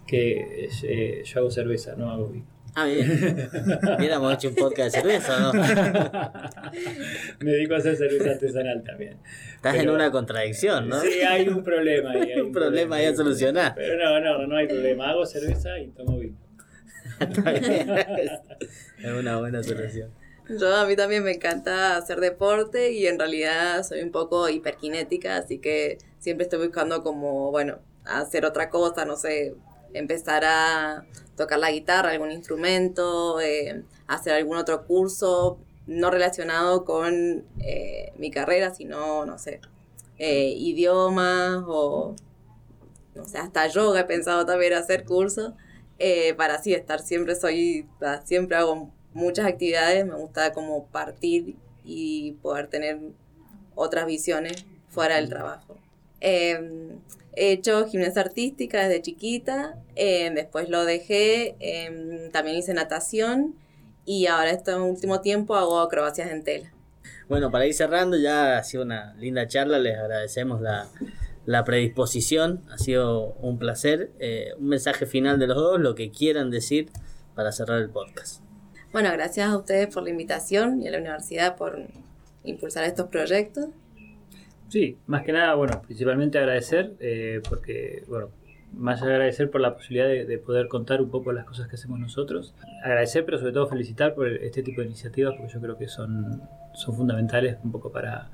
que 0.06 0.70
eh, 0.84 1.22
yo 1.26 1.40
hago 1.40 1.52
cerveza, 1.52 1.96
no 1.98 2.10
hago 2.10 2.30
vino. 2.30 2.46
Ah, 2.80 2.86
bien. 2.86 3.50
Hubiéramos 3.98 4.36
hecho 4.36 4.50
un 4.50 4.56
podcast 4.56 4.94
de 4.94 5.02
cerveza, 5.02 5.40
¿no? 5.40 5.52
Me 7.40 7.52
dedico 7.54 7.74
a 7.74 7.78
hacer 7.78 7.96
cerveza 7.96 8.30
artesanal 8.30 8.84
también. 8.84 9.18
Estás 9.56 9.78
en 9.78 9.90
una 9.90 10.12
contradicción, 10.12 10.88
¿no? 10.88 11.02
Sí, 11.02 11.22
hay 11.22 11.50
un 11.50 11.64
problema 11.64 12.12
ahí. 12.12 12.34
Hay 12.34 12.40
un, 12.42 12.52
problema, 12.52 12.98
ahí 12.98 13.08
a 13.08 13.16
solucionar. 13.16 13.74
Pero 13.74 13.98
no, 13.98 14.20
no, 14.20 14.46
no 14.46 14.56
hay 14.56 14.68
problema. 14.68 15.10
Hago 15.10 15.26
cerveza 15.26 15.80
y 15.80 15.88
tomo 15.88 16.20
vino. 16.20 16.38
es 17.20 19.12
una 19.12 19.40
buena 19.40 19.64
solución. 19.64 20.12
Yo 20.48 20.76
a 20.76 20.86
mí 20.86 20.96
también 20.96 21.24
me 21.24 21.32
encanta 21.32 21.98
hacer 21.98 22.20
deporte 22.20 22.92
y 22.92 23.08
en 23.08 23.18
realidad 23.18 23.82
soy 23.86 24.04
un 24.04 24.12
poco 24.12 24.50
hiperkinética, 24.50 25.38
así 25.38 25.58
que 25.58 25.98
siempre 26.20 26.44
estoy 26.44 26.60
buscando 26.60 27.02
como, 27.02 27.50
bueno, 27.50 27.80
hacer 28.06 28.46
otra 28.46 28.70
cosa, 28.70 29.04
no 29.04 29.16
sé, 29.16 29.56
empezar 29.94 30.46
a 30.46 31.08
tocar 31.38 31.60
la 31.60 31.72
guitarra, 31.72 32.12
algún 32.12 32.32
instrumento, 32.32 33.40
eh, 33.40 33.84
hacer 34.08 34.34
algún 34.34 34.58
otro 34.58 34.86
curso 34.86 35.60
no 35.86 36.12
relacionado 36.12 36.84
con 36.84 37.46
eh, 37.60 38.12
mi 38.18 38.30
carrera, 38.30 38.74
sino, 38.74 39.26
no 39.26 39.38
sé, 39.38 39.62
eh, 40.18 40.54
idiomas 40.58 41.64
o, 41.66 42.16
no 43.16 43.26
sé, 43.26 43.38
hasta 43.38 43.68
yoga 43.68 44.02
he 44.02 44.04
pensado 44.04 44.46
también 44.46 44.74
hacer 44.74 45.06
cursos, 45.06 45.54
para 46.36 46.56
así 46.56 46.74
estar 46.74 47.00
siempre, 47.00 47.36
soy, 47.36 47.88
siempre 48.26 48.58
hago 48.58 48.92
muchas 49.14 49.48
actividades, 49.48 50.06
me 50.06 50.16
gusta 50.16 50.54
como 50.54 50.86
partir 50.88 51.56
y 51.84 52.34
poder 52.34 52.68
tener 52.68 53.00
otras 53.74 54.06
visiones 54.06 54.66
fuera 54.90 55.16
del 55.16 55.30
trabajo. 55.30 55.78
Em, 56.20 57.00
he 57.36 57.52
hecho 57.52 57.88
gimnasia 57.88 58.22
artística 58.22 58.88
desde 58.88 59.02
chiquita, 59.02 59.76
em, 59.96 60.34
después 60.34 60.70
lo 60.70 60.86
dejé, 60.86 61.56
em, 61.60 62.32
también 62.32 62.58
hice 62.58 62.74
natación 62.74 63.56
y 64.06 64.28
ahora 64.28 64.52
este 64.52 64.76
último 64.76 65.22
tiempo 65.22 65.56
hago 65.56 65.80
acrobacias 65.80 66.32
en 66.32 66.44
tela. 66.44 66.72
Bueno, 67.30 67.52
para 67.52 67.66
ir 67.66 67.74
cerrando, 67.74 68.18
ya 68.18 68.58
ha 68.58 68.64
sido 68.64 68.84
una 68.84 69.14
linda 69.16 69.48
charla, 69.48 69.80
les 69.80 69.98
agradecemos 69.98 70.62
la, 70.62 70.88
la 71.48 71.64
predisposición, 71.64 72.62
ha 72.70 72.78
sido 72.78 73.34
un 73.40 73.58
placer. 73.58 74.12
Eh, 74.20 74.52
un 74.60 74.68
mensaje 74.68 75.06
final 75.06 75.40
de 75.40 75.48
los 75.48 75.56
dos, 75.56 75.80
lo 75.80 75.96
que 75.96 76.12
quieran 76.12 76.52
decir 76.52 76.90
para 77.36 77.54
cerrar 77.54 77.80
el 77.82 77.90
podcast. 77.90 78.42
Bueno, 78.92 79.12
gracias 79.14 79.50
a 79.50 79.58
ustedes 79.58 79.88
por 79.94 80.04
la 80.04 80.10
invitación 80.10 80.82
y 80.82 80.90
a 80.90 80.92
la 80.92 80.98
universidad 80.98 81.56
por 81.56 81.88
impulsar 82.44 82.84
estos 82.84 83.08
proyectos. 83.08 83.68
Sí, 84.70 84.98
más 85.08 85.24
que 85.24 85.32
nada, 85.32 85.56
bueno, 85.56 85.82
principalmente 85.82 86.38
agradecer, 86.38 86.94
eh, 87.00 87.42
porque, 87.48 88.04
bueno, 88.08 88.30
más 88.74 89.02
agradecer 89.02 89.50
por 89.50 89.62
la 89.62 89.74
posibilidad 89.76 90.08
de, 90.08 90.38
poder 90.40 90.68
contar 90.68 91.02
un 91.02 91.10
poco 91.10 91.32
las 91.32 91.46
cosas 91.46 91.68
que 91.68 91.76
hacemos 91.76 92.00
nosotros. 92.00 92.54
Agradecer, 92.84 93.24
pero 93.26 93.38
sobre 93.40 93.54
todo 93.54 93.68
felicitar 93.68 94.14
por 94.14 94.28
este 94.28 94.64
tipo 94.64 94.82
de 94.82 94.88
iniciativas, 94.88 95.36
porque 95.38 95.54
yo 95.54 95.62
creo 95.62 95.78
que 95.78 95.88
son, 95.88 96.42
son 96.74 96.96
fundamentales 96.96 97.58
un 97.64 97.72
poco 97.72 97.92
para, 97.92 98.30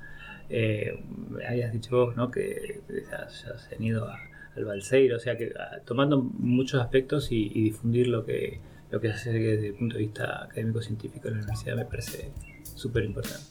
eh, 0.50 1.02
hayas 1.48 1.72
dicho 1.72 1.96
vos, 1.96 2.16
¿no? 2.16 2.30
Que 2.30 2.80
ya, 3.10 3.28
se 3.28 3.74
han 3.74 3.82
ido 3.82 4.08
al 4.56 4.64
Balseiro, 4.64 5.16
o 5.16 5.20
sea, 5.20 5.36
que 5.36 5.52
ah, 5.58 5.78
tomando 5.84 6.20
muchos 6.20 6.80
aspectos 6.80 7.30
y, 7.30 7.50
y 7.54 7.62
difundir 7.62 8.08
lo 8.08 8.24
que 8.24 8.60
lo 8.94 9.00
que 9.00 9.08
se 9.08 9.14
hace 9.14 9.32
desde 9.32 9.66
el 9.68 9.74
punto 9.74 9.94
de 9.94 10.02
vista 10.02 10.44
académico-científico 10.44 11.26
en 11.26 11.34
la 11.34 11.40
universidad 11.40 11.74
me 11.74 11.84
parece 11.84 12.30
súper 12.76 13.04
importante. 13.04 13.42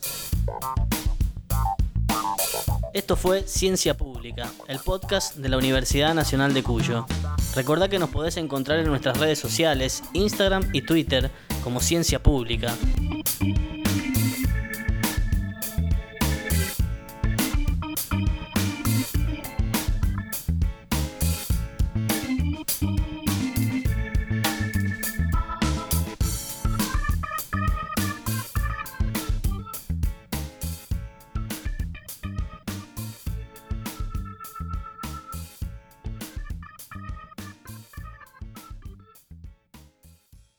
Esto 2.93 3.15
fue 3.15 3.41
Ciencia 3.47 3.97
Pública, 3.97 4.51
el 4.67 4.77
podcast 4.77 5.35
de 5.35 5.49
la 5.49 5.57
Universidad 5.57 6.13
Nacional 6.13 6.53
de 6.53 6.61
Cuyo. 6.61 7.07
Recordá 7.55 7.89
que 7.89 7.97
nos 7.97 8.11
podés 8.11 8.37
encontrar 8.37 8.77
en 8.77 8.85
nuestras 8.85 9.17
redes 9.17 9.39
sociales, 9.39 10.03
Instagram 10.13 10.69
y 10.73 10.83
Twitter 10.83 11.31
como 11.63 11.81
Ciencia 11.81 12.21
Pública. 12.21 12.75